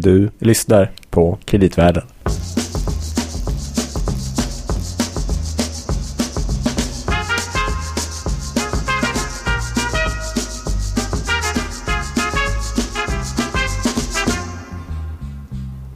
Du 0.00 0.30
lyssnar 0.38 0.90
på 1.10 1.38
Kreditvärlden. 1.44 2.02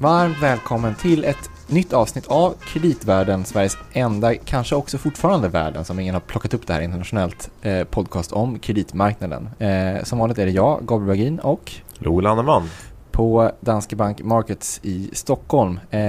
Varmt 0.00 0.42
välkommen 0.42 0.94
till 0.94 1.24
ett 1.24 1.36
nytt 1.68 1.92
avsnitt 1.92 2.26
av 2.26 2.54
Kreditvärlden, 2.66 3.44
Sveriges 3.44 3.76
enda, 3.92 4.34
kanske 4.34 4.74
också 4.74 4.98
fortfarande 4.98 5.48
världen, 5.48 5.84
som 5.84 6.00
ingen 6.00 6.14
har 6.14 6.20
plockat 6.20 6.54
upp 6.54 6.66
det 6.66 6.72
här 6.72 6.80
internationellt, 6.80 7.50
eh, 7.62 7.84
podcast 7.84 8.32
om 8.32 8.58
kreditmarknaden. 8.58 9.48
Eh, 9.58 10.02
som 10.04 10.18
vanligt 10.18 10.38
är 10.38 10.46
det 10.46 10.52
jag, 10.52 10.86
Gabriel 10.86 11.08
Bergin 11.08 11.38
och 11.38 11.72
Loel 11.98 12.26
Anneman. 12.26 12.68
På 13.12 13.50
Danske 13.60 13.96
Bank 13.96 14.22
Markets 14.22 14.80
i 14.82 15.10
Stockholm. 15.12 15.80
Eh, 15.90 16.00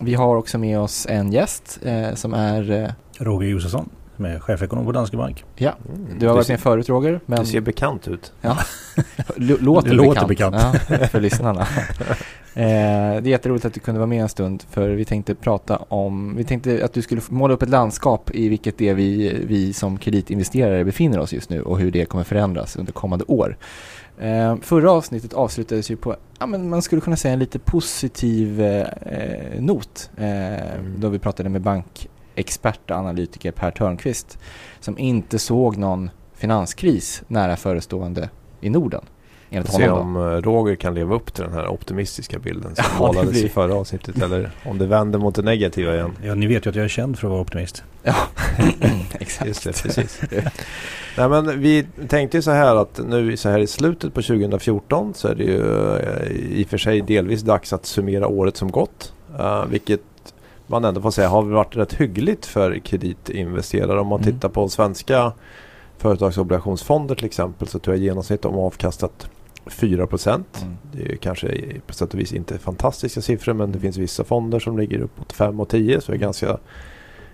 vi 0.00 0.14
har 0.14 0.36
också 0.36 0.58
med 0.58 0.78
oss 0.80 1.06
en 1.10 1.32
gäst 1.32 1.78
eh, 1.82 2.14
som 2.14 2.34
är, 2.34 2.70
eh, 2.70 2.88
Roger 3.18 3.48
Josefsson 3.48 3.88
som 4.16 4.24
är 4.24 4.38
chefekonom 4.38 4.84
på 4.84 4.92
Danske 4.92 5.16
Bank. 5.16 5.44
ja, 5.56 5.72
du 6.18 6.26
har 6.26 6.34
varit 6.34 6.48
med 6.48 6.60
förut 6.60 6.88
Roger, 6.88 7.20
men 7.26 7.40
Du 7.40 7.46
ser 7.46 7.60
bekant 7.60 8.08
ut. 8.08 8.32
L- 8.42 8.56
låter, 9.60 9.88
Det 9.88 9.94
låter 9.94 10.26
bekant, 10.26 10.56
Ja, 10.88 10.98
för 11.08 11.20
lyssnarna. 11.20 11.60
eh, 12.54 12.54
det 12.54 12.62
är 12.62 13.26
jätteroligt 13.26 13.64
att 13.64 13.74
du 13.74 13.80
kunde 13.80 13.98
vara 13.98 14.06
med 14.06 14.22
en 14.22 14.28
stund 14.28 14.62
för 14.70 14.88
vi 14.88 15.04
tänkte 15.04 15.34
prata 15.34 15.76
om, 15.76 16.36
vi 16.36 16.44
tänkte 16.44 16.84
att 16.84 16.92
du 16.92 17.02
skulle 17.02 17.20
måla 17.28 17.54
upp 17.54 17.62
ett 17.62 17.68
landskap 17.68 18.30
i 18.34 18.48
vilket 18.48 18.78
det 18.78 18.88
är 18.88 18.94
vi, 18.94 19.42
vi 19.46 19.72
som 19.72 19.98
kreditinvesterare 19.98 20.84
befinner 20.84 21.18
oss 21.18 21.32
just 21.32 21.50
nu 21.50 21.62
och 21.62 21.78
hur 21.78 21.90
det 21.90 22.04
kommer 22.04 22.24
förändras 22.24 22.76
under 22.76 22.92
kommande 22.92 23.24
år. 23.28 23.56
Eh, 24.22 24.56
förra 24.60 24.90
avsnittet 24.90 25.32
avslutades 25.34 25.90
ju 25.90 25.96
på, 25.96 26.16
ja 26.38 26.46
men 26.46 26.70
man 26.70 26.82
skulle 26.82 27.00
kunna 27.00 27.16
säga 27.16 27.32
en 27.32 27.38
lite 27.38 27.58
positiv 27.58 28.60
eh, 28.60 28.86
eh, 29.02 29.60
not. 29.60 30.10
Eh, 30.16 30.52
Mm. 30.82 31.00
Då 31.00 31.08
vi 31.08 31.18
pratade 31.18 31.48
med 31.48 31.60
bankexpert 31.62 32.90
och 32.90 32.96
analytiker 32.96 33.52
Per 33.52 33.70
Törnqvist 33.70 34.38
som 34.80 34.98
inte 34.98 35.38
såg 35.38 35.76
någon 35.76 36.10
finanskris 36.34 37.22
nära 37.28 37.56
förestående 37.56 38.30
i 38.60 38.70
Norden. 38.70 39.04
Enligt 39.52 39.72
Se 39.72 39.88
honom 39.88 40.14
då. 40.14 40.20
om 40.20 40.32
eh, 40.32 40.40
Roger 40.42 40.74
kan 40.76 40.94
leva 40.94 41.14
upp 41.14 41.34
till 41.34 41.44
den 41.44 41.52
här 41.52 41.68
optimistiska 41.68 42.38
bilden 42.38 42.74
som 42.76 42.84
Ja, 42.98 42.98
målades 43.06 43.30
blir- 43.30 43.44
i 43.44 43.48
förra 43.48 43.74
avsnittet. 43.74 44.22
Eller 44.22 44.50
om 44.64 44.78
det 44.78 44.86
vänder 44.86 45.18
mot 45.18 45.34
det 45.34 45.42
negativa 45.42 45.94
igen. 45.94 46.10
Ja, 46.24 46.34
ni 46.34 46.46
vet 46.46 46.66
ju 46.66 46.70
att 46.70 46.76
jag 46.76 46.84
är 46.84 46.88
känd 46.88 47.18
för 47.18 47.26
att 47.26 47.30
vara 47.30 47.40
optimist. 47.40 47.82
Ja, 48.02 48.14
exakt. 49.20 49.48
Just 49.48 49.64
det, 49.64 49.82
precis. 49.82 50.20
Nej 51.16 51.28
men 51.28 51.60
vi 51.60 51.86
tänkte 52.08 52.38
ju 52.38 52.42
så 52.42 52.50
här 52.50 52.76
att 52.76 53.00
nu 53.06 53.36
så 53.36 53.48
här 53.48 53.58
i 53.58 53.66
slutet 53.66 54.14
på 54.14 54.22
2014 54.22 55.14
så 55.14 55.28
är 55.28 55.34
det 55.34 55.44
ju 55.44 55.60
eh, 55.98 56.30
i 56.32 56.64
och 56.64 56.68
för 56.68 56.78
sig 56.78 57.00
delvis 57.00 57.42
dags 57.42 57.72
att 57.72 57.86
summera 57.86 58.26
året 58.28 58.56
som 58.56 58.70
gått. 58.70 59.12
Uh, 59.40 59.64
vilket 59.66 60.00
man 60.66 60.84
ändå 60.84 61.00
får 61.00 61.10
säga 61.10 61.28
har 61.28 61.42
varit 61.42 61.76
rätt 61.76 61.94
hyggligt 61.94 62.46
för 62.46 62.78
kreditinvesterare. 62.78 64.00
Om 64.00 64.06
man 64.06 64.20
Mm. 64.22 64.32
tittar 64.34 64.48
på 64.48 64.68
svenska 64.68 65.32
företagsobligationsfonder 65.98 67.14
till 67.14 67.24
exempel 67.26 67.68
så 67.68 67.78
tror 67.78 67.96
jag 67.96 68.02
i 68.02 68.04
genomsnitt 68.06 68.42
de 68.42 68.54
har 68.54 68.62
avkastat 68.62 69.28
4 69.66 70.06
procent. 70.06 70.58
Mm. 70.62 70.76
Det 70.92 71.12
är 71.12 71.16
kanske 71.16 71.58
på 71.86 71.92
sätt 71.94 72.14
och 72.14 72.20
vis 72.20 72.32
inte 72.32 72.58
fantastiska 72.58 73.20
siffror 73.20 73.54
men 73.54 73.72
det 73.72 73.80
finns 73.80 73.96
vissa 73.96 74.24
fonder 74.24 74.58
som 74.58 74.78
ligger 74.78 75.00
uppåt 75.00 75.32
5 75.32 75.60
och 75.60 75.68
10 75.68 76.00
så 76.00 76.12
det 76.12 76.16
är 76.16 76.20
ganska 76.20 76.58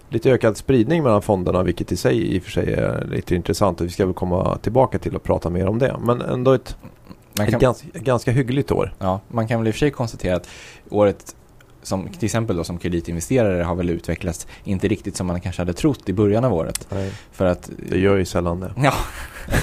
lite 0.09 0.31
ökad 0.31 0.57
spridning 0.57 1.03
mellan 1.03 1.23
fonderna 1.23 1.63
vilket 1.63 1.93
i 1.93 1.97
sig 1.97 2.37
i 2.37 2.39
och 2.39 2.43
för 2.43 2.51
sig 2.51 2.73
är 2.73 3.07
lite 3.11 3.35
intressant 3.35 3.81
och 3.81 3.87
vi 3.87 3.91
ska 3.91 4.05
väl 4.05 4.15
komma 4.15 4.59
tillbaka 4.59 4.99
till 4.99 5.17
och 5.17 5.23
prata 5.23 5.51
mer 5.51 5.67
om 5.67 5.79
det. 5.79 5.97
Men 6.01 6.21
ändå 6.21 6.53
ett, 6.53 6.77
Man 7.39 7.47
ett 7.47 7.51
kan, 7.51 7.61
ganska, 7.61 7.87
ganska 7.93 8.31
hyggligt 8.31 8.73
år. 8.73 8.95
ja, 8.99 9.21
man 9.29 9.49
kan 9.49 9.61
väl 9.61 9.69
i 9.69 9.71
och 9.71 9.75
för 9.75 9.79
sig 9.79 9.91
konstatera 9.91 10.37
att 10.37 10.49
året 10.91 11.37
som 11.83 12.09
till 12.09 12.25
exempel 12.25 12.57
då 12.57 12.65
som 12.65 12.79
kreditinvesterare 12.79 13.63
har 13.63 13.75
väl 13.75 13.91
utvecklats 13.91 14.47
inte 14.65 14.89
riktigt 14.89 15.17
som 15.17 15.27
man 15.27 15.41
kanske 15.41 15.63
hade 15.63 15.73
trott 15.73 16.09
i 16.09 16.13
början 16.13 16.45
av 16.45 16.53
året. 16.53 16.89
För 17.33 17.47
att 17.47 17.71
Det 17.91 17.99
gör 17.99 18.17
ju 18.17 18.25
sällan 18.25 18.61
det. 18.61 18.73
Ja. 18.77 18.95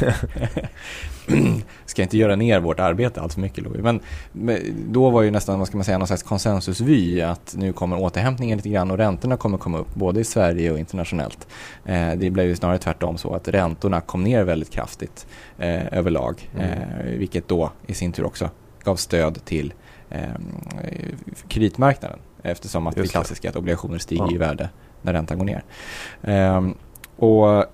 ska 1.86 2.02
inte 2.02 2.18
göra 2.18 2.36
ner 2.36 2.60
vårt 2.60 2.80
arbete 2.80 3.22
allt 3.22 3.34
för 3.34 3.42
mycket 3.42 3.64
Louis. 3.64 3.82
Men, 3.82 4.00
men 4.32 4.60
då 4.90 5.10
var 5.10 5.22
ju 5.22 5.32
nästan, 5.32 5.60
vad 5.60 5.68
ska 5.68 5.78
man 5.78 5.86
säga, 5.86 5.98
någon 5.98 6.08
slags 6.08 6.24
konsensusvy 6.24 7.22
att 7.22 7.56
nu 7.58 7.74
kommer 7.74 8.02
återhämtningen 8.02 8.58
lite 8.58 8.70
grann 8.70 8.92
och 8.92 8.98
räntorna 8.98 9.38
kommer 9.38 9.58
komma 9.58 9.78
upp 9.78 9.96
både 9.96 10.20
i 10.20 10.24
Sverige 10.24 10.72
och 10.72 10.80
internationellt. 10.80 11.48
Eh, 11.86 12.12
det 12.16 12.30
blev 12.30 12.48
ju 12.48 12.56
snarare 12.56 12.78
tvärtom 12.78 13.18
så 13.18 13.34
att 13.34 13.48
räntorna 13.48 14.02
kom 14.02 14.24
ner 14.24 14.44
väldigt 14.44 14.70
kraftigt 14.70 15.28
eh, 15.58 15.94
överlag. 15.94 16.50
Mm. 16.56 16.70
Eh, 16.70 17.06
vilket 17.06 17.48
då 17.48 17.72
i 17.88 17.94
sin 17.94 18.12
tur 18.12 18.26
också 18.26 18.50
gav 18.84 18.96
stöd 18.96 19.46
till 19.46 19.74
kreditmarknaden. 21.48 22.20
Eftersom 22.44 22.88
att 22.88 22.98
Just 22.98 23.10
det 23.10 23.12
klassiska 23.12 23.50
att 23.50 23.56
obligationer 23.56 23.98
stiger 23.98 24.24
Ja. 24.26 24.32
i 24.32 24.38
värde 24.38 24.70
när 25.02 25.14
räntan 25.14 25.38
går 25.38 25.46
ner. 25.46 25.64
Ehm, 26.24 26.74
och 27.18 27.66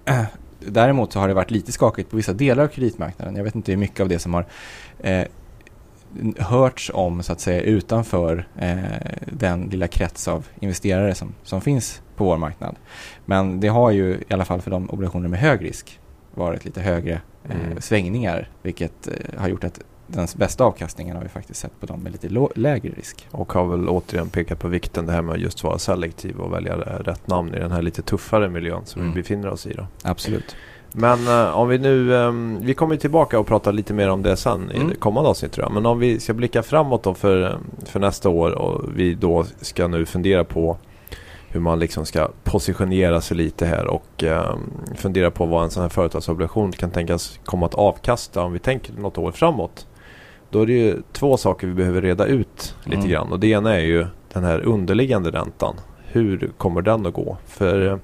Däremot 0.65 1.13
så 1.13 1.19
har 1.19 1.27
det 1.27 1.33
varit 1.33 1.51
lite 1.51 1.71
skakigt 1.71 2.09
på 2.09 2.15
vissa 2.17 2.33
delar 2.33 2.63
av 2.63 2.67
kreditmarknaden. 2.67 3.35
Jag 3.35 3.43
vet 3.43 3.55
inte 3.55 3.71
hur 3.71 3.77
mycket 3.79 3.99
av 3.99 4.09
det 4.09 4.19
som 4.19 4.33
har 4.33 4.45
eh, 4.99 5.27
hörts 6.37 6.91
om 6.93 7.23
så 7.23 7.31
att 7.33 7.39
säga 7.39 7.61
utanför 7.61 8.47
eh, 8.59 8.77
den 9.25 9.61
lilla 9.63 9.87
krets 9.87 10.27
av 10.27 10.47
investerare 10.59 11.15
som, 11.15 11.33
som 11.43 11.61
finns 11.61 12.01
på 12.15 12.25
vår 12.25 12.37
marknad. 12.37 12.75
Men 13.25 13.59
det 13.59 13.67
har 13.67 13.91
ju 13.91 14.13
i 14.29 14.33
alla 14.33 14.45
fall 14.45 14.61
för 14.61 14.71
de 14.71 14.89
obligationer 14.89 15.27
med 15.29 15.39
hög 15.39 15.63
risk 15.65 15.99
varit 16.35 16.65
lite 16.65 16.81
högre 16.81 17.13
eh, 17.49 17.55
Mm. 17.65 17.81
svängningar 17.81 18.49
vilket 18.61 19.07
eh, 19.07 19.13
har 19.39 19.47
gjort 19.47 19.63
att 19.63 19.79
den 20.13 20.27
bästa 20.35 20.63
avkastningen 20.63 21.15
har 21.15 21.23
vi 21.23 21.29
faktiskt 21.29 21.59
sett 21.59 21.79
på 21.79 21.85
dem 21.85 21.99
med 21.99 22.11
lite 22.11 22.47
lägre 22.55 22.89
risk. 22.97 23.27
Och 23.31 23.53
har 23.53 23.65
väl 23.65 23.89
återigen 23.89 24.29
pekat 24.29 24.59
på 24.59 24.67
vikten 24.67 25.05
det 25.05 25.11
här 25.13 25.21
med 25.21 25.33
att 25.35 25.41
just 25.41 25.63
vara 25.63 25.77
selektiv 25.79 26.39
och 26.39 26.53
välja 26.53 26.75
rätt 26.77 27.27
namn 27.27 27.53
i 27.53 27.59
den 27.59 27.71
här 27.71 27.81
lite 27.81 28.01
tuffare 28.01 28.49
miljön 28.49 28.81
som 28.85 29.01
Mm. 29.01 29.13
vi 29.13 29.21
befinner 29.21 29.49
oss 29.49 29.67
i. 29.67 29.73
Då. 29.73 29.85
Absolut. 30.03 30.55
Men 30.93 31.27
eh, 31.27 31.57
om 31.57 31.67
vi 31.69 31.77
nu, 31.77 32.15
ehm, 32.17 32.57
vi 32.61 32.73
kommer 32.73 32.95
tillbaka 32.97 33.39
och 33.39 33.47
prata 33.47 33.71
lite 33.71 33.93
mer 33.93 34.09
om 34.09 34.21
det 34.23 34.37
sen 34.37 34.71
Mm. 34.71 34.91
i 34.91 34.95
kommande 34.95 35.29
avsnitt 35.29 35.51
tror 35.51 35.65
jag. 35.65 35.73
Men 35.73 35.85
om 35.85 35.99
vi 35.99 36.19
ska 36.19 36.33
blicka 36.33 36.63
framåt 36.63 37.03
då 37.03 37.13
för, 37.13 37.43
eh, 37.43 37.55
för 37.85 37.99
nästa 37.99 38.29
år 38.29 38.51
och 38.51 38.81
vi 38.95 39.13
då 39.15 39.45
ska 39.61 39.87
nu 39.87 40.05
fundera 40.05 40.43
på 40.43 40.77
hur 41.49 41.59
man 41.59 41.79
liksom 41.79 42.05
ska 42.05 42.29
positionera 42.43 43.21
sig 43.21 43.37
lite 43.37 43.65
här 43.65 43.87
och 43.87 44.23
ehm, 44.23 44.59
fundera 44.95 45.31
på 45.31 45.45
vad 45.45 45.63
en 45.63 45.69
sån 45.69 45.81
här 45.81 45.89
företagsobligation 45.89 46.71
kan 46.71 46.91
tänkas 46.91 47.39
komma 47.45 47.65
att 47.65 47.73
avkasta 47.75 48.41
om 48.43 48.53
vi 48.53 48.59
tänker 48.59 48.93
något 48.93 49.17
år 49.17 49.31
framåt. 49.31 49.87
Då 50.51 50.61
är 50.61 50.65
det 50.65 50.73
ju 50.73 51.01
två 51.11 51.37
saker 51.37 51.67
vi 51.67 51.73
behöver 51.73 52.01
reda 52.01 52.25
ut 52.25 52.75
lite 52.83 52.97
Mm. 52.97 53.09
grann 53.09 53.31
och 53.31 53.39
det 53.39 53.47
ena 53.47 53.75
är 53.75 53.85
ju 53.85 54.05
den 54.33 54.43
här 54.43 54.59
underliggande 54.59 55.31
räntan. 55.31 55.75
Hur 56.07 56.51
kommer 56.57 56.81
den 56.81 57.05
att 57.05 57.13
gå? 57.13 57.37
För 57.47 57.87
eh, 57.87 57.97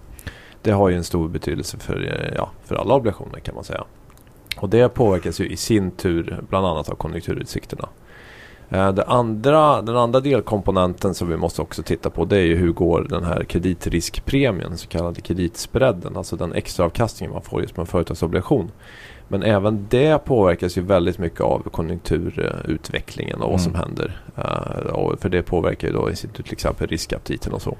det 0.61 0.71
har 0.71 0.89
ju 0.89 0.95
en 0.95 1.03
stor 1.03 1.29
betydelse 1.29 1.77
för, 1.79 2.03
eh, 2.03 2.33
ja, 2.37 2.49
för 2.65 2.75
alla 2.75 2.95
obligationer 2.95 3.39
kan 3.39 3.55
man 3.55 3.63
säga. 3.63 3.83
Och 4.57 4.69
det 4.69 4.89
påverkas 4.89 5.39
ju 5.41 5.47
i 5.47 5.57
sin 5.57 5.91
tur 5.91 6.39
bland 6.49 6.65
annat 6.67 6.89
av 6.89 6.95
konjunkturutsikterna. 6.95 7.89
Eh, 8.69 8.91
Det 8.91 9.03
andra, 9.03 9.81
den 9.81 9.97
andra 9.97 10.19
delkomponenten 10.19 11.13
som 11.13 11.29
vi 11.29 11.37
måste 11.37 11.61
också 11.61 11.83
titta 11.83 12.09
på 12.09 12.25
det 12.25 12.37
är 12.37 12.45
ju 12.45 12.55
hur 12.55 12.71
går 12.71 13.05
den 13.09 13.23
här 13.23 13.43
kreditriskpremien, 13.43 14.77
så 14.77 14.87
kallade 14.87 15.21
kreditspreaden, 15.21 16.17
alltså 16.17 16.35
den 16.35 16.53
extra 16.53 16.85
avkastningen 16.85 17.33
man 17.33 17.41
får 17.41 17.61
just 17.61 17.77
med 17.77 17.81
en 17.83 17.87
företagsobligation. 17.87 18.71
Men 19.27 19.43
även 19.43 19.87
det 19.89 20.25
påverkas 20.25 20.77
ju 20.77 20.81
väldigt 20.81 21.17
mycket 21.17 21.41
av 21.41 21.59
konjunkturutvecklingen 21.59 23.41
och 23.41 23.51
vad 23.51 23.61
som 23.61 23.75
Mm. 23.75 23.81
händer. 23.81 24.21
Och 24.93 25.19
för 25.19 25.29
det 25.29 25.43
påverkar 25.43 25.87
ju 25.87 25.93
då 25.93 26.09
till 26.11 26.53
exempel 26.53 26.87
riskaptiten 26.87 27.53
och 27.53 27.61
så. 27.61 27.77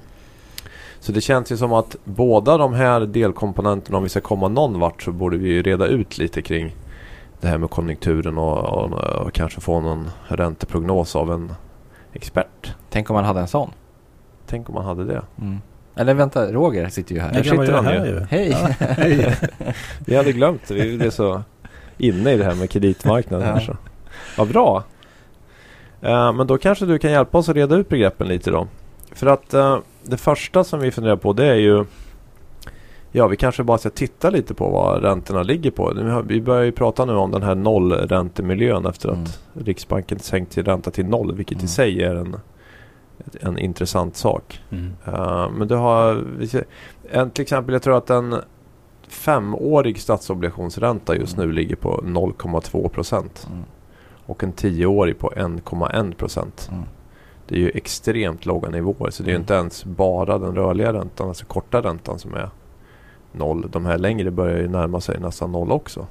Så 0.99 1.11
det 1.11 1.21
känns 1.21 1.51
ju 1.51 1.57
som 1.57 1.73
att 1.73 1.95
båda 2.03 2.57
de 2.57 2.73
här 2.73 2.99
delkomponenterna, 3.01 3.97
om 3.97 4.03
vi 4.03 4.09
ska 4.09 4.21
komma 4.21 4.47
någon 4.47 4.79
vart 4.79 5.01
så 5.03 5.11
borde 5.11 5.37
vi 5.37 5.49
ju 5.49 5.61
reda 5.61 5.85
ut 5.87 6.17
lite 6.17 6.41
kring 6.41 6.75
det 7.41 7.47
här 7.47 7.57
med 7.57 7.69
konjunkturen 7.69 8.37
och, 8.37 8.57
och, 8.57 8.93
och 8.93 9.33
kanske 9.33 9.61
få 9.61 9.79
någon 9.81 10.09
ränteprognos 10.27 11.15
av 11.15 11.31
en 11.31 11.53
expert. 12.13 12.73
Tänk 12.89 13.09
om 13.09 13.13
man 13.13 13.25
hade 13.25 13.39
en 13.39 13.47
sån. 13.47 13.69
Tänk 14.45 14.69
om 14.69 14.75
man 14.75 14.85
hade 14.85 15.05
det. 15.05 15.21
Mm. 15.41 15.57
Eller 15.97 16.13
vänta, 16.13 16.51
Roger 16.51 16.89
sitter 16.89 17.15
ju 17.15 17.21
här. 17.21 17.33
Sitter 17.43 17.55
jag 17.55 17.67
är 17.67 17.71
han 17.73 17.85
här 17.85 18.05
ju. 18.05 18.19
Hej! 18.29 18.49
Ja, 18.49 18.67
hej. 18.79 19.35
Vi 20.05 20.15
hade 20.15 20.31
glömt 20.31 20.61
det. 20.67 20.73
Vi 20.73 20.97
blev 20.97 21.09
så 21.09 21.41
inne 21.97 22.31
i 22.33 22.37
det 22.37 22.43
här 22.43 22.55
med 22.55 22.69
kreditmarknaden. 22.69 23.47
Ja. 23.47 23.53
Här, 23.53 23.61
så. 23.61 23.77
Vad 24.37 24.47
bra. 24.47 24.83
Eh, 26.01 26.33
men 26.33 26.47
då 26.47 26.57
kanske 26.57 26.85
du 26.85 26.97
kan 26.99 27.11
hjälpa 27.11 27.37
oss 27.37 27.49
att 27.49 27.55
reda 27.55 27.75
ut 27.75 27.89
begreppen 27.89 28.27
lite 28.27 28.51
då. 28.51 28.67
För 29.11 29.27
att 29.27 29.53
eh, 29.53 29.77
det 30.03 30.17
första 30.17 30.63
som 30.63 30.79
vi 30.79 30.91
funderar 30.91 31.15
på 31.15 31.33
det 31.33 31.45
är 31.45 31.55
ju 31.55 31.85
Ja, 33.11 33.27
vi 33.27 33.37
kanske 33.37 33.63
bara 33.63 33.77
ska 33.77 33.89
titta 33.89 34.29
lite 34.29 34.53
på 34.53 34.69
vad 34.69 35.03
räntorna 35.03 35.43
ligger 35.43 35.71
på. 35.71 35.93
Vi 36.27 36.41
börjar 36.41 36.63
ju 36.63 36.71
prata 36.71 37.05
nu 37.05 37.13
om 37.13 37.31
den 37.31 37.43
här 37.43 37.55
nollräntemiljön 37.55 38.85
efter 38.85 39.09
Mm. 39.09 39.23
att 39.23 39.39
Riksbanken 39.65 40.19
sänkt 40.19 40.53
sin 40.53 40.65
ränta 40.65 40.91
till 40.91 41.05
noll, 41.05 41.35
vilket 41.35 41.57
i 41.57 41.59
Mm. 41.59 41.67
sig 41.67 42.03
är 42.03 42.15
en, 42.15 42.35
en 43.41 43.57
intressant 43.57 44.15
sak. 44.15 44.61
Mm. 44.69 44.93
Uh, 45.07 45.49
men 45.51 45.67
du 45.67 45.75
har, 45.75 46.23
en, 47.11 47.29
till 47.31 47.41
exempel 47.41 47.73
jag 47.73 47.81
tror 47.81 47.97
att 47.97 48.09
en 48.09 48.35
femårig 49.07 49.99
statsobligationsränta 49.99 51.15
just 51.15 51.37
Mm. 51.37 51.47
nu 51.49 51.53
ligger 51.55 51.75
på 51.75 52.01
0,2 52.05 52.89
procent. 52.89 53.47
Mm. 53.51 53.63
och 54.25 54.43
en 54.43 54.51
tioårig 54.51 55.19
på 55.19 55.29
1,1 55.35 56.13
procent. 56.13 56.69
Mm. 56.71 56.83
Det 57.47 57.55
är 57.55 57.59
ju 57.59 57.69
extremt 57.69 58.45
låga 58.45 58.69
nivåer. 58.69 59.09
Så 59.09 59.23
det 59.23 59.27
är 59.27 59.31
ju 59.31 59.35
Mm. 59.35 59.41
inte 59.41 59.53
ens 59.53 59.85
bara 59.85 60.37
den 60.37 60.55
rörliga 60.55 60.93
räntan, 60.93 61.27
alltså 61.27 61.45
korta 61.45 61.81
räntan 61.81 62.19
som 62.19 62.33
är 62.33 62.49
noll. 63.31 63.65
De 63.71 63.85
här 63.85 63.97
längre 63.97 64.31
börjar 64.31 64.57
ju 64.57 64.67
närma 64.67 65.01
sig 65.01 65.19
nästan 65.19 65.51
noll 65.51 65.71
också. 65.71 66.07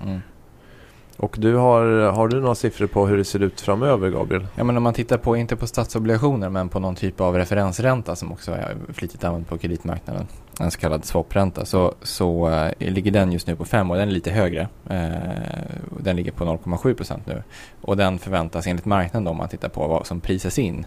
Och 1.17 1.37
du 1.39 1.55
har, 1.55 2.11
har 2.11 2.29
du 2.29 2.41
några 2.41 2.55
siffror 2.55 2.87
på 2.87 3.07
hur 3.07 3.17
det 3.17 3.25
ser 3.25 3.43
ut 3.43 3.61
framöver 3.61 4.11
Gabriel? 4.11 4.47
Ja, 4.55 4.65
men 4.65 4.77
om 4.77 4.83
man 4.83 4.95
tittar 4.95 5.19
på, 5.19 5.37
inte 5.37 5.57
på 5.57 5.67
statsobligationer, 5.67 6.49
men 6.49 6.69
på 6.69 6.79
någon 6.79 6.95
typ 6.95 7.21
av 7.21 7.37
referensränta 7.37 8.17
som 8.17 8.33
också 8.33 8.53
är 8.53 8.77
flitigt 8.93 9.25
använd 9.25 9.49
på 9.49 9.59
kreditmarknaden, 9.59 10.27
en 10.61 10.71
så 10.71 10.79
kallad 10.79 11.05
swapränta, 11.05 11.65
så, 11.65 11.95
så 12.03 12.49
äh, 12.49 12.93
ligger 12.93 13.11
den 13.11 13.33
just 13.33 13.47
nu 13.47 13.57
på 13.57 13.65
5 13.65 13.91
och 13.91 13.97
den 13.97 14.09
är 14.09 14.13
lite 14.13 14.31
högre. 14.31 14.69
Eh, 14.91 15.11
den 15.99 16.17
ligger 16.17 16.33
på 16.33 16.45
0,7 16.45 16.95
procent 16.95 17.27
nu. 17.27 17.43
Och 17.81 17.97
den 17.97 18.19
förväntas 18.19 18.67
enligt 18.67 18.85
marknaden 18.85 19.25
då, 19.25 19.31
om 19.31 19.37
man 19.37 19.49
tittar 19.49 19.69
på 19.69 19.89
vad 19.89 20.07
som 20.07 20.21
prisas 20.21 20.59
in, 20.59 20.87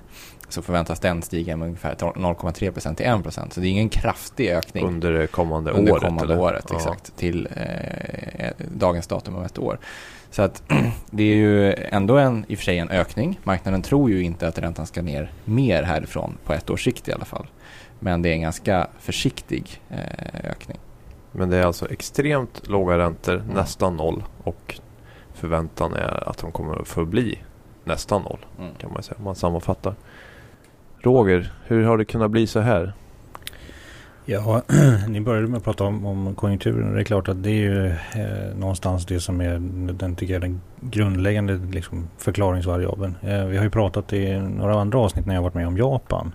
så 0.49 0.61
förväntas 0.61 0.99
den 0.99 1.21
stiga 1.21 1.57
med 1.57 1.65
ungefär 1.65 1.95
0,3 1.95 2.71
procent 2.71 2.97
till 2.97 3.05
1 3.07 3.23
procent. 3.23 3.53
Så 3.53 3.59
det 3.61 3.67
är 3.67 3.69
ingen 3.69 3.89
kraftig 3.89 4.49
ökning 4.49 4.85
Under 4.87 5.11
det 5.13 5.27
kommande 5.27 5.71
under 5.71 5.91
året? 5.91 6.03
kommande 6.03 6.33
eller? 6.33 6.43
året, 6.43 6.65
Ja. 6.69 6.75
exakt, 6.75 7.15
till 7.17 7.47
eh, 7.55 8.49
dagens 8.75 9.07
datum 9.07 9.35
om 9.35 9.43
ett 9.43 9.57
år. 9.59 9.79
Så 10.31 10.41
att 10.41 10.63
det 11.11 11.23
är 11.23 11.35
ju 11.35 11.73
ändå 11.73 12.17
en, 12.17 12.45
i 12.47 12.53
och 12.53 12.57
för 12.57 12.65
sig 12.65 12.77
en 12.79 12.89
ökning. 12.89 13.39
Marknaden 13.43 13.81
tror 13.81 14.09
ju 14.09 14.21
inte 14.23 14.47
att 14.47 14.59
räntan 14.59 14.85
ska 14.87 15.01
ner 15.01 15.31
mer 15.45 15.83
härifrån 15.83 16.37
på 16.45 16.53
ett 16.53 16.69
års 16.69 16.83
sikt 16.83 17.07
i 17.07 17.13
alla 17.13 17.25
fall. 17.25 17.47
Men 17.99 18.21
det 18.21 18.29
är 18.29 18.33
en 18.33 18.41
ganska 18.41 18.87
försiktig 18.99 19.81
eh, 19.89 20.49
ökning. 20.51 20.77
Men 21.31 21.49
det 21.49 21.57
är 21.57 21.63
alltså 21.65 21.91
extremt 21.91 22.67
låga 22.67 22.97
räntor, 22.97 23.35
Mm. 23.35 23.47
nästan 23.47 23.95
noll. 23.97 24.23
Och 24.43 24.79
förväntan 25.33 25.93
är 25.93 26.29
att 26.29 26.37
de 26.37 26.51
kommer 26.51 26.81
att 26.81 26.87
förbli 26.87 27.39
nästan 27.83 28.21
noll 28.21 28.45
Mm. 28.59 28.71
kan 28.77 28.93
man 28.93 29.03
säga 29.03 29.15
om 29.17 29.23
man 29.23 29.35
sammanfattar. 29.35 29.95
Roger, 31.01 31.51
hur 31.67 31.83
har 31.83 31.97
det 31.97 32.05
kunnat 32.05 32.31
bli 32.31 32.47
så 32.47 32.59
här? 32.59 32.93
Ja, 34.25 34.61
ni 35.07 35.21
började 35.21 35.47
med 35.47 35.57
att 35.57 35.63
prata 35.63 35.83
om, 35.83 36.05
om 36.05 36.35
konjunkturen. 36.35 36.93
Det 36.93 37.01
är 37.01 37.03
klart 37.03 37.27
att 37.27 37.43
det 37.43 37.49
är 37.49 37.53
ju 37.53 37.87
eh, 37.87 38.57
någonstans 38.57 39.05
det 39.05 39.19
som 39.19 39.41
är 39.41 39.59
den, 39.93 40.15
tycker 40.15 40.33
jag, 40.33 40.41
den 40.41 40.61
grundläggande 40.81 41.59
liksom, 41.71 42.07
förklaringsvariabeln. 42.17 43.15
Eh, 43.21 43.45
vi 43.45 43.57
har 43.57 43.63
ju 43.63 43.69
pratat 43.69 44.13
i 44.13 44.39
några 44.39 44.81
andra 44.81 44.99
avsnitt 44.99 45.25
när 45.25 45.35
jag 45.35 45.41
varit 45.41 45.53
med 45.53 45.67
om 45.67 45.77
Japan. 45.77 46.31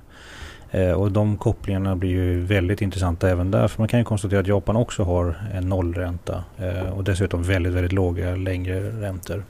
Eh, 0.70 0.93
och 0.93 1.12
de 1.12 1.37
kopplingarna 1.37 1.96
blir 1.96 2.11
ju 2.11 2.40
väldigt 2.40 2.82
intressanta 2.82 3.31
även 3.31 3.50
där. 3.50 3.69
För 3.69 3.81
man 3.81 3.88
kan 3.88 3.99
ju 3.99 4.05
konstatera 4.05 4.40
att 4.40 4.46
Japan 4.46 4.76
också 4.76 5.02
har 5.02 5.37
en 5.55 5.69
nollränta. 5.69 6.44
Eh, 6.58 6.90
och 6.90 7.05
dessutom 7.05 7.43
väldigt, 7.43 7.72
väldigt 7.72 7.93
låga 7.93 8.37
längre 8.37 8.81
räntor. 8.81 9.44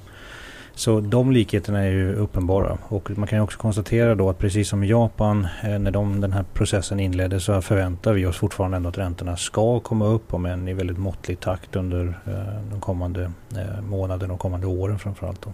Så 0.75 1.01
de 1.01 1.33
likheterna 1.33 1.79
är 1.79 1.91
ju 1.91 2.15
uppenbara. 2.15 2.79
Och 2.89 3.11
man 3.19 3.29
kan 3.29 3.39
ju 3.39 3.43
också 3.43 3.59
konstatera 3.59 4.15
då 4.15 4.31
att 4.31 4.39
precis 4.39 4.69
som 4.69 4.85
i 4.85 4.87
Japan 4.87 5.49
eh, 5.63 5.79
när 5.79 5.91
de, 5.91 6.21
den 6.21 6.33
här 6.33 6.45
processen 6.53 7.01
inleddes 7.01 7.45
så 7.45 7.63
förväntar 7.63 8.13
vi 8.13 8.27
oss 8.27 8.37
fortfarande 8.37 8.77
ändå 8.77 8.89
att 8.89 8.99
räntorna 8.99 9.37
ska 9.37 9.81
komma 9.81 10.07
upp 10.07 10.35
om 10.35 10.47
än 10.47 10.69
i 10.69 10.75
väldigt 10.75 10.99
måttlig 10.99 11.41
takt 11.41 11.77
under 11.77 12.19
eh, 12.27 12.71
de 12.71 12.81
kommande 12.81 13.33
eh, 13.57 13.83
månaderna 13.89 14.35
och 14.35 14.41
kommande 14.41 14.67
åren 14.67 14.99
framförallt. 14.99 15.43
Då. 15.43 15.53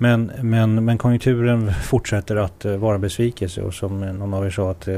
Men, 0.00 0.32
men, 0.42 0.84
men 0.84 0.98
konjunkturen 0.98 1.72
fortsätter 1.74 2.36
att 2.36 2.64
vara 2.64 2.98
vara 2.98 2.98
besvikelse 2.98 3.62
och 3.62 3.74
som 3.74 4.00
någon 4.00 4.34
av 4.34 4.46
er 4.46 4.50
sa 4.50 4.70
att 4.70 4.88
eh, 4.88 4.96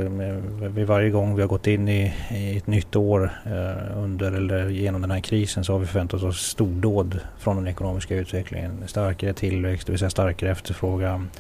vid 0.68 0.86
varje 0.86 1.10
gång 1.10 1.34
vi 1.34 1.42
har 1.42 1.48
gått 1.48 1.66
in 1.66 1.88
i, 1.88 2.14
i 2.30 2.56
ett 2.56 2.66
nytt 2.66 2.96
år 2.96 3.32
eh, 3.46 3.98
under 3.98 4.32
eller 4.32 4.68
genom 4.68 5.00
den 5.00 5.10
här 5.10 5.20
krisen 5.20 5.64
så 5.64 5.72
har 5.72 5.78
vi 5.78 5.86
förväntat 5.86 6.22
oss 6.22 6.40
stordåd 6.46 7.20
från 7.38 7.56
den 7.56 7.68
ekonomiska 7.68 8.16
utvecklingen. 8.16 8.82
Starkare 8.86 9.32
tillväxt, 9.32 9.86
det 9.86 9.92
vill 9.92 9.98
säga 9.98 10.10
starkare 10.10 10.50
efterfrågan. 10.50 11.30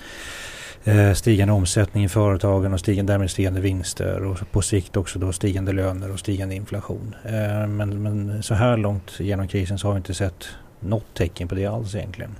Stigande 1.14 1.54
omsättning 1.54 2.04
i 2.04 2.08
företagen 2.08 2.72
och 2.72 2.80
stigande, 2.80 3.12
därmed 3.12 3.30
stigande 3.30 3.60
vinster 3.60 4.24
och 4.24 4.50
på 4.50 4.62
sikt 4.62 4.96
också 4.96 5.18
då 5.18 5.32
stigande 5.32 5.72
löner 5.72 6.12
och 6.12 6.18
stigande 6.18 6.54
inflation. 6.54 7.14
Men, 7.68 8.02
men 8.02 8.42
så 8.42 8.54
här 8.54 8.76
långt 8.76 9.20
genom 9.20 9.48
krisen 9.48 9.78
så 9.78 9.88
har 9.88 9.94
vi 9.94 9.98
inte 9.98 10.14
sett 10.14 10.48
något 10.80 11.14
tecken 11.14 11.48
på 11.48 11.54
det 11.54 11.66
alls 11.66 11.94
egentligen. 11.94 12.36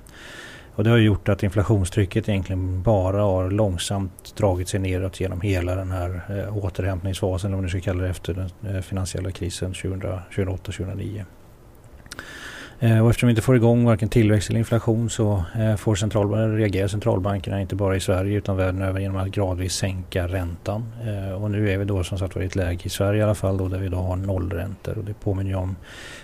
Och 0.75 0.83
det 0.83 0.89
har 0.89 0.97
gjort 0.97 1.29
att 1.29 1.43
inflationstrycket 1.43 2.29
egentligen 2.29 2.81
bara 2.81 3.21
har 3.21 3.51
långsamt 3.51 4.35
dragit 4.37 4.69
sig 4.69 4.79
neråt 4.79 5.19
genom 5.19 5.41
hela 5.41 5.75
den 5.75 5.91
här 5.91 6.21
eh, 6.29 6.57
återhämtningsfasen, 6.57 7.47
eller 7.47 7.55
vad 7.55 7.63
man 7.63 7.69
ska 7.69 7.79
kalla 7.79 8.03
det, 8.03 8.09
efter 8.09 8.33
den 8.33 8.75
eh, 8.75 8.81
finansiella 8.81 9.31
krisen 9.31 9.73
2008-2009. 9.73 11.25
Eh, 12.83 13.03
och 13.03 13.09
eftersom 13.09 13.27
vi 13.27 13.31
inte 13.31 13.41
får 13.41 13.55
igång 13.55 13.85
varken 13.85 14.09
tillväxt 14.09 14.49
eller 14.49 14.59
inflation 14.59 15.09
så 15.09 15.43
eh, 15.59 15.75
får 15.75 15.95
central, 15.95 16.55
reagerar 16.55 16.87
centralbankerna 16.87 17.61
inte 17.61 17.75
bara 17.75 17.95
i 17.95 17.99
Sverige 17.99 18.37
utan 18.37 18.57
världen 18.57 18.81
över 18.81 18.99
genom 18.99 19.17
att 19.17 19.27
gradvis 19.27 19.73
sänka 19.73 20.27
räntan. 20.27 20.85
Eh, 21.03 21.43
och 21.43 21.51
nu 21.51 21.71
är 21.71 21.77
vi 21.77 21.85
då 21.85 22.03
som 22.03 22.17
sagt 22.17 22.35
var 22.35 22.41
i 22.41 22.45
ett 22.45 22.55
läge 22.55 22.81
i 22.83 22.89
Sverige 22.89 23.19
i 23.19 23.23
alla 23.23 23.35
fall 23.35 23.57
då 23.57 23.67
där 23.67 23.79
vi 23.79 23.87
då 23.87 23.97
har 23.97 24.15
nollräntor 24.15 24.97
och 24.97 25.03
det 25.03 25.13
påminner 25.13 25.49
ju 25.49 25.55
om 25.55 25.75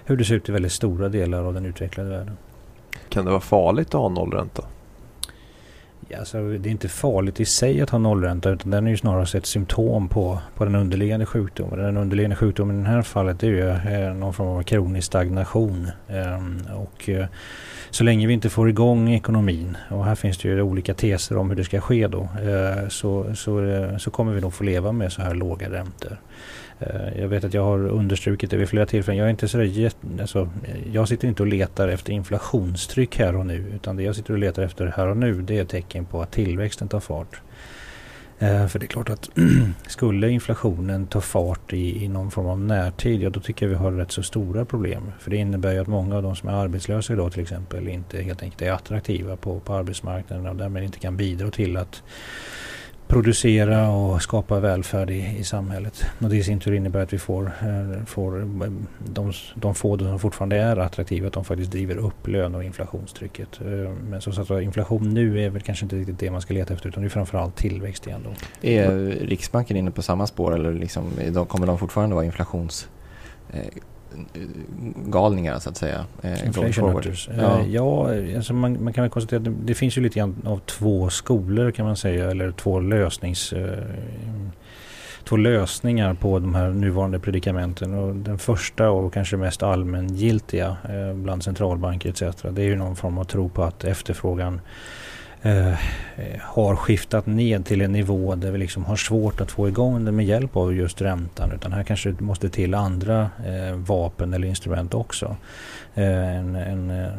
hur 0.05 0.17
det 0.17 0.25
ser 0.25 0.35
ut 0.35 0.49
i 0.49 0.51
väldigt 0.51 0.71
stora 0.71 1.09
delar 1.09 1.43
av 1.43 1.53
den 1.53 1.65
utvecklade 1.65 2.09
världen. 2.09 2.37
Kan 3.17 3.25
det 3.25 3.31
vara 3.31 3.41
farligt 3.41 3.87
att 3.87 4.01
ha 4.01 4.09
nollränta? 4.09 4.63
Ja, 6.07 6.19
alltså, 6.19 6.37
det 6.37 6.69
är 6.69 6.71
inte 6.71 6.89
farligt 6.89 7.39
i 7.39 7.45
sig 7.45 7.81
att 7.81 7.89
ha 7.89 7.99
nollränta 7.99 8.49
utan 8.49 8.71
den 8.71 8.87
är 8.87 8.91
ju 8.91 8.97
snarare 8.97 9.37
ett 9.37 9.45
symptom 9.45 10.07
på, 10.07 10.39
på 10.55 10.65
den 10.65 10.75
underliggande 10.75 11.25
sjukdomen. 11.25 11.79
Den 11.79 11.97
underliggande 11.97 12.35
sjukdomen 12.35 12.79
i 12.79 12.83
det 12.83 12.89
här 12.89 13.01
fallet 13.01 13.43
är 13.43 13.47
ju 13.47 13.69
eh, 13.69 14.13
någon 14.13 14.33
form 14.33 14.47
av 14.47 14.63
kronisk 14.63 15.07
stagnation. 15.07 15.87
Ehm, 16.07 16.61
och 16.75 17.09
eh, 17.09 17.25
så 17.89 18.03
länge 18.03 18.27
vi 18.27 18.33
inte 18.33 18.49
får 18.49 18.69
igång 18.69 19.09
ekonomin 19.09 19.77
och 19.89 20.05
här 20.05 20.15
finns 20.15 20.37
det 20.37 20.47
ju 20.47 20.61
olika 20.61 20.93
teser 20.93 21.37
om 21.37 21.49
hur 21.49 21.57
det 21.57 21.63
ska 21.63 21.81
ske 21.81 22.07
då 22.07 22.21
eh, 22.21 22.87
så, 22.89 23.35
så, 23.35 23.65
eh, 23.65 23.97
så 23.97 24.11
kommer 24.11 24.33
vi 24.33 24.41
nog 24.41 24.53
få 24.53 24.63
leva 24.63 24.91
med 24.91 25.11
så 25.11 25.21
här 25.21 25.35
låga 25.35 25.69
räntor. 25.69 26.17
Eh, 26.79 27.19
jag 27.21 27.27
vet 27.27 27.43
att 27.43 27.53
jag 27.53 27.63
har 27.63 27.87
understrukit 27.87 28.51
det 28.51 28.57
vid 28.57 28.69
flera 28.69 28.85
tillfällen. 28.85 29.17
Jag 29.17 29.25
är 29.25 29.31
inte 29.31 29.47
så 29.47 29.63
jätt, 29.63 29.97
alltså, 30.21 30.49
jag 30.91 31.07
sitter 31.07 31.27
inte 31.27 31.43
och 31.43 31.47
letar 31.47 31.87
efter 31.87 32.13
inflationstryck 32.13 33.17
här 33.19 33.35
och 33.35 33.45
nu. 33.45 33.65
Utan 33.75 33.95
det 33.95 34.03
jag 34.03 34.15
sitter 34.15 34.33
och 34.33 34.39
letar 34.39 34.63
efter 34.63 34.93
här 34.97 35.07
och 35.07 35.17
nu 35.17 35.41
det 35.41 35.57
är 35.57 35.65
tecken 35.65 36.05
på 36.05 36.21
att 36.21 36.31
tillväxten 36.31 36.87
tar 36.87 36.99
fart. 36.99 37.41
Eh, 38.39 38.67
för 38.67 38.79
det 38.79 38.85
är 38.85 38.87
klart 38.87 39.09
att 39.09 39.29
skulle 39.87 40.29
inflationen 40.29 41.07
ta 41.07 41.21
fart 41.21 41.73
i, 41.73 42.03
i 42.03 42.07
någon 42.07 42.31
form 42.31 42.47
av 42.47 42.59
närtid, 42.59 43.21
ja 43.21 43.29
då 43.29 43.39
tycker 43.39 43.65
jag 43.65 43.69
vi 43.69 43.75
har 43.75 43.91
rätt 43.91 44.11
så 44.11 44.23
stora 44.23 44.65
problem. 44.65 45.11
För 45.19 45.31
det 45.31 45.37
innebär 45.37 45.73
ju 45.73 45.79
att 45.79 45.87
många 45.87 46.15
av 46.15 46.23
de 46.23 46.35
som 46.35 46.49
är 46.49 46.53
arbetslösa 46.53 47.13
idag 47.13 47.31
till 47.31 47.41
exempel 47.41 47.87
inte 47.87 48.21
helt 48.21 48.43
enkelt 48.43 48.61
är 48.61 48.71
attraktiva 48.71 49.35
på, 49.35 49.59
på 49.59 49.73
arbetsmarknaden 49.73 50.47
och 50.47 50.55
därmed 50.55 50.83
inte 50.83 50.99
kan 50.99 51.17
bidra 51.17 51.51
till 51.51 51.77
att 51.77 52.03
producera 53.07 53.89
och 53.89 54.21
skapa 54.21 54.59
välfärd 54.59 55.09
i, 55.09 55.37
i 55.39 55.43
samhället. 55.43 56.05
Och 56.19 56.29
det 56.29 56.35
i 56.35 56.43
sin 56.43 56.59
tur 56.59 56.73
innebär 56.73 56.99
att 57.03 57.13
vi 57.13 57.19
får, 57.19 57.45
eh, 57.45 58.05
får 58.05 58.41
eh, 58.41 58.47
de, 58.99 59.33
de 59.55 59.75
få 59.75 59.97
som 59.97 60.19
fortfarande 60.19 60.57
är 60.57 60.77
attraktiva, 60.77 61.27
att 61.27 61.33
de 61.33 61.45
faktiskt 61.45 61.71
driver 61.71 61.97
upp 61.97 62.27
lön 62.27 62.55
och 62.55 62.63
inflationstrycket. 62.63 63.61
Eh, 63.61 63.91
men 64.09 64.21
som 64.21 64.33
sagt 64.33 64.49
var, 64.49 64.59
inflation 64.59 65.13
nu 65.13 65.45
är 65.45 65.49
väl 65.49 65.61
kanske 65.61 65.85
inte 65.85 65.95
riktigt 65.95 66.19
det 66.19 66.31
man 66.31 66.41
ska 66.41 66.53
leta 66.53 66.73
efter 66.73 66.89
utan 66.89 67.03
det 67.03 67.07
är 67.07 67.09
framförallt 67.09 67.55
tillväxt 67.55 68.07
igen 68.07 68.21
då. 68.23 68.29
Är 68.67 68.89
Riksbanken 69.09 69.77
inne 69.77 69.91
på 69.91 70.01
samma 70.01 70.27
spår 70.27 70.55
eller 70.55 70.73
liksom, 70.73 71.11
kommer 71.47 71.67
de 71.67 71.77
fortfarande 71.77 72.15
vara 72.15 72.25
inflations... 72.25 72.87
Galningar 75.05 75.59
så 75.59 75.69
att 75.69 75.77
säga? 75.77 76.05
Eh, 76.21 76.45
Inflation 76.45 76.93
hunters. 76.93 77.29
Ja. 77.37 77.59
Eh, 77.59 77.69
Ja, 77.69 78.09
alltså 78.35 78.53
man, 78.53 78.83
man 78.83 78.93
kan 78.93 79.01
väl 79.03 79.11
konstatera 79.11 79.37
att 79.37 79.43
det, 79.45 79.53
det 79.63 79.75
finns 79.75 79.97
ju 79.97 80.01
lite 80.01 80.19
grann 80.19 80.35
av 80.45 80.59
två 80.59 81.09
skolor 81.09 81.71
kan 81.71 81.85
man 81.85 81.95
säga, 81.95 82.31
eller 82.31 82.51
två 82.51 82.79
lösnings... 82.79 83.53
Eh, 83.53 83.83
två 85.23 85.37
lösningar 85.37 86.13
på 86.13 86.39
de 86.39 86.55
här 86.55 86.69
nuvarande 86.69 87.19
predikamenten. 87.19 87.93
Och 87.93 88.15
den 88.15 88.37
första 88.39 88.89
och 88.89 89.13
kanske 89.13 89.37
mest 89.37 89.63
allmängiltiga 89.63 90.77
eh, 90.89 91.13
bland 91.13 91.43
centralbanker 91.43 92.09
etc. 92.09 92.41
Det 92.51 92.61
är 92.61 92.65
ju 92.65 92.75
någon 92.75 92.95
form 92.95 93.17
av 93.17 93.23
tro 93.23 93.49
på 93.49 93.63
att 93.63 93.83
efterfrågan 93.83 94.61
eh, 95.41 95.73
har 96.41 96.75
skiftat 96.75 97.25
ned 97.25 97.65
till 97.65 97.81
en 97.81 97.91
nivå 97.91 98.35
där 98.35 98.51
vi 98.51 98.57
liksom 98.57 98.85
har 98.85 98.95
svårt 98.95 99.41
att 99.41 99.51
få 99.51 99.67
igång 99.67 100.05
det 100.05 100.11
med 100.11 100.25
hjälp 100.25 100.55
av 100.55 100.75
just 100.75 101.01
räntan. 101.01 101.51
Utan 101.51 101.73
här 101.73 101.83
kanske 101.83 102.11
det 102.11 102.23
måste 102.23 102.49
till 102.49 102.73
andra 102.73 103.29
eh, 103.45 103.75
vapen 103.75 104.33
eller 104.33 104.47
instrument 104.47 104.93
också. 104.93 105.35
Eh, 105.95 106.37
en 106.37 106.55
en 106.55 106.89
eh, 106.89 107.11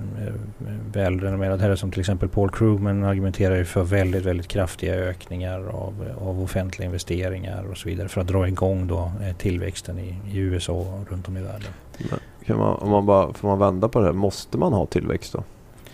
välrenommerad 0.93 1.61
herre 1.61 1.77
som 1.77 1.91
till 1.91 2.01
exempel 2.01 2.29
Paul 2.29 2.51
Krugman 2.51 3.05
argumenterar 3.05 3.57
ju 3.57 3.65
för 3.65 3.83
väldigt, 3.83 4.25
väldigt 4.25 4.49
kraftiga 4.49 4.95
ökningar 4.95 5.59
av, 5.59 6.05
av 6.21 6.43
offentliga 6.43 6.87
investeringar 6.87 7.65
och 7.71 7.77
så 7.77 7.89
vidare 7.89 8.09
för 8.09 8.21
att 8.21 8.27
dra 8.27 8.49
igång 8.49 8.87
då 8.87 9.13
eh, 9.23 9.37
tillväxten 9.37 9.99
i, 9.99 10.17
i 10.33 10.39
USA 10.39 10.73
och 10.73 11.11
runt 11.11 11.29
om 11.29 11.37
i 11.37 11.43
världen. 11.43 11.73
Men 11.99 12.19
Kan 12.47 12.59
man, 12.59 12.77
om 12.77 12.91
man 12.91 13.07
bara, 13.07 13.33
får 13.33 13.49
man 13.49 13.59
vända 13.59 13.89
på 13.89 14.01
det 14.01 14.07
här? 14.07 14.13
Måste 14.13 14.59
man 14.59 14.73
ha 14.73 14.87
tillväxt 14.87 15.33
då? 15.33 15.45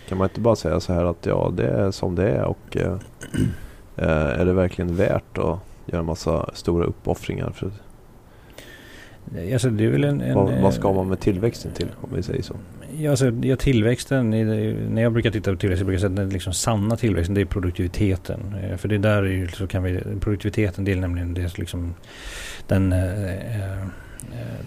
Kan 0.09 0.17
man 0.17 0.29
inte 0.29 0.39
bara 0.39 0.55
säga 0.55 0.79
så 0.79 0.93
här 0.93 1.05
att 1.05 1.25
ja, 1.25 1.51
det 1.55 1.67
är 1.67 1.91
som 1.91 2.15
det 2.15 2.29
är 2.29 2.43
och 2.43 2.77
eh, 2.77 2.93
eh, 3.95 4.39
är 4.39 4.45
det 4.45 4.53
verkligen 4.53 4.95
värt 4.95 5.37
att 5.37 5.59
göra 5.85 5.99
en 5.99 6.05
massa 6.05 6.49
stora 6.53 6.85
uppoffringar? 6.85 7.51
För, 7.51 7.71
Eh, 9.33 9.53
Alltså 9.53 9.69
det 9.69 9.85
är 9.85 9.89
väl 9.89 10.03
en, 10.03 10.21
en, 10.21 10.35
vad, 10.35 10.53
eh, 10.53 10.61
vad 10.61 10.73
ska 10.73 10.93
man 10.93 11.07
med 11.07 11.19
tillväxten 11.19 11.71
till 11.71 11.87
om 12.01 12.09
vi 12.15 12.23
säger 12.23 12.41
så? 12.41 12.55
Ja, 12.97 13.09
alltså, 13.09 13.31
ja, 13.41 13.55
tillväxten, 13.55 14.29
när 14.29 15.01
jag 15.01 15.13
brukar 15.13 15.31
titta 15.31 15.51
på 15.51 15.57
tillväxt, 15.57 15.79
jag 15.79 15.87
brukar 15.87 15.99
säga 15.99 16.09
att 16.09 16.15
den 16.15 16.29
liksom 16.29 16.53
sanna 16.53 16.97
tillväxten, 16.97 17.35
det 17.35 17.41
är 17.41 17.45
produktiviteten. 17.45 18.55
Eh, 18.63 18.77
för 18.77 18.87
det 18.87 18.97
där 18.97 19.23
är 19.23 19.31
ju, 19.31 19.47
så 19.47 19.67
kan 19.67 19.83
vi, 19.83 19.99
produktiviteten 20.19 20.85
det 20.85 20.91
är 20.91 20.95
nämligen 20.95 21.33
det 21.33 21.57
liksom, 21.57 21.93
den 22.67 22.93
eh, 22.93 23.87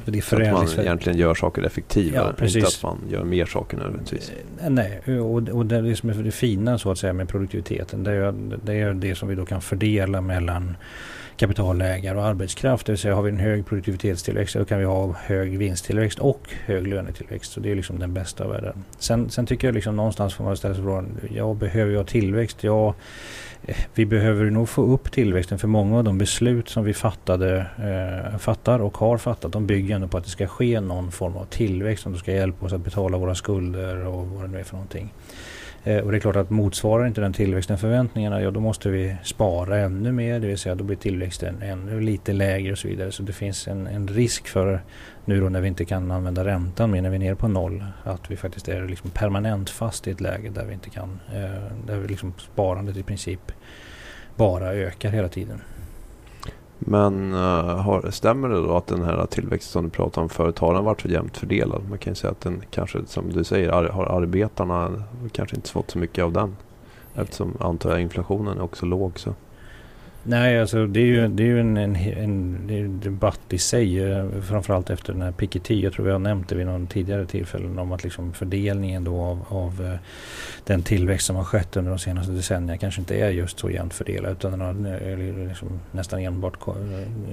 det 0.05 0.33
är 0.33 0.52
att 0.52 0.52
man 0.52 0.85
egentligen 0.85 1.19
gör 1.19 1.35
saker 1.35 1.62
effektivare, 1.62 2.35
ja, 2.38 2.47
inte 2.47 2.67
att 2.67 2.83
man 2.83 2.99
gör 3.09 3.25
mer 3.25 3.47
saker 3.47 3.76
nödvändigtvis. 3.76 4.33
Nej, 4.69 5.00
och, 5.21 5.49
och 5.49 5.67
det, 5.67 5.97
som 5.97 6.11
är 6.11 6.14
det 6.14 6.31
fina 6.31 6.78
så 6.78 6.90
att 6.90 6.99
säga 6.99 7.12
med 7.12 7.28
produktiviteten, 7.28 8.05
det 8.05 8.12
är, 8.12 8.35
det 8.64 8.75
är 8.75 8.95
det 8.95 9.14
som 9.14 9.28
vi 9.28 9.35
då 9.35 9.47
kan 9.47 9.61
fördela 9.61 10.21
mellan 10.21 10.76
kapitalägare 11.38 12.19
och 12.19 12.25
arbetskraft. 12.25 12.87
Det 12.87 12.93
vill 12.93 12.99
säga 12.99 13.14
har 13.14 13.23
vi 13.23 13.31
en 13.31 13.38
hög 13.38 13.67
produktivitetstillväxt 13.67 14.55
då 14.55 14.64
kan 14.64 14.78
vi 14.78 14.85
ha 14.85 15.12
hög 15.12 15.59
vinsttillväxt 15.59 16.19
och 16.19 16.40
hög 16.64 16.87
lönetillväxt. 16.87 17.52
Så 17.52 17.61
det 17.61 17.71
är 17.71 17.75
liksom 17.75 17.99
den 17.99 18.14
bästa 18.14 18.45
av 18.45 18.50
världen. 18.50 18.85
Sen, 18.99 19.31
sen 19.31 19.47
tycker 19.47 19.69
jag 19.69 19.75
liksom 19.75 19.97
någonstans 19.97 20.35
får 20.35 20.45
man 20.45 20.57
ställa 20.57 20.75
sig 20.75 20.85
frågan, 20.85 21.17
ja 21.31 21.55
behöver 21.55 21.93
jag 21.93 22.07
tillväxt? 22.07 22.64
Ja, 22.64 22.88
eh, 22.88 22.95
Eh, 23.66 23.76
vi 23.94 24.06
behöver 24.06 24.50
nog 24.50 24.68
få 24.68 24.82
upp 24.82 25.12
tillväxten 25.12 25.58
för 25.58 25.68
många 25.68 25.98
av 25.98 26.04
de 26.04 26.18
beslut 26.18 26.68
som 26.68 26.84
vi 26.84 26.94
fattade, 26.94 27.66
eh, 27.78 28.38
fattar 28.38 28.78
och 28.78 28.98
har 28.98 29.18
fattat 29.18 29.52
de 29.52 29.66
bygger 29.66 29.94
ändå 29.94 30.08
på 30.08 30.18
att 30.18 30.24
det 30.24 30.30
ska 30.30 30.46
ske 30.46 30.80
någon 30.80 31.12
form 31.12 31.36
av 31.36 31.44
tillväxt 31.44 32.02
som 32.02 32.16
ska 32.16 32.32
hjälpa 32.32 32.66
oss 32.66 32.72
att 32.72 32.84
betala 32.84 33.18
våra 33.18 33.34
skulder 33.34 34.06
och 34.06 34.26
vad 34.26 34.44
det 34.44 34.48
nu 34.48 34.58
är 34.58 34.64
för 34.64 34.74
någonting. 34.74 35.12
Eh, 35.85 35.99
och 35.99 36.11
det 36.11 36.18
är 36.18 36.20
klart 36.20 36.37
att 36.37 36.50
motsvarar 36.50 37.06
inte 37.06 37.20
den 37.20 37.32
tillväxten 37.32 37.78
förväntningarna, 37.78 38.42
ja 38.42 38.50
då 38.50 38.61
måste 38.61 38.88
vi 38.88 39.16
spara 39.25 39.78
ännu 39.78 40.12
mer, 40.12 40.40
det 40.40 40.47
vill 40.47 40.58
säga 40.58 40.75
då 40.75 40.85
blir 40.85 40.97
tillväxten 40.97 41.62
ännu 41.62 42.00
lite 42.00 42.32
lägre 42.32 42.73
och 42.73 42.78
så 42.78 42.88
vidare. 42.88 43.12
Så 43.12 43.23
det 43.23 43.32
finns 43.32 43.68
en, 43.68 43.87
en 43.87 44.08
risk 44.08 44.49
för 44.49 44.80
nu 45.25 45.40
då 45.40 45.49
när 45.49 45.61
vi 45.61 45.68
inte 45.68 45.85
kan 45.85 46.11
använda 46.11 46.44
räntan 46.44 46.90
mer 46.90 47.02
när 47.02 47.11
vi 47.11 47.16
är 47.16 47.20
nere 47.20 47.37
på 47.37 47.49
noll, 47.49 47.85
att 48.04 48.30
vi 48.30 48.37
faktiskt 48.37 48.68
är 48.68 48.88
liksom 48.88 49.11
permanent 49.11 49.70
fast 49.70 50.08
i 50.08 50.11
ett 50.11 50.20
läge 50.20 50.50
där 50.50 50.64
vi 50.64 50.75
inte 50.75 50.90
kan, 50.90 51.20
eh, 51.35 51.87
där 51.87 51.97
vi 51.99 52.08
liksom 52.08 52.35
sparandet 52.38 52.97
i 52.97 53.02
princip 53.02 53.52
bara 54.37 54.73
ökar 54.73 55.11
hela 55.11 55.28
tiden. 55.28 55.61
Men 56.78 57.32
uh, 57.32 57.76
har, 57.76 58.11
stämmer 58.11 58.49
det 58.49 58.54
då 58.54 58.76
att 58.76 58.87
den 58.87 59.02
här 59.02 59.26
tillväxten 59.26 59.73
som 59.73 59.85
du 59.85 59.90
pratade 59.90 60.23
om 60.23 60.28
förut 60.28 60.58
har 60.58 60.75
den 60.75 60.85
varit 60.85 61.02
för 61.02 61.08
jämnt 61.08 61.37
fördelad? 61.37 61.82
Man 61.88 61.99
kan 61.99 62.11
ju 62.11 62.14
säga 62.14 62.30
att 62.30 62.40
den 62.40 62.62
kanske, 62.70 62.99
som 63.06 63.32
du 63.32 63.44
säger, 63.44 63.68
ar, 63.68 63.85
har 63.85 64.06
arbetarna 64.06 65.02
kanske 65.32 65.56
inte 65.56 65.70
fått 65.70 65.90
så 65.90 65.99
mycket 65.99 66.25
av 66.25 66.32
den. 66.32 66.56
Eftersom 67.14 67.56
antar 67.61 67.90
jag 67.90 68.00
inflationen 68.00 68.58
är 68.58 68.62
också 68.62 68.87
låg. 68.87 69.18
Så. 69.18 69.35
Nej, 70.22 70.60
alltså 70.60 70.87
det 70.87 71.00
är 71.00 71.04
ju, 71.04 71.28
det 71.28 71.42
är 71.42 71.46
ju 71.46 71.60
en, 71.60 71.76
en, 71.76 71.96
en, 71.96 72.70
en 72.70 73.00
debatt 73.00 73.40
i 73.48 73.58
sig. 73.58 74.02
Eh, 74.02 74.40
framförallt 74.40 74.90
efter 74.90 75.12
den 75.12 75.22
här 75.22 75.32
Piketty. 75.32 75.80
Jag 75.80 75.92
tror 75.92 76.04
vi 76.04 76.12
har 76.12 76.18
nämnt 76.18 76.48
det 76.48 76.54
vid 76.54 76.66
någon 76.66 76.87
tidigare 76.87 77.26
tillfällen 77.26 77.78
om 77.78 77.92
att 77.92 78.04
liksom 78.04 78.32
fördelningen 78.32 79.04
då 79.04 79.20
av, 79.20 79.44
av 79.48 79.87
eh, 79.87 79.98
den 80.64 80.82
tillväxt 80.82 81.26
som 81.26 81.37
har 81.37 81.44
skett 81.44 81.76
under 81.76 81.90
de 81.90 81.98
senaste 81.98 82.32
decennierna 82.32 82.78
kanske 82.78 83.00
inte 83.00 83.16
är 83.16 83.30
just 83.30 83.58
så 83.58 83.70
jämnt 83.70 83.94
fördelad 83.94 84.32
utan 84.32 84.50
den 84.50 84.60
har 84.60 85.10
eh, 85.10 85.48
liksom 85.48 85.68
nästan 85.92 86.20
enbart 86.20 86.56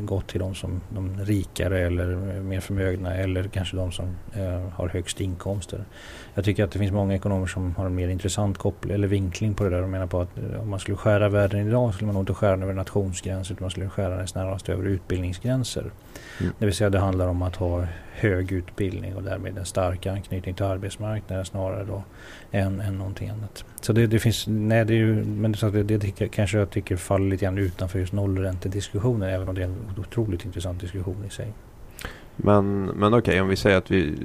gått 0.01 0.27
till 0.27 0.39
de 0.39 0.55
som 0.55 0.81
de 0.89 1.19
rikare 1.25 1.79
eller 1.79 2.15
mer 2.41 2.59
förmögna 2.59 3.15
eller 3.15 3.43
kanske 3.43 3.77
de 3.77 3.91
som 3.91 4.05
eh, 4.33 4.69
har 4.73 4.89
högst 4.89 5.21
inkomster. 5.21 5.85
Jag 6.33 6.45
tycker 6.45 6.63
att 6.63 6.71
det 6.71 6.79
finns 6.79 6.91
många 6.91 7.15
ekonomer 7.15 7.47
som 7.47 7.75
har 7.75 7.85
en 7.85 7.95
mer 7.95 8.07
intressant 8.07 8.57
koppling 8.57 8.93
eller 8.95 9.07
vinkling 9.07 9.53
på 9.53 9.63
det 9.63 9.69
där 9.69 9.81
och 9.81 9.89
menar 9.89 10.07
på 10.07 10.21
att 10.21 10.29
om 10.61 10.69
man 10.69 10.79
skulle 10.79 10.97
skära 10.97 11.29
världen 11.29 11.67
idag 11.67 11.93
skulle 11.93 12.05
man 12.05 12.13
nog 12.13 12.21
inte 12.21 12.33
skära 12.33 12.57
den 12.57 12.74
nationsgränser 12.75 13.53
utan 13.53 13.63
man 13.63 13.71
skulle 13.71 13.89
skära 13.89 14.17
det 14.17 14.27
snarast 14.27 14.69
över 14.69 14.83
utbildningsgränser. 14.83 15.91
Mm. 16.39 16.53
Det 16.59 16.65
vill 16.65 16.75
säga 16.75 16.89
det 16.89 16.99
handlar 16.99 17.27
om 17.27 17.41
att 17.41 17.55
ha 17.55 17.87
hög 18.11 18.51
utbildning 18.51 19.15
och 19.15 19.23
därmed 19.23 19.57
en 19.57 19.65
stark 19.65 20.05
anknytning 20.05 20.55
till 20.55 20.65
arbetsmarknaden 20.65 21.45
snarare 21.45 21.83
då 21.83 22.03
än, 22.51 22.81
än 22.81 22.97
någonting 22.97 23.29
annat. 23.29 23.65
Så 23.81 23.93
det, 23.93 24.07
det 24.07 24.19
finns, 24.19 24.47
nej 24.47 24.85
det 24.85 24.93
är 24.93 24.97
ju, 24.97 25.25
men 25.25 25.51
det, 25.51 25.83
det, 25.83 25.97
det 25.97 26.27
kanske 26.27 26.57
jag 26.57 26.69
tycker 26.69 26.95
faller 26.95 27.29
lite 27.29 27.45
grann 27.45 27.57
utanför 27.57 27.99
just 27.99 28.13
nollräntediskussionen 28.13 29.29
även 29.29 29.49
om 29.49 29.55
det 29.55 29.61
är 29.61 29.65
en 29.65 29.89
otroligt 29.97 30.45
intressant 30.45 30.81
diskussion 30.81 31.25
i 31.27 31.29
sig. 31.29 31.53
Men, 32.35 32.85
men 32.85 33.13
okej, 33.13 33.17
okay, 33.17 33.39
om 33.41 33.47
vi 33.47 33.55
säger 33.55 33.77
att 33.77 33.91
vi 33.91 34.17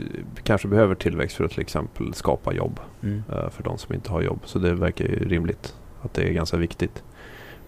kanske 0.43 0.69
behöver 0.69 0.95
tillväxt 0.95 1.37
för 1.37 1.45
att 1.45 1.51
till 1.51 1.61
exempel 1.61 2.15
skapa 2.15 2.53
jobb 2.53 2.81
mm. 3.03 3.23
uh, 3.33 3.51
för 3.51 3.63
de 3.63 3.79
som 3.79 3.95
inte 3.95 4.11
har 4.11 4.23
jobb. 4.23 4.41
Så 4.45 4.59
det 4.59 4.75
verkar 4.75 5.05
ju 5.05 5.29
rimligt 5.29 5.75
att 6.03 6.15
det 6.15 6.23
är 6.23 6.33
ganska 6.33 6.57
viktigt. 6.57 7.03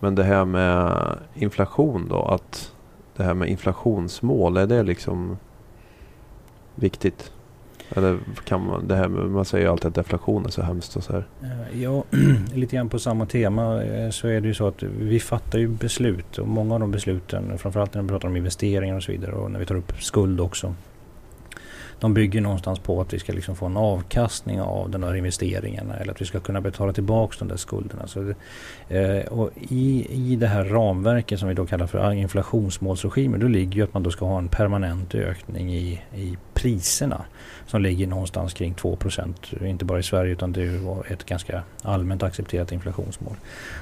Men 0.03 0.15
det 0.15 0.25
här 0.25 0.45
med 0.45 1.19
inflation 1.35 2.09
då, 2.09 2.23
att 2.23 2.73
det 3.17 3.23
här 3.23 3.35
med 3.35 3.49
inflationsmål, 3.49 4.57
är 4.57 4.67
det 4.67 4.83
liksom 4.83 5.39
viktigt? 6.75 7.33
Eller 7.91 8.19
kan 8.45 8.67
man, 8.67 8.89
det 8.89 8.97
här 8.97 9.09
man 9.09 9.45
säger 9.45 9.69
alltid 9.69 9.87
att 9.87 9.95
deflation 9.95 10.47
är 10.47 10.51
så 10.51 10.63
hemskt 10.63 10.97
och 10.97 11.05
så 11.05 11.13
här. 11.13 11.27
Eh, 11.43 11.83
ja, 11.83 12.05
lite 12.55 12.77
grann 12.77 12.89
på 12.89 12.99
samma 12.99 13.27
tema 13.27 13.83
eh, 13.83 14.11
så 14.11 14.29
är 14.29 14.41
det 14.41 14.49
ju 14.49 14.55
så 14.55 14.67
att 14.67 14.83
vi 14.83 15.21
fattar 15.21 15.59
ju 15.59 15.69
beslut 15.69 16.39
och 16.39 16.49
många 16.49 16.75
av 16.75 16.81
de 16.81 16.91
besluten, 16.91 17.59
framförallt 17.59 17.95
när 17.95 18.03
vi 18.03 18.09
pratar 18.09 18.29
om 18.29 18.37
investeringar 18.37 18.97
och 18.97 19.03
så 19.03 19.13
vidare 19.13 19.33
och 19.33 19.51
när 19.51 19.59
vi 19.59 19.67
tar 19.67 19.75
upp 19.75 19.93
skuld 20.03 20.41
också 20.41 20.75
de 22.03 22.15
bygger 22.15 22.41
någonstans 22.41 22.79
på 22.79 23.01
att 23.01 23.13
vi 23.13 23.19
ska 23.19 23.33
liksom 23.33 23.57
få 23.57 23.67
en 23.67 23.77
avkastning 23.77 24.61
av 24.61 24.91
de 24.91 25.03
här 25.03 25.15
investeringarna 25.15 25.97
eller 25.97 26.13
att 26.13 26.21
vi 26.21 26.25
ska 26.25 26.41
kunna 26.41 26.61
betala 26.61 26.93
tillbaka 26.93 27.37
de 27.39 27.49
där 27.49 27.57
skulderna. 27.57 28.07
Så, 28.07 28.35
eh, 28.89 29.25
och 29.25 29.51
i, 29.55 30.07
I 30.11 30.37
det 30.37 30.47
här 30.47 30.65
ramverket 30.65 31.39
som 31.39 31.49
vi 31.49 31.55
då 31.55 31.67
kallar 31.67 31.87
för 31.87 32.13
inflationsmålsregimer 32.13 33.39
då 33.39 33.49
ligger 33.49 33.77
ju 33.77 33.83
att 33.83 33.95
man 33.95 34.03
då 34.03 34.11
ska 34.11 34.25
ha 34.25 34.39
en 34.39 34.49
permanent 34.49 35.15
ökning 35.15 35.75
i, 35.75 36.01
i 36.15 36.37
priserna 36.63 37.25
som 37.67 37.83
ligger 37.83 38.07
någonstans 38.07 38.55
kring 38.55 38.75
2% 38.75 39.67
Inte 39.67 39.85
bara 39.85 39.99
i 39.99 40.03
Sverige 40.03 40.33
utan 40.33 40.53
det 40.53 40.63
är 40.63 41.13
ett 41.13 41.27
ganska 41.27 41.63
allmänt 41.83 42.23
accepterat 42.23 42.73
inflationsmål. 42.73 43.37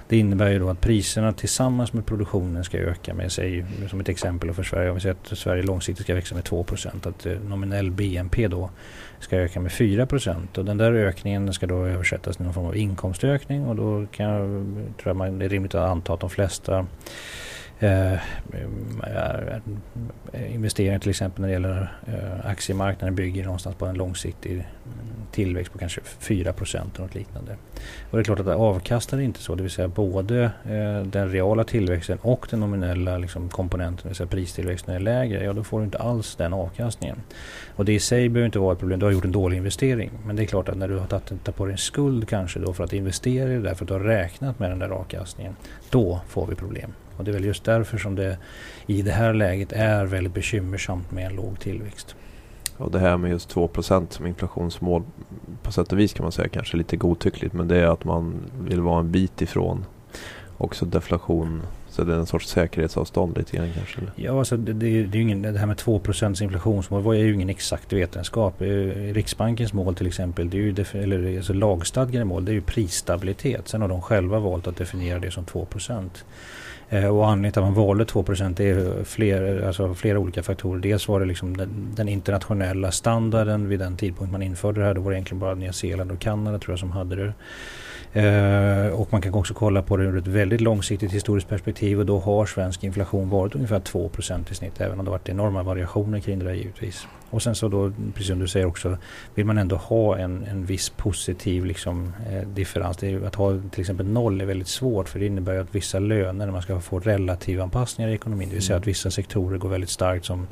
Det 0.08 0.18
innebär 0.18 0.50
ju 0.50 0.58
då 0.58 0.68
att 0.68 0.80
priserna 0.80 1.32
tillsammans 1.32 1.92
med 1.92 2.06
produktionen 2.06 2.64
ska 2.64 2.78
öka 2.78 3.14
med 3.14 3.32
sig, 3.32 3.64
som 3.90 4.00
ett 4.00 4.08
exempel 4.08 4.52
för 4.52 4.62
Sverige, 4.62 4.88
om 4.88 4.94
vi 4.94 5.00
säger 5.00 5.16
att 5.22 5.38
Sverige 5.38 5.62
långsiktigt 5.62 6.06
ska 6.06 6.14
växa 6.14 6.34
med 6.34 6.44
2% 6.44 7.08
att 7.08 7.26
eh, 7.26 7.32
nominell 7.32 7.90
BNP 7.90 8.48
då 8.48 8.70
ska 9.18 9.36
öka 9.36 9.60
med 9.60 9.70
4% 9.70 10.58
och 10.58 10.64
den 10.64 10.78
där 10.78 10.92
ökningen 10.92 11.52
ska 11.52 11.66
då 11.66 11.86
översättas 11.86 12.36
till 12.36 12.44
någon 12.44 12.54
form 12.54 12.66
av 12.66 12.76
inkomstökning. 12.76 13.66
Och 13.66 13.76
då 13.76 14.06
kan 14.12 14.26
jag, 14.26 14.40
tror 14.96 15.10
jag 15.10 15.16
man, 15.16 15.38
det 15.38 15.44
är 15.44 15.48
rimligt 15.48 15.74
att 15.74 15.90
anta 15.90 16.14
att 16.14 16.20
de 16.20 16.30
flesta 16.30 16.86
Eh, 17.82 18.18
investeringar 20.54 20.98
till 20.98 21.10
exempel 21.10 21.40
när 21.40 21.48
det 21.48 21.52
gäller 21.52 21.92
eh, 22.06 22.50
aktiemarknaden 22.50 23.14
bygger 23.14 23.44
någonstans 23.44 23.76
på 23.76 23.86
en 23.86 23.94
långsiktig 23.94 24.52
mm, 24.52 24.66
tillväxt 25.32 25.72
på 25.72 25.78
kanske 25.78 26.00
4 26.18 26.52
procent 26.52 26.94
eller 26.94 27.06
något 27.06 27.14
liknande. 27.14 27.56
Och 28.10 28.16
det 28.16 28.22
är 28.22 28.24
klart 28.24 28.40
att 28.40 28.46
det 28.46 28.54
avkastar 28.54 29.20
inte 29.20 29.40
så, 29.40 29.54
det 29.54 29.62
vill 29.62 29.70
säga 29.70 29.88
både 29.88 30.42
eh, 30.44 31.02
den 31.02 31.28
reala 31.28 31.64
tillväxten 31.64 32.18
och 32.22 32.46
den 32.50 32.60
nominella 32.60 33.18
liksom, 33.18 33.48
komponenten, 33.48 34.02
det 34.02 34.08
vill 34.08 34.16
säga 34.16 34.26
pristillväxten 34.26 34.94
är 34.94 35.00
lägre, 35.00 35.44
ja 35.44 35.52
då 35.52 35.64
får 35.64 35.78
du 35.78 35.84
inte 35.84 35.98
alls 35.98 36.36
den 36.36 36.52
avkastningen. 36.52 37.16
Och 37.76 37.84
det 37.84 37.92
i 37.92 38.00
sig 38.00 38.28
behöver 38.28 38.46
inte 38.46 38.58
vara 38.58 38.72
ett 38.72 38.78
problem, 38.78 38.98
du 38.98 39.06
har 39.06 39.12
gjort 39.12 39.24
en 39.24 39.32
dålig 39.32 39.56
investering. 39.56 40.10
Men 40.26 40.36
det 40.36 40.42
är 40.42 40.46
klart 40.46 40.68
att 40.68 40.76
när 40.76 40.88
du 40.88 40.98
har 40.98 41.06
tagit 41.06 41.56
på 41.56 41.64
dig 41.64 41.72
en 41.72 41.78
skuld 41.78 42.28
kanske 42.28 42.58
då 42.58 42.72
för 42.72 42.84
att 42.84 42.92
investera 42.92 43.50
i 43.50 43.54
det 43.54 43.62
där, 43.62 43.74
för 43.74 43.84
att 43.84 43.88
du 43.88 43.94
har 43.94 44.00
räknat 44.00 44.58
med 44.58 44.70
den 44.70 44.78
där 44.78 44.88
avkastningen, 44.88 45.56
då 45.90 46.20
får 46.28 46.46
vi 46.46 46.54
problem. 46.54 46.92
Och 47.16 47.24
det 47.24 47.30
är 47.30 47.32
väl 47.32 47.44
just 47.44 47.64
därför 47.64 47.98
som 47.98 48.14
det 48.14 48.38
i 48.86 49.02
det 49.02 49.12
här 49.12 49.34
läget 49.34 49.72
är 49.72 50.04
väldigt 50.04 50.34
bekymmersamt 50.34 51.10
med 51.10 51.26
en 51.26 51.36
låg 51.36 51.60
tillväxt. 51.60 52.16
Och 52.76 52.90
det 52.90 52.98
här 52.98 53.16
med 53.16 53.30
just 53.30 53.48
2 53.48 53.70
som 53.82 54.26
inflationsmål 54.26 55.02
på 55.62 55.72
sätt 55.72 55.92
och 55.92 55.98
vis 55.98 56.12
kan 56.12 56.24
man 56.24 56.32
säga 56.32 56.48
kanske 56.48 56.76
lite 56.76 56.96
godtyckligt 56.96 57.54
men 57.54 57.68
det 57.68 57.76
är 57.76 57.86
att 57.86 58.04
man 58.04 58.34
vill 58.60 58.80
vara 58.80 59.00
en 59.00 59.12
bit 59.12 59.42
ifrån 59.42 59.84
också 60.58 60.84
deflation 60.84 61.62
så 61.90 62.04
det 62.04 62.12
är 62.12 62.16
en 62.16 62.26
sorts 62.26 62.48
säkerhetsavstånd 62.48 63.38
lite 63.38 63.56
grann 63.56 63.72
kanske? 63.76 64.00
Eller? 64.00 64.12
Ja, 64.16 64.38
alltså 64.38 64.56
det, 64.56 64.72
det, 64.72 65.02
det, 65.02 65.18
är 65.18 65.22
ingen, 65.22 65.42
det 65.42 65.58
här 65.58 65.66
med 65.66 65.76
2% 65.76 66.42
inflationsmål 66.42 67.16
är 67.16 67.18
ju 67.18 67.34
ingen 67.34 67.50
exakt 67.50 67.92
vetenskap. 67.92 68.62
Eh, 68.62 68.66
Riksbankens 69.12 69.72
mål 69.72 69.94
till 69.94 70.06
exempel, 70.06 70.50
det 70.50 70.56
är 70.56 70.60
ju 70.60 71.02
eller 71.02 71.36
alltså 71.36 71.52
lagstadgade 71.52 72.24
mål, 72.24 72.44
det 72.44 72.50
är 72.50 72.54
ju 72.54 72.60
prisstabilitet. 72.60 73.68
Sen 73.68 73.80
har 73.80 73.88
de 73.88 74.02
själva 74.02 74.38
valt 74.38 74.66
att 74.66 74.76
definiera 74.76 75.18
det 75.18 75.30
som 75.30 75.44
2 75.44 75.66
Eh, 76.92 77.06
och 77.06 77.26
anledningen 77.26 77.52
till 77.52 77.62
att 77.62 77.66
man 77.66 77.86
valde 77.86 78.04
2% 78.04 78.60
är 78.60 79.04
fler, 79.04 79.62
alltså 79.66 79.94
flera 79.94 80.18
olika 80.18 80.42
faktorer. 80.42 80.80
Dels 80.80 81.08
var 81.08 81.20
det 81.20 81.26
liksom 81.26 81.56
den, 81.56 81.92
den, 81.94 82.08
internationella 82.08 82.90
standarden 82.90 83.68
vid 83.68 83.78
den 83.78 83.96
tidpunkt 83.96 84.32
man 84.32 84.42
införde 84.42 84.80
det 84.80 84.86
här. 84.86 84.94
Då 84.94 85.00
var 85.00 85.10
det 85.10 85.16
egentligen 85.16 85.38
bara 85.38 85.54
Nya 85.54 85.72
Zeeland 85.72 86.12
och 86.12 86.18
Kanada 86.18 86.58
tror 86.58 86.72
jag 86.72 86.78
som 86.78 86.90
hade 86.90 87.16
det. 87.16 87.32
Eh, 88.12 88.86
och 88.86 89.12
man 89.12 89.22
kan 89.22 89.34
också 89.34 89.54
kolla 89.54 89.82
på 89.82 89.96
det 89.96 90.04
ur 90.04 90.18
ett 90.18 90.26
väldigt 90.26 90.60
långsiktigt 90.60 91.12
historiskt 91.12 91.48
perspektiv 91.48 91.98
och 91.98 92.06
då 92.06 92.18
har 92.18 92.46
svensk 92.46 92.84
inflation 92.84 93.28
varit 93.28 93.54
ungefär 93.54 93.80
2 93.80 94.10
i 94.50 94.54
snitt 94.54 94.80
även 94.80 94.98
om 94.98 95.04
det 95.04 95.10
varit 95.10 95.28
enorma 95.28 95.62
variationer 95.62 96.20
kring 96.20 96.38
det 96.38 96.44
där 96.44 96.52
givetvis. 96.52 97.06
Och 97.30 97.42
sen 97.42 97.54
så 97.54 97.68
då, 97.68 97.92
precis 98.14 98.28
som 98.28 98.38
du 98.38 98.48
säger 98.48 98.66
också, 98.66 98.98
vill 99.34 99.46
man 99.46 99.58
ändå 99.58 99.76
ha 99.76 100.18
en, 100.18 100.44
en 100.44 100.64
viss 100.66 100.90
positiv 100.90 101.64
liksom, 101.64 102.12
eh, 102.30 102.48
differens. 102.48 102.96
Det 102.96 103.26
att 103.26 103.34
ha 103.34 103.60
till 103.70 103.80
exempel 103.80 104.06
noll 104.06 104.40
är 104.40 104.44
väldigt 104.44 104.68
svårt 104.68 105.08
för 105.08 105.18
det 105.18 105.26
innebär 105.26 105.58
att 105.58 105.74
vissa 105.74 105.98
löner, 105.98 106.50
man 106.50 106.62
ska 106.62 106.80
få 106.80 106.98
relativa 106.98 107.62
anpassningar 107.62 108.10
i 108.10 108.14
ekonomin, 108.14 108.48
det 108.48 108.54
vill 108.54 108.62
säga 108.62 108.76
att 108.76 108.82
mm. 108.82 108.90
vissa 108.90 109.10
sektorer 109.10 109.58
går 109.58 109.68
väldigt 109.68 109.90
starkt 109.90 110.24
som 110.24 110.46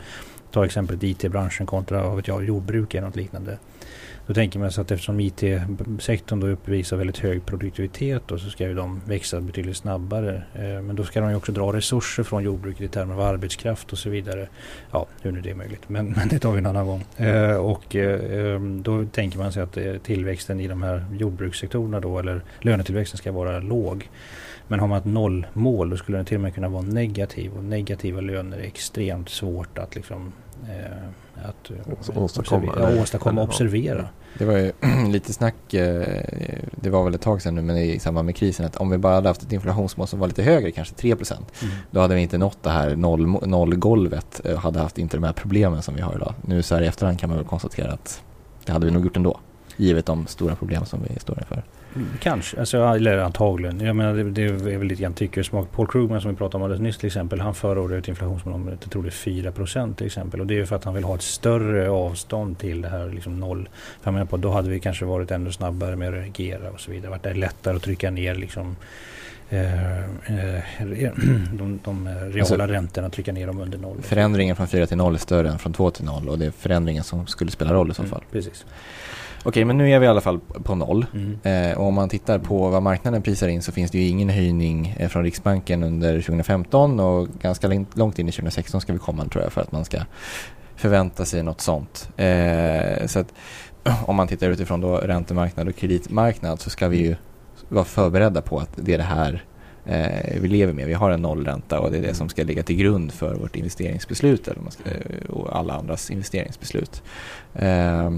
ta 0.50 0.64
exemplet 0.64 1.02
IT-branschen 1.02 1.66
kontra 1.66 2.14
vet 2.14 2.28
jag, 2.28 2.44
jordbruk 2.44 2.94
eller 2.94 3.06
något 3.06 3.16
liknande. 3.16 3.58
Då 4.28 4.34
tänker 4.34 4.58
man 4.58 4.72
sig 4.72 4.82
att 4.82 4.90
eftersom 4.90 5.20
IT-sektorn 5.20 6.40
då 6.40 6.46
uppvisar 6.46 6.96
väldigt 6.96 7.18
hög 7.18 7.46
produktivitet 7.46 8.22
då, 8.26 8.38
så 8.38 8.50
ska 8.50 8.68
ju 8.68 8.74
de 8.74 9.00
växa 9.06 9.40
betydligt 9.40 9.76
snabbare. 9.76 10.42
Eh, 10.54 10.82
men 10.82 10.96
då 10.96 11.04
ska 11.04 11.20
de 11.20 11.30
ju 11.30 11.36
också 11.36 11.52
dra 11.52 11.72
resurser 11.72 12.22
från 12.22 12.42
jordbruket 12.42 12.82
i 12.82 12.88
termer 12.88 13.14
av 13.14 13.20
arbetskraft 13.20 13.92
och 13.92 13.98
så 13.98 14.10
vidare. 14.10 14.48
Ja, 14.90 15.06
hur 15.22 15.32
nu 15.32 15.40
det 15.40 15.50
är 15.50 15.54
möjligt, 15.54 15.88
men, 15.88 16.10
men 16.16 16.28
det 16.28 16.38
tar 16.38 16.52
vi 16.52 16.58
en 16.58 16.66
annan 16.66 16.86
gång. 16.86 17.04
Eh, 17.16 17.56
och 17.56 17.96
eh, 17.96 18.20
eh, 18.38 18.60
då 18.60 19.04
tänker 19.04 19.38
man 19.38 19.52
sig 19.52 19.62
att 19.62 19.76
eh, 19.76 19.94
tillväxten 19.96 20.60
i 20.60 20.68
de 20.68 20.82
här 20.82 21.04
jordbrukssektorerna 21.18 22.00
då, 22.00 22.18
eller 22.18 22.40
lönetillväxten 22.60 23.18
ska 23.18 23.32
vara 23.32 23.58
låg. 23.58 24.08
Men 24.68 24.80
har 24.80 24.86
man 24.88 24.98
ett 24.98 25.04
nollmål 25.04 25.90
då 25.90 25.96
skulle 25.96 26.18
den 26.18 26.26
till 26.26 26.36
och 26.36 26.40
med 26.40 26.54
kunna 26.54 26.68
vara 26.68 26.82
negativ 26.82 27.52
och 27.52 27.64
negativa 27.64 28.20
löner 28.20 28.58
är 28.58 28.62
extremt 28.62 29.28
svårt 29.28 29.78
att 29.78 29.94
liksom 29.94 30.32
eh, 30.68 31.08
att 31.48 31.70
eh, 31.70 31.76
åstadkomma, 32.20 32.62
observera, 32.62 32.94
ja, 32.94 33.02
åstadkomma 33.02 33.42
och 33.42 33.48
observera. 33.48 34.08
Det 34.38 34.44
var 34.44 34.56
ju 34.56 34.72
lite 35.08 35.32
snack, 35.32 35.74
eh, 35.74 36.22
det 36.70 36.90
var 36.90 37.04
väl 37.04 37.14
ett 37.14 37.20
tag 37.20 37.42
sedan 37.42 37.54
nu, 37.54 37.62
men 37.62 37.76
i 37.76 37.98
samband 37.98 38.26
med 38.26 38.36
krisen 38.36 38.66
att 38.66 38.76
om 38.76 38.90
vi 38.90 38.98
bara 38.98 39.14
hade 39.14 39.28
haft 39.28 39.42
ett 39.42 39.52
inflationsmål 39.52 40.06
som 40.06 40.18
var 40.18 40.26
lite 40.26 40.42
högre, 40.42 40.70
kanske 40.70 40.94
3 40.94 41.10
mm. 41.10 41.24
då 41.90 42.00
hade 42.00 42.14
vi 42.14 42.20
inte 42.20 42.38
nått 42.38 42.62
det 42.62 42.70
här 42.70 42.96
noll, 42.96 43.26
nollgolvet 43.26 44.38
och 44.38 44.60
hade 44.60 44.78
haft 44.78 44.98
inte 44.98 45.16
de 45.16 45.24
här 45.24 45.32
problemen 45.32 45.82
som 45.82 45.94
vi 45.94 46.00
har 46.00 46.14
idag. 46.14 46.34
Nu 46.42 46.62
så 46.62 46.74
här 46.74 46.82
i 46.82 46.86
efterhand 46.86 47.20
kan 47.20 47.28
man 47.28 47.38
väl 47.38 47.46
konstatera 47.46 47.92
att 47.92 48.22
det 48.64 48.72
hade 48.72 48.86
vi 48.86 48.92
nog 48.92 49.04
gjort 49.04 49.16
ändå, 49.16 49.40
givet 49.76 50.06
de 50.06 50.26
stora 50.26 50.56
problem 50.56 50.84
som 50.84 51.00
vi 51.08 51.20
står 51.20 51.38
inför. 51.38 51.64
Kanske, 52.20 52.60
alltså, 52.60 52.78
eller 52.78 53.18
antagligen. 53.18 53.80
Jag 53.80 53.96
menar, 53.96 54.14
det, 54.14 54.30
det 54.30 54.42
är 54.42 54.78
väl 54.78 54.88
lite 54.88 55.02
grann 55.02 55.12
tycker 55.12 55.42
smak. 55.42 55.72
Paul 55.72 55.86
Krugman 55.86 56.20
som 56.20 56.30
vi 56.30 56.36
pratade 56.36 56.56
om 56.56 56.62
alldeles 56.62 56.82
nyss 56.82 56.98
till 56.98 57.06
exempel. 57.06 57.40
Han 57.40 57.54
förordar 57.54 57.96
ett 57.96 58.08
inflationsmål 58.08 58.76
jag 58.82 58.90
tror 58.90 59.02
det 59.02 59.08
är 59.08 59.10
4 59.10 59.52
till 59.94 60.06
exempel. 60.06 60.40
Och 60.40 60.46
det 60.46 60.58
är 60.58 60.64
för 60.64 60.76
att 60.76 60.84
han 60.84 60.94
vill 60.94 61.04
ha 61.04 61.14
ett 61.14 61.22
större 61.22 61.90
avstånd 61.90 62.58
till 62.58 62.82
det 62.82 62.88
här 62.88 63.08
liksom 63.08 63.40
noll. 63.40 63.68
För 64.00 64.10
jag 64.10 64.12
menar 64.12 64.26
på, 64.26 64.36
då 64.36 64.50
hade 64.50 64.70
vi 64.70 64.80
kanske 64.80 65.04
varit 65.04 65.30
ännu 65.30 65.52
snabbare 65.52 65.96
med 65.96 66.08
att 66.08 66.14
reagera 66.14 66.70
och 66.70 66.80
så 66.80 66.90
vidare. 66.90 67.10
Varit 67.10 67.22
det 67.22 67.34
lättare 67.34 67.76
att 67.76 67.82
trycka 67.82 68.10
ner 68.10 68.34
liksom 68.34 68.76
Eh, 69.50 69.98
eh, 69.98 70.62
de, 71.52 71.80
de 71.84 72.08
reala 72.08 72.40
alltså, 72.40 72.56
räntorna 72.56 73.10
trycka 73.10 73.32
ner 73.32 73.46
dem 73.46 73.60
under 73.60 73.78
noll. 73.78 74.02
Förändringen 74.02 74.56
från 74.56 74.68
4 74.68 74.86
till 74.86 74.96
0 74.96 75.14
är 75.14 75.18
större 75.18 75.48
än 75.48 75.58
från 75.58 75.72
2 75.72 75.90
till 75.90 76.04
0 76.04 76.28
och 76.28 76.38
det 76.38 76.46
är 76.46 76.50
förändringen 76.50 77.04
som 77.04 77.26
skulle 77.26 77.50
spela 77.50 77.72
roll 77.72 77.90
i 77.90 77.94
så 77.94 78.02
mm, 78.02 78.10
fall. 78.10 78.20
Mm, 78.20 78.32
precis. 78.32 78.64
Okej, 79.42 79.64
men 79.64 79.78
nu 79.78 79.90
är 79.90 79.98
vi 79.98 80.06
i 80.06 80.08
alla 80.08 80.20
fall 80.20 80.40
på 80.40 80.74
noll. 80.74 81.06
Mm. 81.14 81.38
Eh, 81.42 81.78
och 81.78 81.86
om 81.86 81.94
man 81.94 82.08
tittar 82.08 82.38
på 82.38 82.68
vad 82.68 82.82
marknaden 82.82 83.22
prisar 83.22 83.48
in 83.48 83.62
så 83.62 83.72
finns 83.72 83.90
det 83.90 83.98
ju 83.98 84.08
ingen 84.08 84.28
höjning 84.28 84.96
eh, 84.98 85.08
från 85.08 85.24
Riksbanken 85.24 85.82
under 85.82 86.20
2015 86.20 87.00
och 87.00 87.28
ganska 87.28 87.68
långt 87.94 88.18
in 88.18 88.28
i 88.28 88.32
2016 88.32 88.80
ska 88.80 88.92
vi 88.92 88.98
komma 88.98 89.24
tror 89.24 89.44
jag 89.44 89.52
för 89.52 89.60
att 89.60 89.72
man 89.72 89.84
ska 89.84 89.98
förvänta 90.76 91.24
sig 91.24 91.42
något 91.42 91.60
sånt. 91.60 92.10
Eh, 92.16 93.06
så 93.06 93.18
att 93.18 93.34
om 94.06 94.16
man 94.16 94.28
tittar 94.28 94.50
utifrån 94.50 94.80
då 94.80 94.96
räntemarknad 94.96 95.68
och 95.68 95.76
kreditmarknad 95.76 96.60
så 96.60 96.70
ska 96.70 96.88
vi 96.88 96.98
ju 96.98 97.16
vara 97.68 97.84
förberedda 97.84 98.42
på 98.42 98.58
att 98.58 98.70
det 98.76 98.94
är 98.94 98.98
det 98.98 99.04
här 99.04 99.44
eh, 99.86 100.40
vi 100.40 100.48
lever 100.48 100.72
med. 100.72 100.86
Vi 100.86 100.94
har 100.94 101.10
en 101.10 101.22
nollränta 101.22 101.80
och 101.80 101.90
det 101.90 101.98
är 101.98 102.02
det 102.02 102.14
som 102.14 102.28
ska 102.28 102.42
ligga 102.42 102.62
till 102.62 102.76
grund 102.76 103.12
för 103.12 103.34
vårt 103.34 103.56
investeringsbeslut 103.56 104.48
eller 104.48 104.60
man 104.60 104.72
ska, 104.72 104.82
och 105.28 105.56
alla 105.56 105.74
andras 105.74 106.10
investeringsbeslut. 106.10 107.02
Eh, 107.54 108.10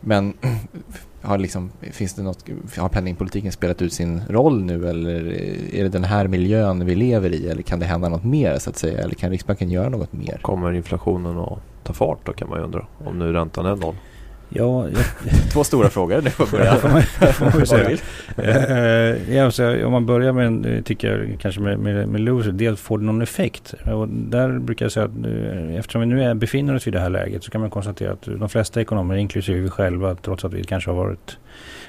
men 0.00 0.34
har, 1.22 1.38
liksom, 1.38 1.70
finns 1.92 2.14
det 2.14 2.22
något, 2.22 2.44
har 2.76 2.88
penningpolitiken 2.88 3.52
spelat 3.52 3.82
ut 3.82 3.92
sin 3.92 4.22
roll 4.28 4.62
nu 4.64 4.88
eller 4.88 5.32
är 5.74 5.82
det 5.82 5.88
den 5.88 6.04
här 6.04 6.28
miljön 6.28 6.86
vi 6.86 6.94
lever 6.94 7.34
i 7.34 7.48
eller 7.48 7.62
kan 7.62 7.78
det 7.78 7.86
hända 7.86 8.08
något 8.08 8.24
mer 8.24 8.58
så 8.58 8.70
att 8.70 8.76
säga 8.76 8.98
eller 8.98 9.14
kan 9.14 9.30
Riksbanken 9.30 9.70
göra 9.70 9.88
något 9.88 10.12
mer? 10.12 10.38
Kommer 10.42 10.72
inflationen 10.72 11.38
att 11.38 11.58
ta 11.82 11.92
fart 11.92 12.18
då 12.24 12.32
kan 12.32 12.48
man 12.48 12.58
ju 12.58 12.64
undra 12.64 12.86
om 13.04 13.18
nu 13.18 13.32
räntan 13.32 13.66
är 13.66 13.76
noll? 13.76 13.94
Ja, 14.48 14.88
jag... 14.88 14.92
Två 15.52 15.64
stora 15.64 15.90
frågor, 15.90 16.20
det 16.20 16.30
får 16.30 16.46
börja. 16.46 16.76
får 16.76 17.44
man 17.44 17.66
säga. 17.66 17.98
uh, 18.38 19.34
ja, 19.34 19.50
så 19.50 19.86
om 19.86 19.92
man 19.92 20.06
börjar 20.06 20.32
med, 20.32 20.84
tycker 20.84 21.08
jag, 21.08 21.40
kanske 21.40 21.60
med, 21.60 21.78
med, 21.78 22.08
med 22.08 22.20
loser, 22.20 22.52
dels 22.52 22.80
får 22.80 22.98
det 22.98 23.04
någon 23.04 23.22
effekt? 23.22 23.74
Och 23.84 24.08
där 24.08 24.58
brukar 24.58 24.84
jag 24.84 24.92
säga 24.92 25.06
att 25.06 25.76
eftersom 25.78 26.00
vi 26.00 26.06
nu 26.06 26.24
är, 26.24 26.34
befinner 26.34 26.74
oss 26.74 26.86
i 26.86 26.90
det 26.90 27.00
här 27.00 27.10
läget 27.10 27.44
så 27.44 27.50
kan 27.50 27.60
man 27.60 27.70
konstatera 27.70 28.12
att 28.12 28.22
de 28.22 28.48
flesta 28.48 28.80
ekonomer, 28.80 29.16
inklusive 29.16 29.60
vi 29.60 29.70
själva, 29.70 30.14
trots 30.14 30.44
att 30.44 30.52
vi 30.52 30.64
kanske 30.64 30.90
har 30.90 30.96
varit 30.96 31.38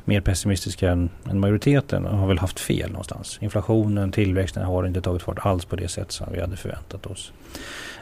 mer 0.06 0.22
pessimistiska 0.22 0.92
än, 0.92 1.10
än 1.30 1.40
majoriteten, 1.40 2.06
har 2.06 2.28
väl 2.28 2.40
haft 2.40 2.60
fel 2.60 2.90
någonstans. 2.90 3.38
Inflationen, 3.42 4.12
tillväxten 4.12 4.64
har 4.64 4.88
inte 4.88 5.02
tagit 5.02 5.22
fart 5.22 5.40
alls 5.40 5.66
på 5.66 5.76
det 5.76 5.88
sätt 5.88 6.12
som 6.12 6.28
vi 6.34 6.42
hade 6.42 6.58
förväntat 6.58 7.06
oss. 7.06 7.32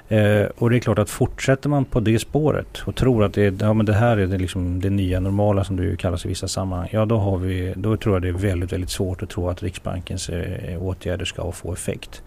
Eh, 0.10 0.46
och 0.58 0.70
det 0.70 0.78
är 0.78 0.80
klart 0.80 1.00
att 1.00 1.10
fortsätter 1.10 1.70
man 1.70 1.86
på 1.86 2.00
det 2.00 2.20
spåret 2.20 2.82
och 2.86 2.96
tror 2.96 3.24
att 3.24 3.34
det, 3.34 3.62
ja, 3.62 3.74
men 3.74 3.86
det 3.86 3.94
här 3.94 4.18
är 4.18 4.28
det, 4.28 4.38
liksom 4.38 4.82
det 4.82 4.90
nya 4.90 5.20
normala 5.20 5.64
som 5.64 5.76
det 5.76 5.84
ju 5.84 5.96
kallas 5.96 6.26
i 6.26 6.28
vissa 6.28 6.48
sammanhang. 6.48 6.90
Ja, 6.92 7.06
då, 7.06 7.18
har 7.18 7.38
vi, 7.38 7.74
då 7.76 7.98
tror 7.98 8.16
jag 8.16 8.22
det 8.22 8.28
är 8.28 8.50
väldigt, 8.50 8.74
väldigt 8.74 8.90
svårt 8.90 9.24
att 9.24 9.30
tro 9.30 9.50
att 9.50 9.64
Riksbankens 9.64 10.30
eh, 10.30 10.84
åtgärder 10.84 11.26
ska 11.26 11.52
få 11.52 11.74
effekt. 11.74 12.22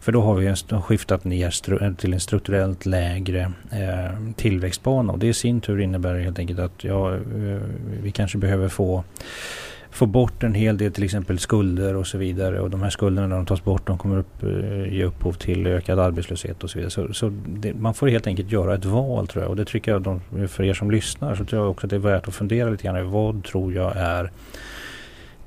För 0.00 0.12
då 0.12 0.20
har 0.20 0.34
vi 0.34 0.46
en, 0.46 0.82
skiftat 0.82 1.24
ner 1.24 1.50
stru, 1.50 1.94
till 1.94 2.12
en 2.12 2.20
strukturellt 2.20 2.86
lägre 2.86 3.52
eh, 3.72 4.32
tillväxtbana 4.36 5.12
och 5.12 5.18
det 5.18 5.26
i 5.26 5.34
sin 5.34 5.60
tur 5.60 5.80
innebär 5.80 6.18
helt 6.18 6.38
enkelt 6.38 6.58
att 6.58 6.84
ja, 6.84 7.14
eh, 7.14 7.20
vi 8.02 8.10
kanske 8.10 8.38
behöver 8.38 8.68
få 8.68 9.04
få 9.96 10.06
bort 10.06 10.42
en 10.42 10.54
hel 10.54 10.78
del 10.78 10.92
till 10.92 11.04
exempel 11.04 11.38
skulder 11.38 11.96
och 11.96 12.06
så 12.06 12.18
vidare. 12.18 12.60
Och 12.60 12.70
de 12.70 12.82
här 12.82 12.90
skulderna 12.90 13.26
när 13.26 13.36
de 13.36 13.46
tas 13.46 13.64
bort 13.64 13.86
de 13.86 13.98
kommer 13.98 14.18
upp, 14.18 14.42
eh, 14.42 14.94
ge 14.94 15.04
upphov 15.04 15.32
till 15.32 15.66
ökad 15.66 15.98
arbetslöshet 15.98 16.64
och 16.64 16.70
så 16.70 16.78
vidare. 16.78 16.90
Så, 16.90 17.14
så 17.14 17.32
det, 17.46 17.74
man 17.74 17.94
får 17.94 18.08
helt 18.08 18.26
enkelt 18.26 18.52
göra 18.52 18.74
ett 18.74 18.84
val 18.84 19.26
tror 19.26 19.44
jag. 19.44 19.50
Och 19.50 19.56
det 19.56 19.64
tycker 19.64 19.92
jag 19.92 20.02
de, 20.02 20.20
för 20.48 20.64
er 20.64 20.74
som 20.74 20.90
lyssnar 20.90 21.34
så 21.34 21.44
tror 21.44 21.62
jag 21.62 21.70
också 21.70 21.86
att 21.86 21.90
det 21.90 21.96
är 21.96 22.00
värt 22.00 22.28
att 22.28 22.34
fundera 22.34 22.70
lite 22.70 22.84
grann 22.84 22.96
över 22.96 23.10
vad 23.10 23.44
tror 23.44 23.72
jag 23.72 23.92
är 23.96 24.30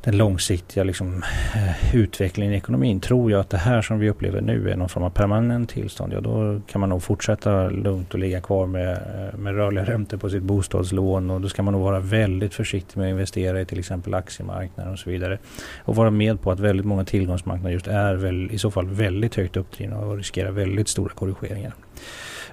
den 0.03 0.17
långsiktiga 0.17 0.83
liksom, 0.83 1.23
eh, 1.55 1.95
utvecklingen 1.95 2.53
i 2.53 2.57
ekonomin. 2.57 2.99
Tror 2.99 3.31
jag 3.31 3.39
att 3.39 3.49
det 3.49 3.57
här 3.57 3.81
som 3.81 3.99
vi 3.99 4.09
upplever 4.09 4.41
nu 4.41 4.71
är 4.71 4.75
någon 4.75 4.89
form 4.89 5.03
av 5.03 5.09
permanent 5.09 5.69
tillstånd, 5.69 6.13
ja 6.13 6.21
då 6.21 6.61
kan 6.71 6.81
man 6.81 6.89
nog 6.89 7.03
fortsätta 7.03 7.69
lugnt 7.69 8.13
och 8.13 8.19
ligga 8.19 8.41
kvar 8.41 8.67
med, 8.67 8.91
eh, 8.91 9.39
med 9.39 9.55
rörliga 9.55 9.85
räntor 9.85 10.17
på 10.17 10.29
sitt 10.29 10.43
bostadslån 10.43 11.29
och 11.29 11.41
då 11.41 11.49
ska 11.49 11.63
man 11.63 11.73
nog 11.73 11.83
vara 11.83 11.99
väldigt 11.99 12.53
försiktig 12.53 12.97
med 12.97 13.07
att 13.07 13.11
investera 13.11 13.61
i 13.61 13.65
till 13.65 13.79
exempel 13.79 14.13
aktiemarknaden 14.13 14.93
och 14.93 14.99
så 14.99 15.09
vidare. 15.09 15.37
Och 15.83 15.95
vara 15.95 16.11
med 16.11 16.41
på 16.41 16.51
att 16.51 16.59
väldigt 16.59 16.85
många 16.85 17.05
tillgångsmarknader 17.05 17.73
just 17.73 17.87
är 17.87 18.15
väl, 18.15 18.51
i 18.51 18.57
så 18.57 18.71
fall 18.71 18.87
väldigt 18.87 19.35
högt 19.35 19.57
uppdrivna 19.57 19.97
och 19.97 20.17
riskerar 20.17 20.51
väldigt 20.51 20.87
stora 20.87 21.13
korrigeringar. 21.13 21.73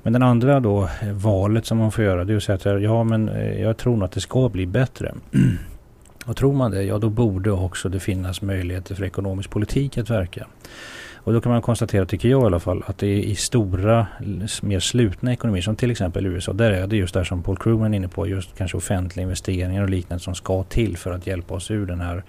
Men 0.03 0.13
den 0.13 0.23
andra 0.23 0.61
då 0.61 0.83
eh, 0.83 1.13
valet 1.13 1.67
som 1.67 1.79
man 1.79 1.93
får 1.93 2.05
göra 2.05 2.25
det 2.25 2.33
är 2.33 2.37
att 2.37 2.43
säga 2.43 2.77
att 2.77 2.83
ja 2.83 3.05
men 3.05 3.31
jag 3.61 3.77
tror 3.77 3.97
nog 3.97 4.05
att 4.05 4.13
det 4.13 4.21
ska 4.21 4.49
bli 4.49 4.67
bättre. 4.67 5.15
Och 6.27 6.37
tror 6.37 6.53
man 6.53 6.71
det, 6.71 6.83
ja 6.83 6.99
då 6.99 7.11
borde 7.11 7.51
också 7.51 7.89
det 7.89 8.01
finnas 8.01 8.43
möjligheter 8.43 8.95
för 8.95 9.05
ekonomisk 9.05 9.51
politik 9.51 9.99
att 9.99 10.11
verka. 10.11 10.47
Och 11.27 11.33
då 11.33 11.41
kan 11.41 11.53
man 11.53 11.63
konstatera, 11.63 12.07
tycker 12.07 12.29
jag 12.29 12.43
i 12.43 12.47
alla 12.47 12.61
fall, 12.61 12.83
att 12.87 12.99
det 12.99 13.07
är 13.07 13.19
i 13.19 13.35
stora, 13.35 14.07
mer 14.63 14.81
slutna 14.81 15.33
ekonomier 15.33 15.63
som 15.63 15.77
till 15.77 15.91
exempel 15.91 16.27
USA, 16.27 16.53
där 16.53 16.71
är 16.71 16.87
det 16.87 16.97
just 16.97 17.15
det 17.15 17.25
som 17.25 17.43
Paul 17.43 17.57
Krugman 17.57 17.95
är 17.95 17.97
inne 17.97 18.09
på, 18.09 18.27
just 18.27 18.57
kanske 18.57 18.77
offentliga 18.77 19.23
investeringar 19.23 19.83
och 19.83 19.91
liknande 19.91 20.25
som 20.25 20.35
ska 20.35 20.63
till 20.63 20.97
för 20.97 21.13
att 21.13 21.27
hjälpa 21.27 21.55
oss 21.55 21.71
ur 21.71 21.87
den 21.87 22.01
här, 22.01 22.23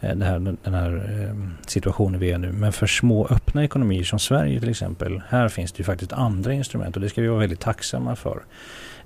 eh, 0.00 0.08
den 0.08 0.22
här, 0.22 0.56
den 0.62 0.74
här 0.74 0.90
ehm, 0.90 1.50
situationen 1.66 2.20
vi 2.20 2.30
är 2.30 2.38
nu. 2.38 2.52
Men 2.52 2.72
för 2.72 2.86
små 2.86 3.26
öppna 3.26 3.64
ekonomier 3.64 4.04
som 4.04 4.18
Sverige 4.18 4.60
till 4.60 4.68
exempel, 4.68 5.22
här 5.28 5.48
finns 5.48 5.72
det 5.72 5.78
ju 5.78 5.84
faktiskt 5.84 6.12
andra 6.12 6.52
instrument 6.52 6.96
och 6.96 7.02
det 7.02 7.08
ska 7.08 7.22
vi 7.22 7.28
vara 7.28 7.40
väldigt 7.40 7.60
tacksamma 7.60 8.16
för. 8.16 8.42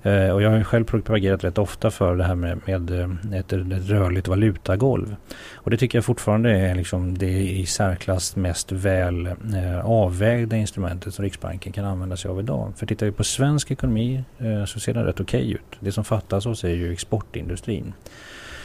Eh, 0.03 0.29
och 0.29 0.41
jag 0.41 0.49
har 0.49 0.63
själv 0.63 0.85
propagerat 0.85 1.43
rätt 1.43 1.57
ofta 1.57 1.91
för 1.91 2.15
det 2.15 2.23
här 2.23 2.35
med, 2.35 2.59
med 2.65 2.91
eh, 2.91 3.39
ett, 3.39 3.53
ett 3.53 3.89
rörligt 3.89 4.27
valutagolv. 4.27 5.15
Och 5.55 5.71
det 5.71 5.77
tycker 5.77 5.97
jag 5.97 6.05
fortfarande 6.05 6.51
är 6.51 6.75
liksom 6.75 7.17
det 7.17 7.39
i 7.39 7.65
särklass 7.65 8.35
mest 8.35 8.71
väl 8.71 9.27
eh, 9.27 9.85
avvägda 9.85 10.57
instrumentet 10.57 11.13
som 11.13 11.23
Riksbanken 11.23 11.73
kan 11.73 11.85
använda 11.85 12.17
sig 12.17 12.31
av 12.31 12.39
idag. 12.39 12.73
För 12.75 12.85
tittar 12.85 13.05
vi 13.05 13.11
på 13.11 13.23
svensk 13.23 13.71
ekonomi 13.71 14.23
eh, 14.39 14.65
så 14.65 14.79
ser 14.79 14.93
den 14.93 15.05
rätt 15.05 15.19
okej 15.19 15.41
okay 15.41 15.53
ut. 15.53 15.77
Det 15.79 15.91
som 15.91 16.03
fattas 16.03 16.45
oss 16.45 16.63
är 16.63 16.69
ju 16.69 16.93
exportindustrin 16.93 17.93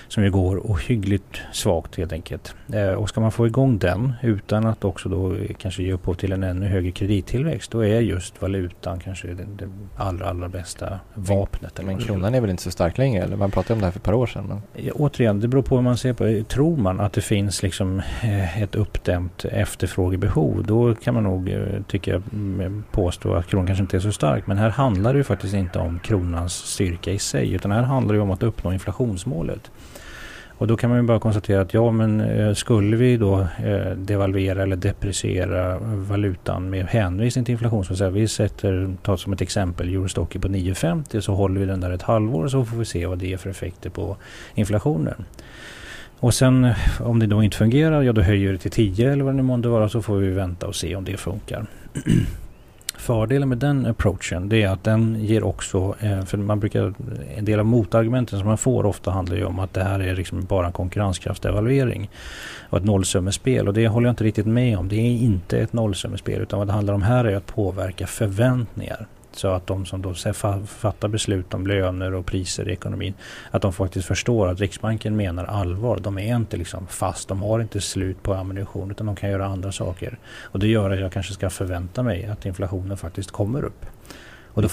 som 0.08 0.24
ju 0.24 0.30
går 0.30 0.58
ohyggligt 0.58 1.40
svagt 1.52 1.96
helt 1.96 2.12
enkelt. 2.12 2.54
Eh, 2.72 2.88
och 2.88 3.08
ska 3.08 3.20
man 3.20 3.32
få 3.32 3.46
igång 3.46 3.78
den 3.78 4.12
utan 4.22 4.66
att 4.66 4.84
också 4.84 5.08
då 5.08 5.36
kanske 5.58 5.82
ge 5.82 5.92
upphov 5.92 6.14
till 6.14 6.32
en 6.32 6.42
ännu 6.42 6.66
högre 6.66 6.90
kredittillväxt 6.90 7.70
då 7.70 7.84
är 7.84 8.00
just 8.00 8.42
valutan 8.42 9.00
kanske 9.00 9.28
det, 9.28 9.46
det 9.58 9.68
allra, 9.96 10.28
allra 10.28 10.48
bästa 10.48 11.00
vapnet. 11.14 11.80
Men, 11.84 11.98
kronan 11.98 12.34
är 12.34 12.40
väl 12.40 12.50
inte 12.50 12.62
så 12.62 12.70
stark 12.70 12.98
längre? 12.98 13.24
Eller 13.24 13.36
man 13.36 13.50
pratade 13.50 13.74
om 13.74 13.78
det 13.78 13.86
här 13.86 13.92
för 13.92 13.98
ett 13.98 14.04
par 14.04 14.12
år 14.12 14.26
sedan. 14.26 14.44
Men... 14.48 14.84
Ja, 14.84 14.92
återigen, 14.92 15.40
det 15.40 15.48
beror 15.48 15.62
på 15.62 15.76
hur 15.76 15.82
man 15.82 15.96
ser 15.96 16.12
på 16.12 16.24
det. 16.24 16.48
Tror 16.48 16.76
man 16.76 17.00
att 17.00 17.12
det 17.12 17.20
finns 17.20 17.62
liksom 17.62 18.02
eh, 18.22 18.62
ett 18.62 18.74
uppdämt 18.74 19.44
efterfrågebehov 19.44 20.64
då 20.66 20.94
kan 20.94 21.14
man 21.14 21.22
nog, 21.22 21.48
eh, 21.48 21.82
tycker 21.88 22.12
jag, 22.12 22.22
påstå 22.90 23.34
att 23.34 23.46
kronan 23.46 23.66
kanske 23.66 23.82
inte 23.82 23.96
är 23.96 24.00
så 24.00 24.12
stark. 24.12 24.46
Men 24.46 24.58
här 24.58 24.70
handlar 24.70 25.12
det 25.12 25.18
ju 25.18 25.24
faktiskt 25.24 25.54
inte 25.54 25.78
om 25.78 25.98
kronans 25.98 26.52
styrka 26.52 27.12
i 27.12 27.18
sig 27.18 27.52
utan 27.52 27.70
här 27.70 27.82
handlar 27.82 28.14
det 28.14 28.20
om 28.20 28.30
att 28.30 28.42
uppnå 28.42 28.72
inflationsmålet. 28.72 29.70
Och 30.58 30.66
då 30.66 30.76
kan 30.76 30.90
man 30.90 30.98
ju 30.98 31.02
bara 31.02 31.20
konstatera 31.20 31.60
att 31.60 31.74
ja 31.74 31.90
men 31.90 32.20
eh, 32.20 32.54
skulle 32.54 32.96
vi 32.96 33.16
då 33.16 33.40
eh, 33.40 33.90
devalvera 33.96 34.62
eller 34.62 34.76
depreciera 34.76 35.78
valutan 35.78 36.70
med 36.70 36.86
hänvisning 36.86 37.44
till 37.44 37.52
inflation. 37.52 37.84
Så 37.84 37.92
att 37.92 37.98
säga, 37.98 38.10
vi 38.10 38.28
sätter, 38.28 38.94
ta 39.02 39.16
som 39.16 39.32
ett 39.32 39.40
exempel 39.40 39.88
eurostocken 39.88 40.40
på 40.40 40.48
9,50 40.48 41.20
så 41.20 41.34
håller 41.34 41.60
vi 41.60 41.66
den 41.66 41.80
där 41.80 41.90
ett 41.90 42.02
halvår 42.02 42.48
så 42.48 42.64
får 42.64 42.76
vi 42.76 42.84
se 42.84 43.06
vad 43.06 43.18
det 43.18 43.32
är 43.32 43.36
för 43.36 43.50
effekter 43.50 43.90
på 43.90 44.16
inflationen. 44.54 45.24
Och 46.20 46.34
sen 46.34 46.64
eh, 46.64 46.76
om 47.00 47.18
det 47.18 47.26
då 47.26 47.42
inte 47.42 47.56
fungerar, 47.56 48.02
ja 48.02 48.12
då 48.12 48.22
höjer 48.22 48.52
det 48.52 48.58
till 48.58 48.70
10 48.70 49.12
eller 49.12 49.24
vad 49.24 49.34
det 49.34 49.36
nu 49.36 49.42
månde 49.42 49.68
vara 49.68 49.88
så 49.88 50.02
får 50.02 50.16
vi 50.16 50.30
vänta 50.30 50.66
och 50.66 50.76
se 50.76 50.96
om 50.96 51.04
det 51.04 51.16
funkar. 51.16 51.66
Fördelen 52.98 53.48
med 53.48 53.58
den 53.58 53.86
approachen 53.86 54.48
det 54.48 54.62
är 54.62 54.68
att 54.68 54.84
den 54.84 55.16
ger 55.20 55.42
också, 55.42 55.94
eh, 56.00 56.24
för 56.24 56.38
man 56.38 56.60
brukar, 56.60 56.94
en 57.36 57.44
del 57.44 57.60
av 57.60 57.66
motargumenten 57.66 58.38
som 58.38 58.48
man 58.48 58.58
får 58.58 58.86
ofta 58.86 59.10
handlar 59.10 59.36
ju 59.36 59.44
om 59.44 59.58
att 59.58 59.74
det 59.74 59.84
här 59.84 60.00
är 60.00 60.16
liksom 60.16 60.44
bara 60.44 60.66
en 60.66 60.72
konkurrenskraftdevalvering 60.72 62.10
och 62.70 62.78
ett 62.78 62.84
nollsummespel 62.84 63.68
och 63.68 63.74
det 63.74 63.88
håller 63.88 64.06
jag 64.06 64.12
inte 64.12 64.24
riktigt 64.24 64.46
med 64.46 64.78
om. 64.78 64.88
Det 64.88 64.96
är 64.96 65.16
inte 65.16 65.58
ett 65.58 65.72
nollsummespel 65.72 66.42
utan 66.42 66.58
vad 66.58 66.68
det 66.68 66.72
handlar 66.72 66.94
om 66.94 67.02
här 67.02 67.24
är 67.24 67.36
att 67.36 67.46
påverka 67.46 68.06
förväntningar. 68.06 69.06
Så 69.38 69.48
att 69.48 69.66
de 69.66 69.86
som 69.86 70.02
då 70.02 70.14
fattar 70.66 71.08
beslut 71.08 71.54
om 71.54 71.66
löner 71.66 72.14
och 72.14 72.26
priser 72.26 72.68
i 72.68 72.72
ekonomin, 72.72 73.14
att 73.50 73.62
de 73.62 73.72
faktiskt 73.72 74.08
förstår 74.08 74.48
att 74.48 74.60
Riksbanken 74.60 75.16
menar 75.16 75.44
allvar. 75.44 75.98
De 76.02 76.18
är 76.18 76.36
inte 76.36 76.56
liksom 76.56 76.86
fast, 76.86 77.28
de 77.28 77.42
har 77.42 77.60
inte 77.60 77.80
slut 77.80 78.22
på 78.22 78.34
ammunition 78.34 78.90
utan 78.90 79.06
de 79.06 79.16
kan 79.16 79.30
göra 79.30 79.46
andra 79.46 79.72
saker. 79.72 80.18
Och 80.42 80.58
det 80.58 80.68
gör 80.68 80.90
att 80.90 81.00
jag 81.00 81.12
kanske 81.12 81.32
ska 81.32 81.50
förvänta 81.50 82.02
mig 82.02 82.26
att 82.26 82.46
inflationen 82.46 82.96
faktiskt 82.96 83.30
kommer 83.30 83.64
upp. 83.64 83.86
Och 84.44 84.62
det 84.62 84.68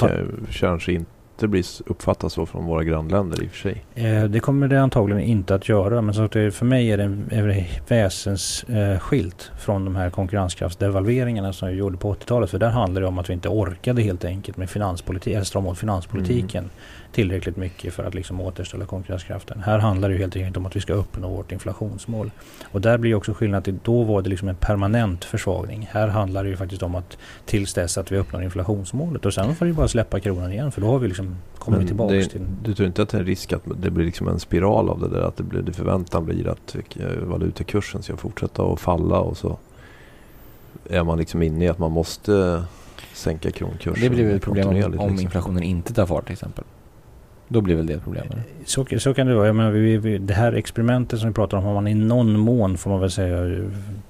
kanske 0.51 0.91
inte 0.93 1.12
inte 1.36 1.48
blir 1.48 1.65
uppfattas 1.86 2.34
så 2.34 2.45
från 2.45 2.65
våra 2.65 2.84
grannländer 2.84 3.43
i 3.43 3.48
och 3.48 3.52
för 3.52 3.58
sig. 3.58 3.86
Eh, 3.95 4.24
det 4.24 4.39
kommer 4.39 4.67
det 4.67 4.82
antagligen 4.82 5.24
inte 5.24 5.56
att 5.56 5.69
göra. 5.69 6.02
Men 6.02 6.13
så 6.13 6.28
det, 6.28 6.52
för 6.52 6.65
mig 6.65 6.91
är 6.91 6.98
det, 6.98 7.08
det 7.30 7.65
väsensskilt 7.88 9.52
eh, 9.54 9.60
från 9.60 9.86
de 9.86 9.95
här 9.95 10.10
konkurrenskraftsdevalveringarna 10.10 11.54
som 11.54 11.67
vi 11.67 11.74
gjorde 11.74 11.98
på 11.98 12.13
80-talet. 12.13 12.50
För 12.50 12.60
där 12.60 12.69
handlar 12.69 13.02
det 13.02 13.08
om 13.08 13.19
att 13.19 13.30
vi 13.30 13.34
inte 13.34 13.50
orkade 13.50 14.02
helt 14.02 14.26
enkelt 14.26 14.58
med 14.58 14.69
finanspolitik, 14.69 15.34
eller 15.34 15.45
strama 15.45 15.69
åt 15.69 15.78
finanspolitiken. 15.78 16.63
Mm 16.63 16.71
tillräckligt 17.15 17.58
mycket 17.58 17.93
för 17.93 18.04
att 18.04 18.13
liksom 18.13 18.41
återställa 18.41 18.86
konkurrenskraften. 18.86 19.62
Här 19.65 19.80
handlar 19.80 20.10
det 20.10 20.17
helt 20.17 20.36
enkelt 20.36 20.58
om 20.58 20.65
att 20.65 20.75
vi 20.75 20.82
ska 20.82 20.93
uppnå 20.93 21.30
vårt 21.30 21.51
inflationsmål. 21.51 22.32
Och 22.71 22.82
där 22.82 22.97
blir 22.97 23.15
också 23.15 23.34
skillnaden 23.34 23.75
att 23.75 23.86
då 23.86 24.04
var 24.04 24.21
det 24.21 24.30
liksom 24.30 24.47
en 24.47 24.56
permanent 24.56 25.25
försvagning. 25.25 25.89
Här 25.91 26.08
handlar 26.08 26.43
det 26.43 26.49
ju 26.49 26.58
faktiskt 26.58 26.84
om 26.84 26.95
att 26.95 27.17
tills 27.45 27.73
dess 27.73 27.97
att 27.97 28.12
vi 28.12 28.17
uppnår 28.17 28.43
inflationsmålet 28.43 29.25
och 29.25 29.34
sen 29.34 29.56
får 29.56 29.65
vi 29.65 29.73
bara 29.73 29.88
släppa 29.88 30.19
kronan 30.19 30.51
igen 30.51 30.71
för 30.71 30.82
då 30.82 30.88
har 30.88 30.99
vi 30.99 31.08
liksom 31.08 31.36
kommit 31.58 31.88
tillbaka 31.88 32.13
det, 32.13 32.25
till... 32.25 32.41
Du 32.63 32.73
tror 32.73 32.88
inte 32.88 33.01
att 33.01 33.10
det 33.10 33.17
är 33.17 33.21
en 33.21 33.28
risk 33.28 33.54
att 33.54 33.63
det 33.82 33.91
blir 33.91 34.06
liksom 34.06 34.28
en 34.28 34.39
spiral 34.39 34.89
av 34.89 34.99
det 34.99 35.10
där? 35.10 35.21
Att 35.21 35.38
det, 35.38 35.43
blir, 35.43 35.62
det 35.62 35.73
förväntan 35.73 36.25
blir 36.25 36.47
att 36.47 36.75
valutakursen 37.21 38.04
ska 38.04 38.17
fortsätta 38.17 38.63
att 38.63 38.80
falla 38.80 39.19
och 39.19 39.38
så 39.38 39.58
är 40.89 41.04
man 41.04 41.17
liksom 41.17 41.41
inne 41.41 41.65
i 41.65 41.67
att 41.67 41.80
man 41.80 41.91
måste 41.91 42.63
sänka 43.13 43.51
kronkursen. 43.51 44.04
Det 44.04 44.10
blir 44.10 44.25
väl 44.25 44.36
ett 44.36 44.41
problem 44.41 44.67
om, 44.67 44.75
om 44.75 44.82
liksom. 44.82 45.19
inflationen 45.19 45.63
inte 45.63 45.93
tar 45.93 46.06
fart 46.06 46.25
till 46.25 46.34
exempel? 46.34 46.63
Då 47.48 47.62
blir 47.62 47.76
väl 47.76 47.88
det 47.88 47.94
ett 47.94 48.04
problem? 48.04 48.28
Så, 48.66 48.86
så 48.98 49.14
kan 49.14 49.28
det 49.28 49.36
vara. 49.36 49.46
Jag 49.46 49.56
menar, 49.56 49.72
vi, 49.72 49.98
vi, 49.98 50.18
det 50.18 50.34
här 50.34 50.54
experimentet 50.54 51.20
som 51.20 51.30
vi 51.30 51.34
pratar 51.34 51.58
om 51.58 51.64
har 51.64 51.74
man 51.74 51.88
i 51.88 51.94
någon 51.94 52.40
mån 52.40 52.78
får 52.78 52.90
man 52.90 53.00
väl 53.00 53.12
säga 53.12 53.64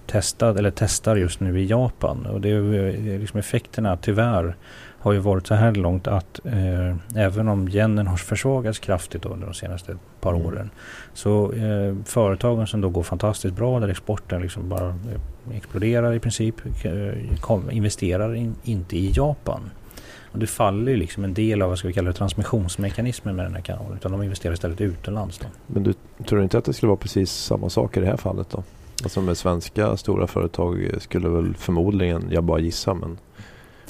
testat 0.08 0.58
eller 0.58 0.72
testar 0.72 1.16
just 1.16 1.40
nu 1.40 1.60
i 1.60 1.66
Japan. 1.66 2.26
Och 2.26 2.42
det 2.42 2.50
är 2.50 3.20
liksom 3.20 3.40
effekterna 3.40 3.98
tyvärr 3.98 4.56
har 5.06 5.14
ju 5.14 5.20
varit 5.20 5.48
så 5.48 5.56
här 5.56 5.72
långt 5.72 6.08
att 6.08 6.40
eh, 6.46 6.96
även 7.16 7.48
om 7.48 7.70
yenen 7.70 8.08
har 8.08 8.18
försvagats 8.18 8.80
kraftigt 8.80 9.26
under 9.26 9.48
de 9.48 9.54
senaste 9.54 9.98
par 10.20 10.34
mm. 10.34 10.46
åren 10.46 10.70
så 11.14 11.52
eh, 11.52 11.96
företagen 12.06 12.68
som 12.68 12.82
då 12.82 12.90
går 12.90 13.04
fantastiskt 13.04 13.56
bra 13.56 13.80
där 13.80 13.88
exporten 13.88 14.42
liksom 14.42 14.70
bara 14.70 14.88
eh, 14.88 15.58
exploderar 15.58 16.14
i 16.14 16.20
princip 16.20 16.56
eh, 16.66 17.38
kom, 17.40 17.72
investerar 17.72 18.36
in, 18.36 18.56
inte 18.64 18.98
i 18.98 19.12
Japan. 19.16 19.70
Och 20.36 20.42
det 20.42 20.48
faller 20.48 20.92
ju 20.92 20.98
liksom 20.98 21.24
en 21.24 21.34
del 21.34 21.62
av 21.62 21.70
vad 21.70 21.78
ska 21.78 21.88
vi 21.88 21.94
kalla 21.94 22.08
det, 22.08 22.14
transmissionsmekanismen 22.14 23.36
med 23.36 23.46
den 23.46 23.56
här 23.56 23.62
kanalen. 23.62 23.94
Utan 23.98 24.12
de 24.12 24.24
investerar 24.24 24.54
istället 24.54 24.82
utomlands. 24.82 25.38
Då. 25.38 25.48
Men 25.68 25.84
du 25.84 25.94
tror 26.26 26.44
inte 26.44 26.58
att 26.58 26.66
det 26.66 26.74
skulle 26.74 26.88
vara 26.88 26.98
precis 26.98 27.32
samma 27.32 27.70
sak 27.70 27.98
i 27.98 28.00
det 28.00 28.06
här 28.06 28.18
fallet 28.18 28.50
då? 28.50 28.64
Alltså 29.04 29.22
med 29.22 29.38
svenska 29.38 29.98
stora 29.98 30.28
företag 30.28 30.90
skulle 31.00 31.30
väl 31.30 31.56
förmodligen, 31.56 32.28
jag 32.32 32.44
bara 32.44 32.60
gissar 32.60 32.94
men 32.94 33.18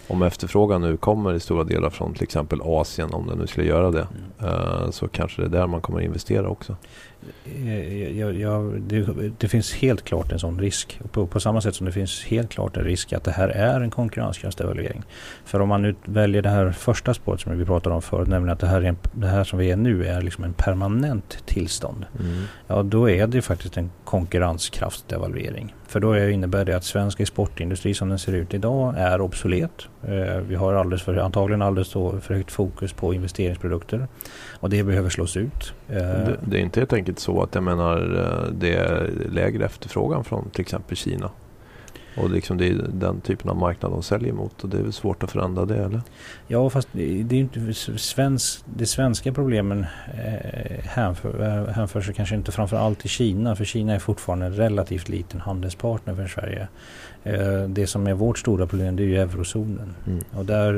om 0.08 0.22
efterfrågan 0.22 0.82
nu 0.82 0.98
kommer 0.98 1.34
i 1.34 1.40
stora 1.40 1.64
delar 1.64 1.90
från 1.90 2.14
till 2.14 2.24
exempel 2.24 2.62
Asien, 2.64 3.14
om 3.14 3.28
den 3.28 3.38
nu 3.38 3.48
skulle 3.48 3.68
göra 3.68 3.92
det, 3.92 4.08
mm. 4.40 4.54
uh, 4.54 4.90
så 4.92 5.08
kanske 5.08 5.42
det 5.42 5.48
är 5.48 5.60
där 5.60 5.68
man 5.68 5.82
kommer 5.82 6.02
investera 6.02 6.50
också. 6.50 6.76
Eh, 7.46 8.20
ja, 8.20 8.32
ja, 8.32 8.72
det, 8.78 9.06
det, 9.38 9.48
finns 9.48 9.74
helt 9.74 10.04
klart 10.04 10.32
en 10.32 10.40
sån 10.40 10.60
risk. 10.60 11.00
På, 11.12 11.28
på, 11.28 11.40
samma 11.40 11.62
sätt 11.62 11.76
som 11.76 11.86
det 11.86 11.92
finns 11.92 12.24
helt 12.24 12.50
klart 12.50 12.78
en 12.78 12.84
risk 12.84 13.14
att 13.14 13.24
det 13.24 13.32
här 13.32 13.50
är 13.50 13.82
en 13.82 13.92
konkurrenskraftsevaluering. 13.92 15.04
För 15.46 15.60
om 15.60 15.70
man 15.70 15.82
nu 15.82 15.96
väljer 16.06 16.42
det 16.42 16.50
här 16.50 16.72
första 16.72 17.14
spåret 17.14 17.42
som 17.42 17.58
vi 17.58 17.66
pratade 17.66 17.96
om 17.96 18.02
förut, 18.02 18.28
nämligen 18.28 18.54
att 18.54 18.60
det 18.60 18.68
här, 18.68 18.82
en, 18.82 18.98
det 19.12 19.28
här 19.28 19.44
som 19.44 19.60
vi 19.60 19.72
är 19.72 19.76
nu 19.76 20.06
är 20.06 20.22
liksom 20.22 20.44
en 20.44 20.54
permanent 20.54 21.38
tillstånd. 21.46 22.06
Mm. 22.20 22.44
Ja, 22.68 22.84
då 22.84 23.10
är 23.10 23.28
det 23.28 23.42
faktiskt 23.42 23.78
en 23.78 23.92
konkurrenskraftsdevalvering. 24.04 25.74
För 25.88 26.00
då 26.00 26.18
innebär 26.18 26.66
det 26.66 26.76
att 26.76 26.84
svensk 26.84 27.20
exportindustri 27.20 27.94
som 27.94 28.10
den 28.10 28.20
ser 28.20 28.34
ut 28.34 28.54
idag 28.54 28.94
är 28.98 29.22
obsolet. 29.22 29.88
Eh, 30.08 30.38
vi 30.48 30.56
har 30.56 30.74
alldeles 30.74 31.04
för, 31.04 31.18
antagligen 31.18 31.62
alldeles 31.62 31.92
för 31.92 32.34
högt 32.34 32.52
fokus 32.52 32.94
på 32.94 33.14
investeringsprodukter. 33.14 34.08
Och 34.60 34.70
det 34.70 34.84
behöver 34.84 35.10
slås 35.10 35.38
ut. 35.38 35.74
Eh, 35.90 35.96
det, 35.98 36.38
det, 36.46 36.58
är 36.58 36.62
inte 36.62 36.80
helt 36.80 36.94
enkelt 36.94 37.20
så 37.20 37.44
att 37.44 37.56
jag 37.56 37.64
menar 37.64 37.98
eh, 37.98 38.54
det 38.54 38.76
är 38.76 39.12
lägre 39.32 39.66
efterfrågan 39.66 40.24
från 40.24 40.50
till 40.50 40.62
exempel 40.62 40.98
Kina. 40.98 41.30
Och 42.18 42.30
liksom 42.30 42.58
det 42.58 42.68
är 42.68 42.88
den 42.94 43.22
typen 43.22 43.50
av 43.50 43.58
marknad 43.58 43.92
de 43.92 44.04
säljer 44.04 44.34
mot 44.34 44.64
och 44.64 44.70
det 44.70 44.78
är 44.78 44.82
väl 44.82 44.94
svårt 44.94 45.24
att 45.24 45.32
förändra 45.32 45.66
det 45.66 45.78
eller? 45.78 46.02
Ja 46.48 46.70
fast 46.70 46.88
det 46.92 47.22
är 47.22 47.34
inte 47.34 47.74
svensk, 47.74 48.64
det 48.76 48.86
svenska 48.86 49.34
problemen 49.34 49.86
eh, 50.14 50.84
hänför, 50.84 51.68
hänför 51.68 52.02
sig 52.02 52.14
kanske 52.14 52.36
inte 52.36 52.52
framför 52.52 52.78
allt 52.78 53.00
till 53.00 53.10
Kina 53.10 53.56
för 53.56 53.66
Kina 53.66 53.94
är 53.94 54.00
fortfarande 54.00 54.46
en 54.46 54.56
relativt 54.56 55.10
liten 55.10 55.42
handelspartner 55.42 56.16
för 56.16 56.28
Sverige. 56.28 56.68
Det 57.68 57.88
som 57.88 58.08
är 58.08 58.14
vårt 58.14 58.38
stora 58.38 58.68
problem 58.68 58.96
det 58.96 59.04
är 59.04 59.08
ju 59.08 59.18
eurozonen. 59.18 59.96
Mm. 60.08 60.24
Och 60.32 60.46
där 60.46 60.74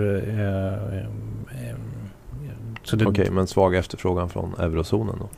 Okej, 2.94 3.08
okay, 3.08 3.30
men 3.30 3.48
svag 3.48 3.76
efterfrågan 3.76 4.30
från 4.30 4.54
eurozonen 4.60 5.16
då? 5.20 5.30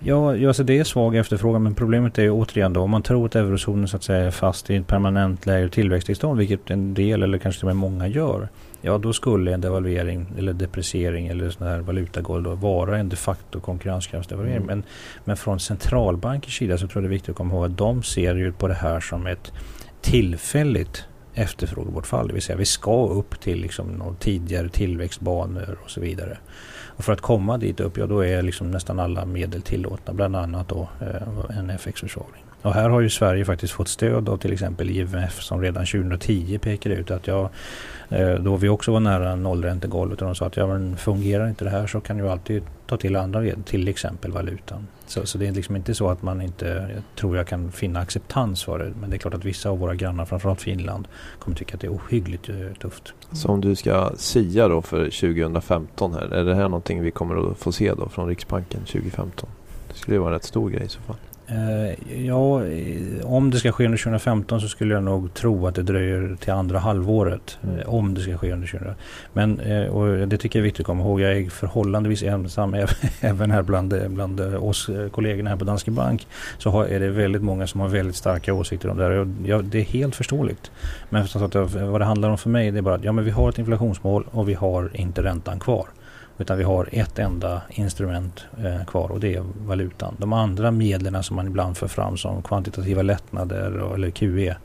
Ja, 0.00 0.36
ja 0.36 0.52
så 0.52 0.62
det 0.62 0.78
är 0.78 0.84
svag 0.84 1.16
efterfrågan 1.16 1.62
men 1.62 1.74
problemet 1.74 2.18
är 2.18 2.22
ju 2.22 2.30
återigen 2.30 2.72
då 2.72 2.80
om 2.80 2.90
man 2.90 3.02
tror 3.02 3.26
att 3.26 3.36
eurozonen 3.36 3.88
så 3.88 3.96
att 3.96 4.02
säga 4.02 4.26
är 4.26 4.30
fast 4.30 4.70
i 4.70 4.76
ett 4.76 4.86
permanent 4.86 5.46
lägre 5.46 5.68
tillväxttillstånd 5.68 6.38
vilket 6.38 6.70
en 6.70 6.94
del 6.94 7.22
eller 7.22 7.38
kanske 7.38 7.60
till 7.60 7.68
och 7.68 7.76
med 7.76 7.90
många 7.90 8.06
gör. 8.06 8.48
Ja, 8.80 8.98
då 8.98 9.12
skulle 9.12 9.54
en 9.54 9.60
devalvering 9.60 10.26
eller 10.38 10.52
depreciering 10.52 11.26
eller 11.26 11.50
sån 11.50 11.66
här 11.66 11.78
valutagolv 11.78 12.44
då 12.44 12.54
vara 12.54 12.98
en 12.98 13.08
de 13.08 13.16
facto 13.16 13.60
konkurrenskraftsdevalvering. 13.60 14.56
Mm. 14.56 14.66
Men, 14.66 14.82
men 15.24 15.36
från 15.36 15.60
centralbankers 15.60 16.58
sida 16.58 16.78
så 16.78 16.88
tror 16.88 17.02
jag 17.02 17.10
det 17.10 17.14
är 17.14 17.16
viktigt 17.16 17.30
att 17.30 17.36
komma 17.36 17.54
ihåg 17.54 17.64
att 17.64 17.78
de 17.78 18.02
ser 18.02 18.34
ju 18.34 18.52
på 18.52 18.68
det 18.68 18.74
här 18.74 19.00
som 19.00 19.26
ett 19.26 19.52
tillfälligt 20.00 21.04
efterfrågebortfall. 21.34 22.28
Det 22.28 22.34
vill 22.34 22.42
säga 22.42 22.56
vi 22.56 22.64
ska 22.64 23.06
upp 23.06 23.40
till 23.40 23.60
liksom 23.60 24.16
tidigare 24.18 24.68
tillväxtbanor 24.68 25.78
och 25.84 25.90
så 25.90 26.00
vidare. 26.00 26.38
Och 26.98 27.04
för 27.04 27.12
att 27.12 27.20
komma 27.20 27.58
dit 27.58 27.80
upp, 27.80 27.96
ja 27.96 28.06
då 28.06 28.24
är 28.24 28.42
liksom 28.42 28.70
nästan 28.70 29.00
alla 29.00 29.24
medel 29.24 29.62
tillåtna. 29.62 30.14
Bland 30.14 30.36
annat 30.36 30.68
då 30.68 30.88
eh, 31.00 31.58
en 31.58 31.70
FX-försvagning. 31.70 32.47
Och 32.62 32.74
här 32.74 32.88
har 32.88 33.00
ju 33.00 33.10
Sverige 33.10 33.44
faktiskt 33.44 33.72
fått 33.72 33.88
stöd 33.88 34.28
av 34.28 34.36
till 34.36 34.52
exempel 34.52 34.90
IMF 34.90 35.42
som 35.42 35.62
redan 35.62 35.86
2010 35.86 36.58
pekade 36.58 36.94
ut 36.94 37.10
att 37.10 37.26
ja, 37.26 37.50
eh, 38.08 38.34
då 38.34 38.56
vi 38.56 38.68
också 38.68 38.92
var 38.92 39.00
nära 39.00 39.36
nollräntegolvet 39.36 40.20
och 40.20 40.26
de 40.26 40.34
sa 40.34 40.46
att 40.46 40.56
ja, 40.56 40.66
men 40.66 40.96
fungerar 40.96 41.48
inte 41.48 41.64
det 41.64 41.70
här 41.70 41.86
så 41.86 42.00
kan 42.00 42.18
du 42.18 42.30
alltid 42.30 42.62
ta 42.86 42.96
till 42.96 43.16
andra 43.16 43.40
medel, 43.40 43.62
till 43.62 43.88
exempel 43.88 44.32
valutan. 44.32 44.86
Så, 45.06 45.26
så, 45.26 45.38
det 45.38 45.46
är 45.46 45.52
liksom 45.52 45.76
inte 45.76 45.94
så 45.94 46.08
att 46.08 46.22
man 46.22 46.42
inte, 46.42 46.66
jag 46.94 47.02
tror 47.16 47.36
jag 47.36 47.46
kan 47.46 47.72
finna 47.72 48.00
acceptans 48.00 48.64
för 48.64 48.78
det. 48.78 48.92
Men 49.00 49.10
det 49.10 49.16
är 49.16 49.18
klart 49.18 49.34
att 49.34 49.44
vissa 49.44 49.70
av 49.70 49.78
våra 49.78 49.94
grannar, 49.94 50.24
framförallt 50.24 50.60
Finland, 50.60 51.08
kommer 51.38 51.56
tycka 51.56 51.74
att 51.74 51.80
det 51.80 51.86
är 51.86 51.92
ohyggligt 51.92 52.48
eh, 52.48 52.54
tufft. 52.80 53.14
Så 53.32 53.48
om 53.48 53.60
du 53.60 53.76
ska 53.76 54.12
sia 54.16 54.68
då 54.68 54.82
för 54.82 55.04
2015 55.04 56.14
här, 56.14 56.34
är 56.34 56.44
det 56.44 56.54
här 56.54 56.62
någonting 56.62 57.02
vi 57.02 57.10
kommer 57.10 57.50
att 57.50 57.58
få 57.58 57.72
se 57.72 57.94
då 57.94 58.08
från 58.08 58.28
Riksbanken 58.28 58.80
2015? 58.80 59.48
Det 59.88 59.98
skulle 59.98 60.14
ju 60.14 60.20
vara 60.20 60.30
en 60.30 60.34
rätt 60.34 60.44
stor 60.44 60.70
grej 60.70 60.84
i 60.84 60.88
så 60.88 61.00
fall. 61.00 61.16
Uh, 61.52 62.24
ja, 62.26 62.62
om 63.22 63.50
det 63.50 63.58
ska 63.58 63.72
ske 63.72 63.84
under 63.84 63.98
2015 63.98 64.60
så 64.60 64.68
skulle 64.68 64.94
jag 64.94 65.02
nog 65.02 65.34
tro 65.34 65.66
att 65.66 65.74
det 65.74 65.82
dröjer 65.82 66.36
till 66.40 66.52
andra 66.52 66.78
halvåret. 66.78 67.58
Mm. 67.62 67.76
Uh, 67.76 67.88
om 67.88 68.14
det 68.14 68.20
ska 68.20 68.38
ske 68.38 68.52
under 68.52 68.66
2015. 68.66 69.04
Men 69.32 69.60
och 69.88 70.28
det 70.28 70.38
tycker 70.38 70.58
jag 70.58 70.62
är 70.62 70.64
viktigt 70.64 70.80
att 70.80 70.86
komma 70.86 71.02
ihåg. 71.02 71.20
Jag 71.20 71.38
är 71.38 71.50
förhållandevis 71.50 72.22
ensam 72.22 72.76
även 73.20 73.50
här 73.50 73.62
bland, 73.62 74.10
bland 74.10 74.40
oss 74.40 74.90
kollegorna 75.12 75.50
här 75.50 75.56
på 75.56 75.64
Danske 75.64 75.90
Bank. 75.90 76.26
Så 76.58 76.70
har, 76.70 76.84
är 76.84 77.00
det 77.00 77.08
väldigt 77.08 77.42
många 77.42 77.66
som 77.66 77.80
har 77.80 77.88
väldigt 77.88 78.16
starka 78.16 78.54
åsikter 78.54 78.88
om 78.88 78.96
det 78.96 79.04
här. 79.04 79.28
Ja, 79.44 79.62
det 79.62 79.78
är 79.78 79.84
helt 79.84 80.16
förståeligt. 80.16 80.70
Men 81.08 81.22
att, 81.22 81.54
vad 81.74 82.00
det 82.00 82.04
handlar 82.04 82.30
om 82.30 82.38
för 82.38 82.50
mig 82.50 82.70
det 82.70 82.78
är 82.78 82.82
bara 82.82 82.94
att 82.94 83.04
ja, 83.04 83.12
men 83.12 83.24
vi 83.24 83.30
har 83.30 83.48
ett 83.48 83.58
inflationsmål 83.58 84.24
och 84.30 84.48
vi 84.48 84.54
har 84.54 84.90
inte 84.94 85.22
räntan 85.22 85.60
kvar. 85.60 85.86
Utan 86.38 86.58
vi 86.58 86.64
har 86.64 86.88
ett 86.92 87.18
enda 87.18 87.62
instrument 87.70 88.44
eh, 88.64 88.84
kvar 88.86 89.10
och 89.10 89.20
det 89.20 89.34
är 89.34 89.44
valutan. 89.66 90.16
De 90.18 90.32
andra 90.32 90.70
medlen 90.70 91.22
som 91.22 91.36
man 91.36 91.46
ibland 91.46 91.76
för 91.76 91.88
fram 91.88 92.16
som 92.16 92.42
kvantitativa 92.42 93.02
lättnader 93.02 93.78
och, 93.78 93.94
eller 93.94 94.10
QE 94.10 94.56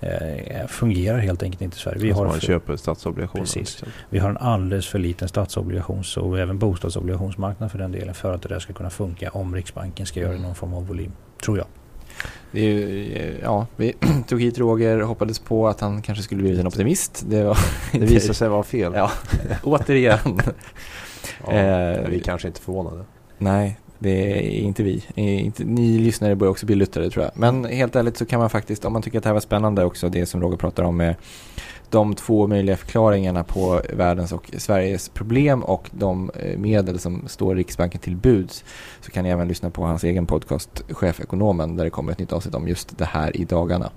eh, 0.00 0.66
fungerar 0.68 1.18
helt 1.18 1.42
enkelt 1.42 1.62
inte 1.62 1.76
i 1.76 1.80
Sverige. 1.80 1.98
Vi 1.98 2.08
alltså 2.08 2.22
har 2.22 2.30
man 2.30 2.40
för, 2.40 2.46
köper 2.46 2.76
statsobligationer. 2.76 3.44
Precis. 3.44 3.84
Vi 4.10 4.18
har 4.18 4.30
en 4.30 4.36
alldeles 4.36 4.86
för 4.86 4.98
liten 4.98 5.28
statsobligations 5.28 6.16
och 6.16 6.38
även 6.38 6.58
bostadsobligationsmarknad 6.58 7.70
för 7.70 7.78
den 7.78 7.92
delen 7.92 8.14
för 8.14 8.34
att 8.34 8.42
det 8.42 8.48
där 8.48 8.58
ska 8.58 8.72
kunna 8.72 8.90
funka 8.90 9.30
om 9.30 9.54
Riksbanken 9.54 10.06
ska 10.06 10.20
göra 10.20 10.30
mm. 10.30 10.42
någon 10.42 10.54
form 10.54 10.74
av 10.74 10.86
volym, 10.86 11.12
tror 11.42 11.58
jag. 11.58 11.66
Det 12.52 12.60
är 12.60 12.64
ju, 12.64 13.38
ja, 13.42 13.66
vi 13.76 13.94
tog 14.28 14.42
hit 14.42 14.58
Roger, 14.58 15.00
hoppades 15.00 15.38
på 15.38 15.68
att 15.68 15.80
han 15.80 16.02
kanske 16.02 16.24
skulle 16.24 16.42
bli 16.42 16.60
en 16.60 16.66
optimist. 16.66 17.24
Det, 17.28 17.44
var, 17.44 17.58
det 17.92 17.98
visade 17.98 18.34
sig 18.34 18.48
vara 18.48 18.62
fel. 18.62 18.92
Ja, 18.94 19.10
återigen. 19.62 20.18
ja, 21.46 21.52
eh, 21.52 22.08
vi 22.08 22.20
kanske 22.20 22.48
inte 22.48 22.60
förvånade. 22.60 23.04
Nej, 23.38 23.78
det 23.98 24.38
är 24.38 24.60
inte 24.60 24.82
vi. 24.82 25.04
Inte, 25.14 25.64
ni 25.64 25.98
lyssnare 25.98 26.36
bör 26.36 26.48
också 26.48 26.66
bli 26.66 26.74
luttrade 26.74 27.10
tror 27.10 27.24
jag. 27.24 27.32
Men 27.34 27.64
helt 27.64 27.96
ärligt 27.96 28.16
så 28.16 28.26
kan 28.26 28.40
man 28.40 28.50
faktiskt, 28.50 28.84
om 28.84 28.92
man 28.92 29.02
tycker 29.02 29.18
att 29.18 29.24
det 29.24 29.28
här 29.28 29.34
var 29.34 29.40
spännande 29.40 29.84
också, 29.84 30.08
det 30.08 30.26
som 30.26 30.40
Roger 30.40 30.56
pratar 30.56 30.82
om 30.82 30.96
med 30.96 31.14
de 31.90 32.14
två 32.14 32.46
möjliga 32.46 32.76
förklaringarna 32.76 33.44
på 33.44 33.80
världens 33.92 34.32
och 34.32 34.50
Sveriges 34.56 35.08
problem 35.08 35.62
och 35.62 35.90
de 35.92 36.30
eh, 36.34 36.58
medel 36.58 36.98
som 36.98 37.28
står 37.28 37.54
Riksbanken 37.54 38.00
till 38.00 38.16
buds 38.16 38.64
så 39.00 39.10
kan 39.10 39.24
ni 39.24 39.30
även 39.30 39.48
lyssna 39.48 39.70
på 39.70 39.84
hans 39.84 40.04
egen 40.04 40.26
podcast 40.26 40.82
Chefekonomen 40.90 41.76
där 41.76 41.84
det 41.84 41.90
kommer 41.90 42.12
ett 42.12 42.18
nytt 42.18 42.32
avsnitt 42.32 42.54
om 42.54 42.68
just 42.68 42.98
det 42.98 43.04
här 43.04 43.36
i 43.36 43.44
dagarna. 43.44 43.90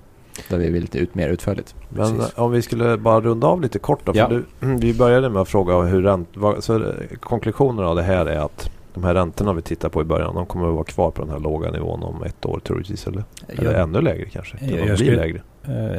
Där 0.48 0.58
vi 0.58 0.70
vill 0.70 0.82
lite 0.82 0.98
ut 0.98 1.14
mer 1.14 1.28
utförligt. 1.28 1.74
Men 1.88 2.18
Precis. 2.18 2.38
om 2.38 2.50
vi 2.50 2.62
skulle 2.62 2.96
bara 2.96 3.20
runda 3.20 3.46
av 3.46 3.60
lite 3.60 3.78
kort 3.78 4.00
då. 4.04 4.12
Ja. 4.14 4.28
Du, 4.28 4.44
vi 4.60 4.94
började 4.94 5.30
med 5.30 5.42
att 5.42 5.48
fråga 5.48 5.80
hur 5.80 6.02
ränt, 6.02 6.28
så 6.58 6.76
eh, 6.76 6.92
konklusionen 7.20 7.84
av 7.84 7.96
det 7.96 8.02
här 8.02 8.26
är 8.26 8.38
att 8.38 8.70
de 8.94 9.04
här 9.04 9.14
räntorna 9.14 9.52
vi 9.52 9.62
tittar 9.62 9.88
på 9.88 10.00
i 10.00 10.04
början, 10.04 10.34
de 10.34 10.46
kommer 10.46 10.68
att 10.68 10.74
vara 10.74 10.84
kvar 10.84 11.10
på 11.10 11.22
den 11.22 11.30
här 11.30 11.38
låga 11.38 11.70
nivån 11.70 12.02
om 12.02 12.22
ett 12.22 12.46
år 12.46 12.60
troligtvis. 12.64 13.06
Eller, 13.06 13.24
eller 13.46 13.74
ännu 13.74 14.00
lägre 14.00 14.24
kanske. 14.24 14.56
Jag, 14.60 14.70
jag 14.70 14.84
blir 14.84 14.96
skulle, 14.96 15.16
lägre. 15.16 15.42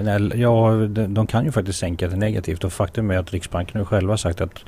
Nej, 0.03 0.41
ja, 0.41 0.71
de, 1.07 1.27
kan 1.27 1.45
ju 1.45 1.51
faktiskt 1.51 1.79
sänka 1.79 2.07
det 2.07 2.15
negativt 2.15 2.63
och 2.63 2.73
faktum 2.73 3.11
är 3.11 3.17
att 3.17 3.33
Riksbanken 3.33 3.79
har 3.79 3.85
själva 3.85 4.17
sagt 4.17 4.41
att 4.41 4.63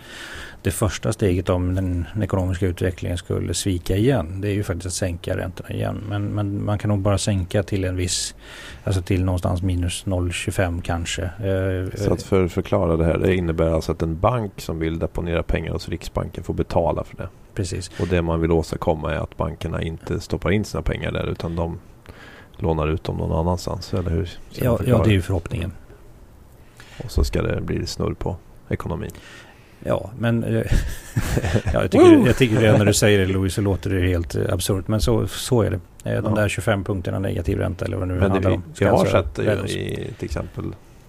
det 0.62 0.72
första 0.72 1.14
steget 1.14 1.50
om 1.50 1.76
den, 1.76 2.06
ekonomiska 2.22 2.68
utvecklingen 2.68 3.18
skulle 3.18 3.54
svika 3.54 3.96
igen, 3.96 4.42
det 4.42 4.48
är 4.48 4.54
ju 4.54 4.64
faktiskt 4.64 4.86
att 4.86 4.94
sänka 4.94 5.38
räntorna 5.38 5.70
igen. 5.70 6.04
Men, 6.10 6.26
men 6.26 6.66
man 6.66 6.78
kan 6.78 6.90
nog 6.90 7.00
bara 7.00 7.18
sänka 7.18 7.64
till 7.64 7.84
en 7.84 7.96
viss, 7.96 8.36
alltså 8.84 9.02
till 9.02 9.24
någonstans 9.24 9.62
minus 9.62 10.06
0,25 10.06 10.82
kanske. 10.82 11.22
Uh, 11.22 11.90
Så 11.96 12.14
att 12.14 12.24
för 12.24 12.48
förklara 12.48 12.98
det 12.98 13.06
här, 13.06 13.18
det 13.18 13.36
innebär 13.36 13.72
alltså 13.72 13.92
att 13.92 14.02
en 14.02 14.20
bank 14.20 14.52
som 14.58 14.80
vill 14.80 15.00
deponera 15.00 15.44
pengar 15.44 15.72
hos 15.72 15.90
Riksbanken 15.90 16.44
får 16.44 16.54
betala 16.54 17.04
för 17.04 17.18
det? 17.18 17.30
Precis. 17.54 17.92
Och 18.00 18.08
det 18.08 18.22
man 18.22 18.42
vill 18.42 18.52
åstadkomma 18.52 19.14
är 19.14 19.18
att 19.18 19.38
bankerna 19.38 19.82
inte 19.82 20.20
stoppar 20.20 20.52
in 20.52 20.66
sina 20.66 20.82
pengar 20.84 21.12
där 21.12 21.32
utan 21.32 21.56
de 21.56 21.80
lånar 22.62 22.88
ut 22.88 23.04
dem 23.04 23.17
någon 23.17 23.39
annanstans, 23.39 23.93
eller 23.93 24.12
hur? 24.12 24.30
Ja, 24.50 24.80
ja, 24.86 25.02
det 25.04 25.10
är 25.10 25.13
ju 25.13 25.21
förhoppningen. 25.21 25.71
Och 27.04 27.12
så 27.12 27.24
ska 27.24 27.41
det 27.41 27.62
bli 27.62 27.88
snurr 27.88 28.13
på 28.13 28.36
ekonomin. 28.69 29.12
Ja, 29.84 30.12
men 30.19 30.43
eh, 30.43 30.52
ja, 31.74 31.82
jag, 31.82 31.91
tycker, 31.91 32.26
jag 32.26 32.38
tycker 32.38 32.62
det 32.62 32.78
när 32.78 32.86
du 32.86 32.93
säger 32.93 33.19
det 33.19 33.26
Louis 33.26 33.54
så 33.54 33.62
låter 33.62 33.89
det 33.89 34.08
helt 34.08 34.36
eh, 34.36 34.54
absurt. 34.54 34.88
Men 34.88 35.02
så, 35.02 35.28
så 35.28 35.62
är 35.62 35.69
det. 35.69 35.80
Eh, 36.12 36.24
de 36.24 36.34
ja. 36.36 36.41
där 36.41 36.50
25 36.50 36.84
punkterna 36.84 37.19
negativ 37.19 37.58
ränta 37.58 37.86
eller 37.86 37.97
vad 37.97 38.08
det 38.08 38.13
nu 38.13 38.19
men 38.19 38.32
handlar 38.32 38.50
vi, 38.50 38.56
om. 38.56 38.63
Vi 38.80 38.86
har 38.86 39.06
sett 39.06 39.36
det 39.36 39.69
i 39.69 40.13
till 40.17 40.26
exempel 40.26 40.65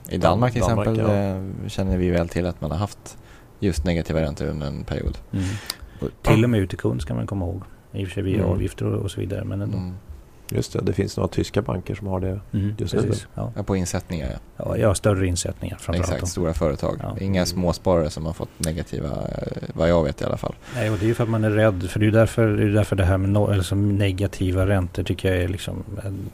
i 0.09 0.19
Danmark 0.19 0.53
till 0.53 0.63
exempel 0.63 0.99
ja. 0.99 1.69
känner 1.69 1.97
vi 1.97 2.11
väl 2.11 2.29
till 2.29 2.47
att 2.47 2.61
man 2.61 2.71
har 2.71 2.79
haft 2.79 3.19
just 3.61 3.85
negativa 3.85 4.21
räntor 4.21 4.47
under 4.47 4.67
en 4.67 4.85
period. 4.85 5.19
Mm. 5.33 5.45
Till 6.23 6.45
och 6.45 6.51
med 6.51 6.61
ut 6.61 6.69
till 6.69 6.79
kund 6.79 7.03
ska 7.03 7.15
man 7.15 7.27
komma 7.27 7.45
ihåg. 7.45 7.63
I 7.93 8.05
och 8.05 8.09
för 8.09 8.15
sig 8.15 8.23
via 8.23 8.39
mm. 8.39 8.51
avgifter 8.51 8.87
och, 8.87 9.03
och, 9.03 9.11
så 9.11 9.21
vidare. 9.21 9.45
Men 9.45 9.63
ändå. 9.63 9.77
Mm. 9.79 9.95
Just 10.55 10.73
det, 10.73 10.81
det 10.83 10.93
finns 10.93 11.17
några 11.17 11.29
tyska 11.29 11.63
banker 11.63 11.95
som 11.95 12.07
har 12.07 12.21
det. 12.21 12.41
Mm, 12.53 12.75
just 12.79 12.95
precis, 12.95 13.27
ja. 13.35 13.53
ja. 13.57 13.63
på 13.63 13.77
insättningar 13.77 14.31
ja. 14.31 14.39
ja. 14.57 14.77
Ja, 14.77 14.95
större 14.95 15.27
insättningar 15.27 15.77
framförallt. 15.77 16.13
Exakt, 16.13 16.29
stora 16.33 16.55
företag. 16.55 16.97
Ja. 17.03 17.17
Inga 17.21 17.47
småsparare 17.47 18.11
som 18.11 18.27
har 18.27 18.33
fått 18.33 18.49
negativa, 18.59 19.09
eh, 19.09 19.63
vad 19.75 19.89
jag 19.89 20.05
vet 20.05 20.21
i 20.21 20.25
alla 20.25 20.37
fall. 20.37 20.55
Nej, 20.75 20.91
och 20.91 20.99
det 20.99 21.05
är 21.05 21.09
ju 21.09 21.15
för 21.15 21.25
att 21.25 21.31
man 21.31 21.45
är 21.45 21.51
rädd. 21.51 21.91
För 21.91 22.01
det 22.01 22.07
är 22.07 22.11
därför 22.11 22.49
det, 22.49 22.63
är 22.63 22.69
därför 22.69 22.97
det 22.97 23.05
här 23.05 23.19
med 23.19 23.31
no, 23.31 23.53
alltså 23.53 23.75
negativa 23.75 24.67
räntor 24.67 25.03
tycker 25.03 25.33
jag 25.33 25.43
är 25.43 25.49
liksom, 25.49 25.85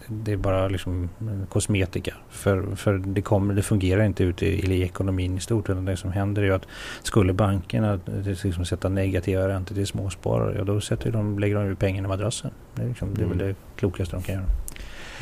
det 0.07 0.33
är 0.33 0.37
bara 0.37 0.69
liksom 0.69 1.09
kosmetika. 1.49 2.15
För, 2.31 2.77
för 2.77 2.99
det, 2.99 3.23
kommer, 3.23 3.55
det 3.55 3.63
fungerar 3.63 4.05
inte 4.05 4.25
ute 4.25 4.47
i, 4.47 4.73
i 4.73 4.83
ekonomin 4.83 5.37
i 5.37 5.41
stort. 5.41 5.71
Utan 5.71 5.85
det 5.85 5.97
som 5.97 6.13
händer 6.13 6.43
är 6.43 6.47
ju 6.47 6.55
att 6.55 6.67
skulle 7.03 7.33
bankerna 7.33 8.01
liksom 8.43 8.65
sätta 8.65 8.89
negativa 8.89 9.49
räntor 9.49 9.75
till 9.75 9.87
småsparare, 9.87 10.55
ja 10.59 10.65
då 10.65 10.81
sätter 10.81 11.11
de, 11.11 11.39
lägger 11.39 11.55
de 11.55 11.67
ju 11.67 11.77
pengarna 11.77 12.07
i 12.07 12.09
madrassen. 12.09 12.51
Det 12.79 12.85
är, 12.85 12.89
liksom, 12.89 13.15
det 13.15 13.23
är 13.23 13.27
väl 13.27 13.41
mm. 13.41 13.47
det 13.49 13.81
klokaste 13.81 14.17
de 14.17 14.23
kan 14.23 14.35
göra. 14.35 14.47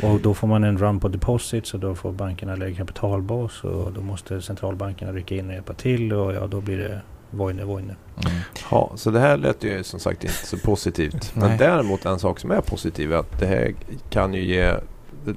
Och 0.03 0.21
då 0.21 0.35
får 0.35 0.47
man 0.47 0.65
en 0.65 0.79
run 0.79 1.01
på 1.01 1.09
deposits 1.09 1.75
och 1.75 1.81
då 1.81 1.95
får 1.95 2.13
bankerna 2.13 2.57
lägre 2.57 2.75
kapitalbas 2.75 3.65
och 3.65 3.93
då 3.93 4.01
måste 4.01 4.43
centralbankerna 4.43 5.13
rycka 5.13 5.35
in 5.35 5.49
och 5.49 5.55
hjälpa 5.55 5.75
till 5.75 6.13
och 6.13 6.33
ja, 6.35 6.47
då 6.47 6.61
blir 6.61 6.79
det 6.79 7.01
vojne, 7.31 7.65
vojne. 7.65 7.97
Mm. 8.27 8.39
Ja, 8.71 8.93
så 8.95 9.11
det 9.11 9.21
här 9.21 9.37
lät 9.37 9.65
ju 9.65 9.85
som 9.85 10.01
sagt 10.01 10.25
inte 10.25 10.47
så 10.47 10.59
positivt. 10.59 11.35
Men 11.35 11.59
däremot 11.59 12.05
en 12.05 12.19
sak 12.19 12.41
som 12.41 12.51
är 12.51 12.61
positiv 12.61 13.13
är 13.13 13.17
att 13.17 13.41
det 13.41 13.47
här 13.47 13.75
kan 14.11 14.35
ju 14.35 14.45
ge 14.45 14.75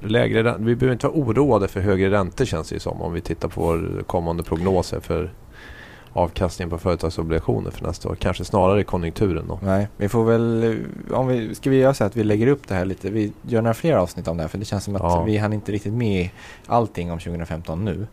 lägre 0.02 0.54
Vi 0.58 0.76
behöver 0.76 0.92
inte 0.92 1.06
vara 1.06 1.16
oroade 1.16 1.68
för 1.68 1.80
högre 1.80 2.10
räntor 2.10 2.44
känns 2.44 2.68
det 2.68 2.80
som 2.80 3.02
om 3.02 3.12
vi 3.12 3.20
tittar 3.20 3.48
på 3.48 3.60
vår 3.60 4.02
kommande 4.06 4.42
prognoser 4.42 5.00
för 5.00 5.32
avkastningen 6.12 6.70
på 6.70 6.78
företagsobligationer 6.78 7.70
för 7.70 7.86
nästa 7.86 8.08
år. 8.08 8.14
Kanske 8.14 8.44
snarare 8.44 8.84
konjunkturen 8.84 9.44
då. 9.48 9.58
Nej, 9.62 9.88
vi 9.96 10.08
får 10.08 10.24
väl, 10.24 10.76
om 11.10 11.26
vi, 11.26 11.54
ska 11.54 11.70
vi 11.70 11.76
göra 11.76 11.94
så 11.94 12.04
att 12.04 12.16
vi 12.16 12.24
lägger 12.24 12.46
upp 12.46 12.68
det 12.68 12.74
här 12.74 12.84
lite, 12.84 13.10
vi 13.10 13.32
gör 13.42 13.62
några 13.62 13.74
fler 13.74 13.94
avsnitt 13.94 14.28
om 14.28 14.36
det 14.36 14.42
här 14.42 14.48
för 14.48 14.58
det 14.58 14.64
känns 14.64 14.84
som 14.84 14.96
att 14.96 15.02
ja. 15.02 15.22
vi 15.22 15.36
hann 15.36 15.52
inte 15.52 15.72
riktigt 15.72 15.92
med 15.92 16.28
allting 16.66 17.12
om 17.12 17.18
2015 17.18 17.84
nu. 17.84 18.06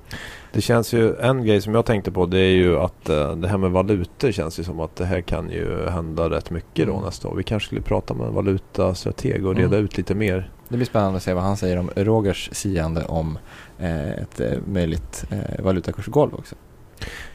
Det 0.51 0.61
känns 0.61 0.93
ju, 0.93 1.15
en 1.15 1.45
grej 1.45 1.61
som 1.61 1.75
jag 1.75 1.85
tänkte 1.85 2.11
på 2.11 2.25
det 2.25 2.39
är 2.39 2.55
ju 2.55 2.79
att 2.79 3.09
uh, 3.09 3.31
det 3.31 3.47
här 3.47 3.57
med 3.57 3.71
valutor 3.71 4.31
känns 4.31 4.59
ju 4.59 4.63
som 4.63 4.79
att 4.79 4.95
det 4.95 5.05
här 5.05 5.21
kan 5.21 5.49
ju 5.49 5.89
hända 5.89 6.29
rätt 6.29 6.49
mycket 6.49 6.87
då 6.87 6.93
mm. 6.93 7.05
nästa 7.05 7.27
år. 7.27 7.35
Vi 7.35 7.43
kanske 7.43 7.67
skulle 7.67 7.81
prata 7.81 8.13
med 8.13 8.27
en 8.27 8.33
valutastrateg 8.33 9.45
och 9.45 9.55
reda 9.55 9.75
mm. 9.75 9.85
ut 9.85 9.97
lite 9.97 10.15
mer. 10.15 10.51
Det 10.69 10.75
blir 10.77 10.85
spännande 10.85 11.17
att 11.17 11.23
se 11.23 11.33
vad 11.33 11.43
han 11.43 11.57
säger 11.57 11.77
om 11.77 11.89
Rogers 11.95 12.49
siande 12.53 13.05
om 13.05 13.37
eh, 13.79 14.11
ett 14.11 14.39
eh, 14.39 14.57
möjligt 14.65 15.25
eh, 15.29 15.63
valutakursgolv 15.63 16.35
också. 16.35 16.55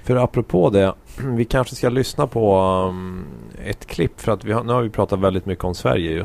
För 0.02 0.16
apropå 0.16 0.70
det, 0.70 0.94
vi 1.36 1.44
kanske 1.44 1.76
ska 1.76 1.88
lyssna 1.88 2.26
på 2.26 2.56
um, 2.88 3.24
ett 3.64 3.86
klipp 3.86 4.20
för 4.20 4.32
att 4.32 4.44
vi 4.44 4.52
har, 4.52 4.64
nu 4.64 4.72
har 4.72 4.82
vi 4.82 4.90
pratat 4.90 5.20
väldigt 5.20 5.46
mycket 5.46 5.64
om 5.64 5.74
Sverige 5.74 6.10
ju. 6.10 6.24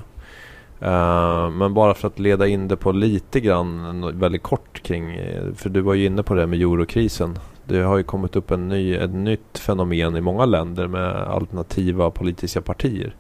Uh, 0.82 1.50
men 1.50 1.74
bara 1.74 1.94
för 1.94 2.08
att 2.08 2.20
leda 2.20 2.48
in 2.48 2.68
det 2.68 2.78
på 2.78 2.92
lite 2.92 3.40
grann, 3.40 4.20
väldigt 4.20 4.44
kort 4.44 4.84
kring, 4.84 5.16
eh, 5.16 5.54
för 5.56 5.70
du 5.70 5.82
var 5.82 5.94
ju 5.94 6.06
inne 6.06 6.24
på 6.24 6.34
det 6.34 6.48
med 6.48 6.62
eurokrisen. 6.62 7.40
Det 7.66 7.80
har 7.80 7.98
ju 7.98 8.04
kommit 8.04 8.36
upp 8.36 8.52
en 8.52 8.68
ny, 8.68 8.96
ett 8.96 9.14
nytt 9.14 9.60
fenomen 9.60 10.16
i 10.16 10.22
många 10.22 10.46
länder 10.46 10.88
med 10.88 11.16
alternativa 11.16 12.12
politiska 12.12 12.62
partier. 12.62 13.16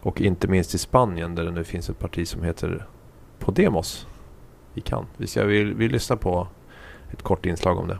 Och 0.00 0.20
inte 0.20 0.48
minst 0.48 0.74
i 0.74 0.78
Spanien 0.78 1.34
där 1.34 1.44
det 1.44 1.50
nu 1.50 1.64
finns 1.64 1.90
ett 1.90 1.98
parti 1.98 2.28
som 2.28 2.42
heter 2.42 2.86
Podemos. 3.38 4.06
Vi 4.74 4.80
kan. 4.80 5.06
Vi, 5.16 5.26
ska, 5.26 5.44
vi, 5.44 5.64
vi 5.64 5.88
lyssnar 5.88 6.16
på 6.16 6.48
ett 7.10 7.22
kort 7.22 7.46
inslag 7.46 7.78
om 7.78 7.88
det. 7.88 7.98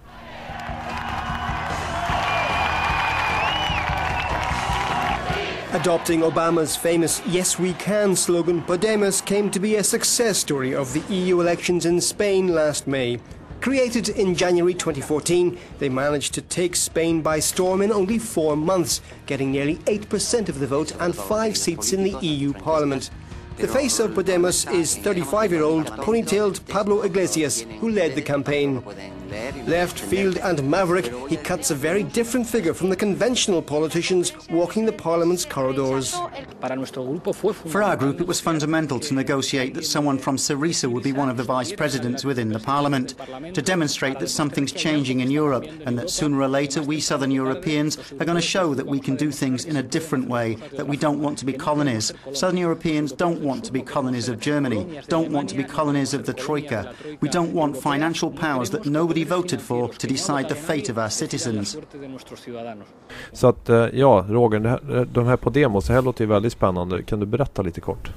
Adopting 5.75 6.21
Obama's 6.21 6.77
famous 6.77 7.23
Yes 7.27 7.59
We 7.59 7.73
Can 7.73 8.15
slogan, 8.15 8.63
Podemos 8.63 9.25
came 9.25 9.51
to 9.51 9.59
be 9.59 9.77
a 9.77 9.83
success 9.83 10.37
story 10.37 10.75
of 10.75 10.93
the 10.93 11.01
EU 11.09 11.41
elections 11.41 11.87
in 11.87 11.99
Spain 11.99 12.49
last 12.49 12.87
May. 12.87 13.19
Created 13.63 14.11
in 14.11 14.35
January 14.35 14.75
2014, 14.75 15.59
they 15.79 15.89
managed 15.89 16.35
to 16.35 16.43
take 16.43 16.77
Spain 16.77 17.23
by 17.23 17.39
storm 17.39 17.81
in 17.81 17.91
only 17.91 18.19
four 18.19 18.55
months, 18.55 19.01
getting 19.25 19.51
nearly 19.51 19.77
8% 19.87 20.51
of 20.51 20.59
the 20.59 20.67
vote 20.67 20.93
and 21.01 21.17
five 21.17 21.57
seats 21.57 21.95
in 21.95 22.05
the 22.05 22.19
EU 22.21 22.53
Parliament. 22.53 23.09
The 23.57 23.67
face 23.67 23.99
of 23.99 24.11
Podemos 24.11 24.71
is 24.71 24.99
35-year-old 24.99 25.87
ponytailed 25.87 26.69
Pablo 26.69 27.01
Iglesias, 27.01 27.63
who 27.81 27.89
led 27.89 28.15
the 28.15 28.21
campaign. 28.21 28.83
Left 29.67 29.99
field 29.99 30.37
and 30.39 30.63
maverick, 30.69 31.07
he 31.29 31.37
cuts 31.37 31.71
a 31.71 31.75
very 31.75 32.03
different 32.03 32.47
figure 32.47 32.75
from 32.75 32.91
the 32.91 32.97
conventional 32.97 33.63
politicians 33.63 34.33
walking 34.51 34.85
the 34.85 34.93
Parliament's 34.93 35.47
corridors. 35.47 36.15
For 37.67 37.83
our 37.83 37.97
group, 37.97 38.21
it 38.21 38.27
was 38.27 38.41
fundamental 38.41 39.01
to 39.01 39.15
negotiate 39.15 39.73
that 39.75 39.87
someone 39.87 40.19
from 40.19 40.37
Syriza 40.37 40.91
would 40.91 41.03
be 41.03 41.13
one 41.13 41.31
of 41.31 41.39
the 41.39 41.45
vice 41.45 41.73
presidents 41.73 42.25
within 42.25 42.51
the 42.51 42.59
Parliament, 42.59 43.15
to 43.55 43.63
demonstrate 43.63 44.19
that 44.19 44.29
something's 44.29 44.73
changing 44.73 45.21
in 45.21 45.31
Europe 45.31 45.65
and 45.87 45.99
that 45.99 46.11
sooner 46.11 46.39
or 46.41 46.49
later 46.49 46.83
we 46.83 47.01
Southern 47.01 47.31
Europeans 47.31 47.97
are 48.21 48.27
going 48.27 48.37
to 48.37 48.43
show 48.43 48.75
that 48.75 48.87
we 48.87 49.01
can 49.01 49.17
do 49.17 49.31
things 49.31 49.65
in 49.65 49.77
a 49.77 49.83
different 49.83 50.29
way, 50.29 50.57
that 50.73 50.87
we 50.87 50.97
don't 50.97 51.23
want 51.23 51.39
to 51.39 51.47
be 51.47 51.55
colonies. 51.55 52.13
Southern 52.35 52.59
Europeans 52.59 53.13
don't 53.13 53.41
want 53.41 53.65
to 53.65 53.73
be 53.73 53.81
colonies 53.81 54.29
of 54.29 54.41
Germany, 54.41 55.01
don't 55.09 55.33
want 55.33 55.49
to 55.49 55.57
be 55.57 55.65
colonies 55.65 56.13
of 56.13 56.27
the 56.27 56.35
Troika. 56.35 56.95
We 57.21 57.31
don't 57.31 57.55
want 57.55 57.77
financial 57.77 58.31
powers 58.31 58.69
that 58.71 58.85
nobody 58.85 59.22
already 59.23 59.43
voted 59.43 59.61
for 59.61 59.89
to 59.89 60.07
decide 60.07 60.49
the 60.49 60.55
fate 60.55 60.93
of 60.93 60.99
our 60.99 61.09
citizens. 61.09 61.77
Så 63.33 63.47
att, 63.47 63.69
eh, 63.69 63.87
ja, 63.93 64.27
Roger, 64.29 64.61
det 64.61 64.69
här, 64.69 65.07
de 65.13 65.27
här 65.27 65.37
Podemos, 65.37 65.87
det 65.87 65.93
här 65.93 66.03
låter 66.03 66.25
ju 66.25 66.29
väldigt 66.29 66.53
spännande. 66.53 67.03
Kan 67.03 67.21
du 67.21 67.27
berätta 67.27 67.63
lite 67.63 67.81
kort? 67.81 68.11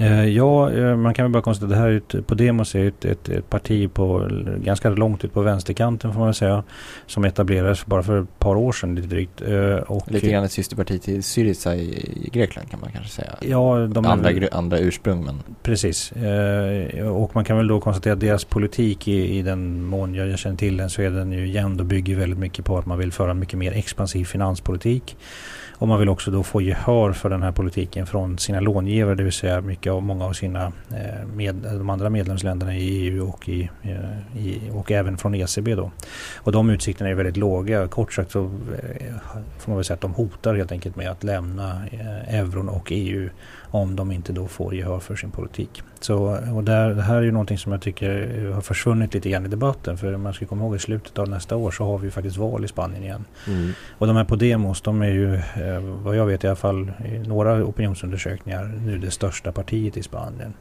Eh, 0.00 0.24
ja, 0.24 0.70
eh, 0.72 0.96
man 0.96 1.14
kan 1.14 1.24
väl 1.24 1.32
bara 1.32 1.42
konstatera 1.42 1.66
att 1.68 1.76
det 1.76 1.82
här 1.82 1.88
är 1.88 1.96
ett, 2.18 2.26
Podemos 2.26 2.74
är 2.74 2.88
ett, 2.88 3.04
ett, 3.04 3.28
ett 3.28 3.50
parti 3.50 3.92
på 3.92 4.28
ganska 4.64 4.90
långt 4.90 5.24
ut 5.24 5.34
på 5.34 5.42
vänsterkanten 5.42 6.12
får 6.12 6.20
man 6.20 6.34
säga. 6.34 6.62
Som 7.06 7.24
etablerades 7.24 7.86
bara 7.86 8.02
för 8.02 8.22
ett 8.22 8.38
par 8.38 8.56
år 8.56 8.72
sedan 8.72 8.94
lite 8.94 9.08
drygt. 9.08 9.42
Eh, 9.42 9.74
och 9.74 10.12
Lite 10.12 10.28
grann 10.30 10.44
ett 10.44 10.52
systerparti 10.52 11.02
till 11.02 11.22
Syriza 11.22 11.76
i, 11.76 11.80
i 12.24 12.30
Grekland 12.32 12.70
kan 12.70 12.80
man 12.80 12.90
kanske 12.92 13.10
säga. 13.12 13.34
Ja, 13.40 13.86
de 13.86 14.04
är 14.04 14.08
andra, 14.08 14.32
gru- 14.32 14.48
andra 14.52 14.78
ursprung 14.78 15.24
men 15.24 15.42
Precis. 15.62 16.12
Och 17.12 17.34
man 17.34 17.44
kan 17.44 17.56
väl 17.56 17.66
då 17.66 17.80
konstatera 17.80 18.12
att 18.14 18.20
deras 18.20 18.44
politik 18.44 19.08
i, 19.08 19.38
i 19.38 19.42
den 19.42 19.84
mån 19.84 20.14
jag, 20.14 20.28
jag 20.28 20.38
känner 20.38 20.56
till 20.56 20.76
den 20.76 20.90
så 20.90 21.02
är 21.02 21.10
den 21.10 21.32
ju 21.32 21.48
jämn 21.48 21.80
och 21.80 21.86
bygger 21.86 22.16
väldigt 22.16 22.38
mycket 22.38 22.64
på 22.64 22.78
att 22.78 22.86
man 22.86 22.98
vill 22.98 23.12
föra 23.12 23.30
en 23.30 23.38
mycket 23.38 23.58
mer 23.58 23.72
expansiv 23.72 24.24
finanspolitik. 24.24 25.16
Och 25.78 25.88
man 25.88 25.98
vill 25.98 26.08
också 26.08 26.30
då 26.30 26.42
få 26.42 26.60
gehör 26.60 27.12
för 27.12 27.30
den 27.30 27.42
här 27.42 27.52
politiken 27.52 28.06
från 28.06 28.38
sina 28.38 28.60
långivare, 28.60 29.14
det 29.14 29.22
vill 29.22 29.32
säga 29.32 29.60
mycket 29.60 29.92
av 29.92 30.02
många 30.02 30.24
av 30.24 30.32
sina 30.32 30.72
eh, 30.90 31.26
med, 31.34 31.54
de 31.54 31.90
andra 31.90 32.10
medlemsländerna 32.10 32.76
i 32.76 32.80
EU 32.80 33.28
och, 33.28 33.48
i, 33.48 33.70
eh, 33.82 34.38
i, 34.38 34.70
och 34.72 34.92
även 34.92 35.18
från 35.18 35.34
ECB 35.34 35.74
då. 35.74 35.90
Och 36.36 36.52
de 36.52 36.70
utsikterna 36.70 37.10
är 37.10 37.14
väldigt 37.14 37.36
låga. 37.36 37.88
Kort 37.88 38.12
sagt 38.12 38.30
så 38.30 38.44
eh, 38.44 39.14
får 39.58 39.70
man 39.70 39.76
väl 39.76 39.84
säga 39.84 39.94
att 39.94 40.00
de 40.00 40.14
hotar 40.14 40.54
helt 40.54 40.72
enkelt 40.72 40.96
med 40.96 41.10
att 41.10 41.24
lämna 41.24 41.82
euron 42.28 42.68
och 42.68 42.88
EU 42.90 43.30
om 43.70 43.96
de 43.96 44.12
inte 44.12 44.32
då 44.32 44.46
får 44.46 44.74
gehör 44.74 44.98
för 44.98 45.16
sin 45.16 45.30
politik. 45.30 45.82
Så, 46.00 46.38
och 46.54 46.64
där, 46.64 46.90
det 46.90 47.02
här 47.02 47.16
är 47.16 47.22
ju 47.22 47.30
någonting 47.30 47.58
som 47.58 47.72
jag 47.72 47.82
tycker 47.82 48.50
har 48.54 48.60
försvunnit 48.60 49.14
lite 49.14 49.30
grann 49.30 49.46
i 49.46 49.48
debatten. 49.48 49.98
För 49.98 50.16
man 50.16 50.34
ska 50.34 50.46
komma 50.46 50.64
ihåg 50.64 50.76
i 50.76 50.78
slutet 50.78 51.18
av 51.18 51.28
nästa 51.28 51.56
år 51.56 51.70
så 51.70 51.84
har 51.84 51.98
vi 51.98 52.04
ju 52.04 52.10
faktiskt 52.10 52.36
val 52.36 52.64
i 52.64 52.68
Spanien 52.68 53.02
igen. 53.02 53.24
Mm. 53.46 53.72
Och 53.98 54.06
de 54.06 54.16
här 54.16 54.24
Podemos, 54.24 54.80
de 54.80 55.02
är 55.02 55.10
ju 55.10 55.34
eh, 55.34 55.80
vad 55.80 56.16
jag 56.16 56.26
vet 56.26 56.44
i 56.44 56.46
alla 56.46 56.56
fall 56.56 56.92
i 57.04 57.18
några 57.18 57.64
opinionsundersökningar 57.64 58.64
nu 58.86 58.98
det 58.98 59.10
största 59.10 59.52
partiet 59.52 59.96
i 59.96 60.02
Spanien. 60.02 60.54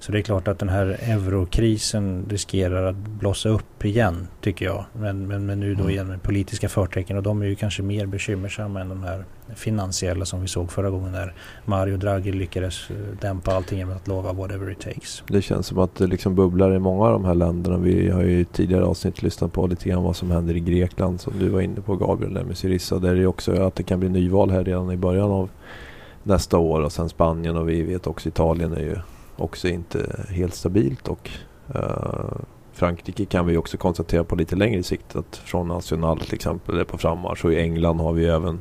Så 0.00 0.12
det 0.12 0.18
är 0.18 0.22
klart 0.22 0.48
att 0.48 0.58
den 0.58 0.68
här 0.68 0.86
eurokrisen 0.86 2.26
riskerar 2.30 2.86
att 2.86 2.96
blossa 2.96 3.48
upp 3.48 3.84
igen 3.84 4.28
tycker 4.40 4.64
jag. 4.66 4.84
Men, 4.92 5.26
men, 5.26 5.46
men 5.46 5.60
nu 5.60 5.74
då 5.74 5.80
Mm. 5.80 5.90
igen 5.90 6.06
med 6.06 6.22
politiska 6.22 6.68
förtecken 6.68 7.16
och 7.16 7.22
de 7.22 7.42
är 7.42 7.46
ju 7.46 7.54
kanske 7.54 7.82
mer 7.82 8.06
bekymmersamma 8.06 8.80
än 8.80 8.88
de 8.88 9.02
här 9.02 9.24
finansiella 9.54 10.24
som 10.24 10.40
vi 10.42 10.48
såg 10.48 10.72
förra 10.72 10.90
gången 10.90 11.12
när 11.12 11.34
Mario 11.64 11.96
Draghi 11.96 12.32
lyckades 12.32 12.90
eh, 12.90 12.96
dämpa 13.20 13.52
allting 13.54 13.78
genom 13.78 13.96
att 13.96 14.08
lova 14.08 14.32
whatever 14.32 14.70
it 14.70 14.80
takes. 14.80 15.22
Det 15.28 15.42
känns 15.42 15.66
som 15.66 15.78
att 15.78 15.94
det 15.94 16.06
liksom 16.06 16.34
bubblar 16.34 16.74
i 16.74 16.78
många 16.78 17.04
av 17.04 17.12
de 17.12 17.24
här 17.24 17.34
länderna. 17.34 17.76
Vi 17.78 18.10
har 18.10 18.22
ju 18.22 18.40
i 18.40 18.44
tidigare 18.44 18.84
avsnitt 18.84 19.22
lyssnat 19.22 19.52
på 19.52 19.66
lite 19.66 19.88
grann 19.88 20.02
vad 20.02 20.16
som 20.16 20.30
händer 20.30 20.56
i 20.56 20.60
Grekland 20.60 21.20
som 21.20 21.32
du 21.38 21.48
var 21.48 21.60
inne 21.60 21.80
på 21.80 21.96
Gabriel 21.96 22.34
där 22.34 22.44
med 22.44 22.56
Syriza. 22.56 22.98
Där 22.98 23.08
är 23.10 23.16
det 23.16 23.26
också 23.26 23.62
att 23.62 23.74
det 23.74 23.82
kan 23.82 24.00
bli 24.00 24.08
nyval 24.08 24.50
här 24.50 24.64
redan 24.64 24.90
i 24.90 24.96
början 24.96 25.30
av 25.30 25.50
nästa 26.22 26.58
år 26.58 26.80
och 26.80 26.92
sen 26.92 27.08
Spanien 27.08 27.56
och 27.56 27.68
vi 27.68 27.82
vet 27.82 28.06
också 28.06 28.28
Italien 28.28 28.72
är 28.72 28.80
ju 28.80 28.96
också 29.42 29.68
inte 29.68 30.26
helt 30.28 30.54
stabilt 30.54 31.08
och 31.08 31.30
eh, 31.74 32.38
Frankrike 32.72 33.24
kan 33.24 33.46
vi 33.46 33.56
också 33.56 33.76
konstatera 33.76 34.24
på 34.24 34.36
lite 34.36 34.56
längre 34.56 34.82
sikt 34.82 35.16
att 35.16 35.36
från 35.36 35.68
National 35.68 36.20
till 36.20 36.34
exempel 36.34 36.78
är 36.78 36.84
på 36.84 36.98
frammarsch 36.98 37.44
och 37.44 37.52
i 37.52 37.60
England 37.60 38.00
har 38.00 38.12
vi 38.12 38.26
även 38.26 38.60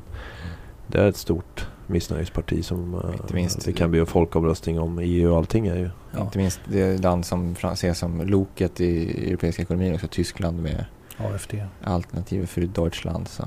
det 0.88 0.98
är 1.02 1.08
ett 1.08 1.18
stort 1.18 1.68
missnöjesparti 1.88 2.66
som 2.66 2.94
eh, 2.94 3.00
Inte 3.14 3.34
minst- 3.34 3.66
det 3.66 3.74
kan 3.74 3.92
bli 3.92 4.00
en 4.00 4.06
folkomröstning 4.06 4.80
om 4.80 5.00
EU 5.00 5.32
och 5.32 5.38
allting 5.38 5.68
är 5.68 5.76
ju 5.76 5.90
Ja. 6.12 6.22
inte 6.22 6.38
minst 6.38 6.60
det 6.66 6.98
land 7.04 7.26
som 7.26 7.56
ses 7.64 7.98
som 8.00 8.22
loket 8.28 8.82
i 8.82 9.28
europeiska 9.30 9.62
ekonomin 9.62 9.94
också 9.96 10.08
Tyskland 10.08 10.62
med 10.64 10.86
AFD. 11.18 11.54
alternativ 11.84 12.46
för 12.46 12.62
Deutschland. 12.62 13.28
Så. 13.28 13.44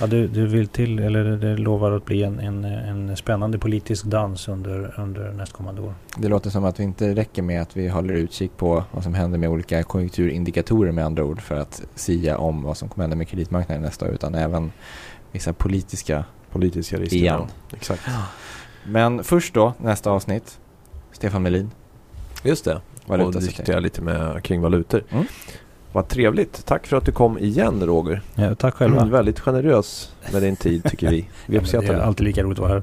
Ja, 0.00 0.06
det, 0.06 0.26
det 0.26 0.46
vill 0.46 0.68
till, 0.68 0.98
eller 0.98 1.24
det, 1.24 1.36
det 1.36 1.56
lovar 1.56 1.92
att 1.92 2.04
bli 2.04 2.22
en, 2.22 2.38
en, 2.40 2.64
en 2.64 3.16
spännande 3.16 3.58
politisk 3.58 4.04
dans 4.04 4.48
under, 4.48 5.00
under 5.00 5.32
nästkommande 5.32 5.82
år. 5.82 5.94
Det 6.16 6.28
låter 6.28 6.50
som 6.50 6.64
att 6.64 6.80
vi 6.80 6.84
inte 6.84 7.14
räcker 7.14 7.42
med 7.42 7.62
att 7.62 7.76
vi 7.76 7.88
håller 7.88 8.14
utkik 8.14 8.56
på 8.56 8.84
vad 8.90 9.04
som 9.04 9.14
händer 9.14 9.38
med 9.38 9.48
olika 9.48 9.82
konjunkturindikatorer 9.82 10.92
med 10.92 11.04
andra 11.04 11.24
ord 11.24 11.40
för 11.40 11.56
att 11.56 11.82
sia 11.94 12.38
om 12.38 12.62
vad 12.62 12.76
som 12.76 12.88
kommer 12.88 13.02
hända 13.02 13.16
med 13.16 13.28
kreditmarknaden 13.28 13.82
nästa 13.82 14.06
år 14.06 14.10
utan 14.10 14.34
även 14.34 14.72
vissa 15.32 15.52
politiska. 15.52 16.24
politiska 16.50 16.96
risker. 16.96 17.16
Igen. 17.16 17.40
Ja, 17.70 17.76
Exakt. 17.76 18.02
Men 18.86 19.24
först 19.24 19.54
då, 19.54 19.74
nästa 19.78 20.10
avsnitt. 20.10 20.58
Stefan 21.12 21.42
Melin, 21.42 21.70
Just 22.42 22.64
det. 22.64 22.80
Och 23.06 23.32
diskutera 23.32 23.80
lite 23.80 24.02
med, 24.02 24.42
kring 24.42 24.60
valutor. 24.60 25.04
Mm. 25.10 25.26
Vad 25.96 26.08
trevligt. 26.08 26.66
Tack 26.66 26.86
för 26.86 26.96
att 26.96 27.04
du 27.04 27.12
kom 27.12 27.38
igen 27.38 27.86
Roger. 27.86 28.22
Ja, 28.34 28.54
tack 28.54 28.74
själva. 28.74 28.96
Mm, 29.00 29.10
väldigt 29.12 29.40
generös 29.40 30.12
med 30.32 30.42
din 30.42 30.56
tid 30.56 30.84
tycker 30.84 31.10
vi. 31.10 31.28
Vi 31.46 31.56
Ja, 31.72 31.80
det 31.80 31.86
är 31.88 31.98
alltid 32.00 32.24
lika 32.24 32.42
roligt 32.42 32.58
att 32.58 32.68
vara 32.68 32.82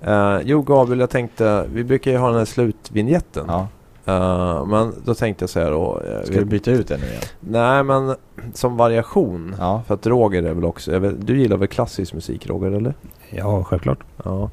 här. 0.00 0.36
Eh, 0.36 0.42
jo 0.44 0.62
Gabriel, 0.62 1.00
jag 1.00 1.10
tänkte, 1.10 1.66
vi 1.72 1.84
brukar 1.84 2.10
ju 2.10 2.16
ha 2.16 2.28
den 2.28 2.38
här 2.38 2.44
slutvinjetten. 2.44 3.44
Ja. 3.48 3.68
Eh, 4.04 4.66
men 4.66 4.92
då 5.04 5.14
tänkte 5.14 5.42
jag 5.42 5.50
så 5.50 5.60
här 5.60 5.70
då. 5.70 6.00
eh, 6.00 6.22
Ska 6.22 6.32
vet- 6.32 6.40
du 6.40 6.44
byta 6.44 6.70
ut 6.70 6.88
den 6.88 7.00
nu 7.00 7.06
igen? 7.06 7.22
Nej 7.40 7.82
men 7.84 8.14
som 8.54 8.76
variation. 8.76 9.54
Ja. 9.58 9.82
För 9.86 9.94
att 9.94 10.06
Roger 10.06 10.42
är 10.42 10.54
väl 10.54 10.64
också, 10.64 10.98
vet, 10.98 11.26
du 11.26 11.38
gillar 11.40 11.56
väl 11.56 11.68
klassisk 11.68 12.14
musik 12.14 12.46
Roger 12.46 12.70
eller? 12.70 12.94
Ja, 13.30 13.64
självklart. 13.64 13.98
Ja. 14.24 14.50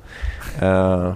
Eh, 0.61 1.13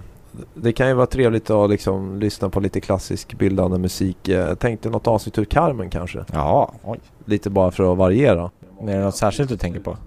det 0.54 0.71
kan 0.73 0.88
ju 0.88 0.93
vara 0.93 1.06
trevligt 1.06 1.49
att 1.49 1.69
liksom 1.69 2.19
lyssna 2.19 2.49
på 2.49 2.60
lite 2.60 2.82
klassisk 2.82 3.34
bildande 3.38 3.78
musik. 3.78 4.28
Eh, 4.28 4.36
Jag 4.47 4.60
tänkte 4.60 4.89
något 4.89 5.08
avsnitt 5.08 5.38
ur 5.38 5.45
Carmen 5.45 5.89
kanske. 5.89 6.25
Ja, 6.34 6.73
oj. 6.84 6.99
Lite 7.25 7.49
bara 7.49 7.71
för 7.71 7.91
att 7.91 7.97
variera. 7.97 8.52
Är 8.82 8.86
det 8.86 8.99
något 9.04 9.15
särskilt 9.15 9.49
du 9.49 9.58
tänker 9.58 9.80
på? 9.80 9.97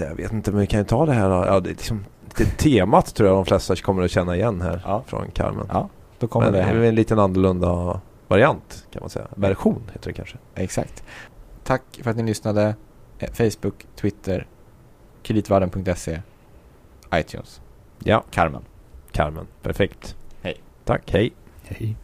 Jag 0.00 0.14
vet 0.14 0.32
inte 0.32 0.50
men 0.50 0.60
vi 0.60 0.66
kan 0.66 0.80
ju 0.80 0.84
ta 0.84 1.06
det 1.06 1.12
här 1.12 1.28
då. 1.28 1.46
Ja, 1.46 1.60
det 1.60 1.68
är 1.68 1.74
liksom, 1.74 2.04
det 2.36 2.44
temat 2.44 3.14
tror 3.14 3.28
jag 3.28 3.36
de 3.38 3.44
flesta 3.44 3.76
kommer 3.76 4.02
att 4.02 4.10
känna 4.10 4.36
igen 4.36 4.60
här 4.60 4.82
Ja. 4.86 5.02
från 5.06 5.30
Carmen. 5.32 5.66
Ja, 5.72 5.88
då 6.18 6.26
kommer 6.26 6.46
men 6.46 6.52
det 6.52 6.58
det 6.58 6.64
är 6.64 6.74
här. 6.74 6.82
en 6.84 6.94
liten 6.94 7.18
annorlunda 7.18 8.00
variant 8.28 8.86
kan 8.92 9.00
man 9.02 9.10
säga. 9.10 9.26
Version 9.34 9.82
heter 9.92 10.06
det 10.06 10.12
kanske. 10.12 10.36
Exakt. 10.54 11.04
Tack 11.64 11.82
för 12.02 12.10
att 12.10 12.16
ni 12.16 12.22
lyssnade. 12.22 12.74
Eh, 13.18 13.30
Facebook, 13.32 13.86
Twitter, 14.00 14.46
kreditvärlden.se, 15.22 16.20
iTunes, 17.14 17.60
Ja, 18.04 18.22
Carmen. 18.30 18.62
Carmen. 19.14 19.46
Perfekt. 19.62 20.16
Hej. 20.42 20.54
Tack, 20.84 21.10
hej. 21.10 21.32
Hej. 21.64 21.96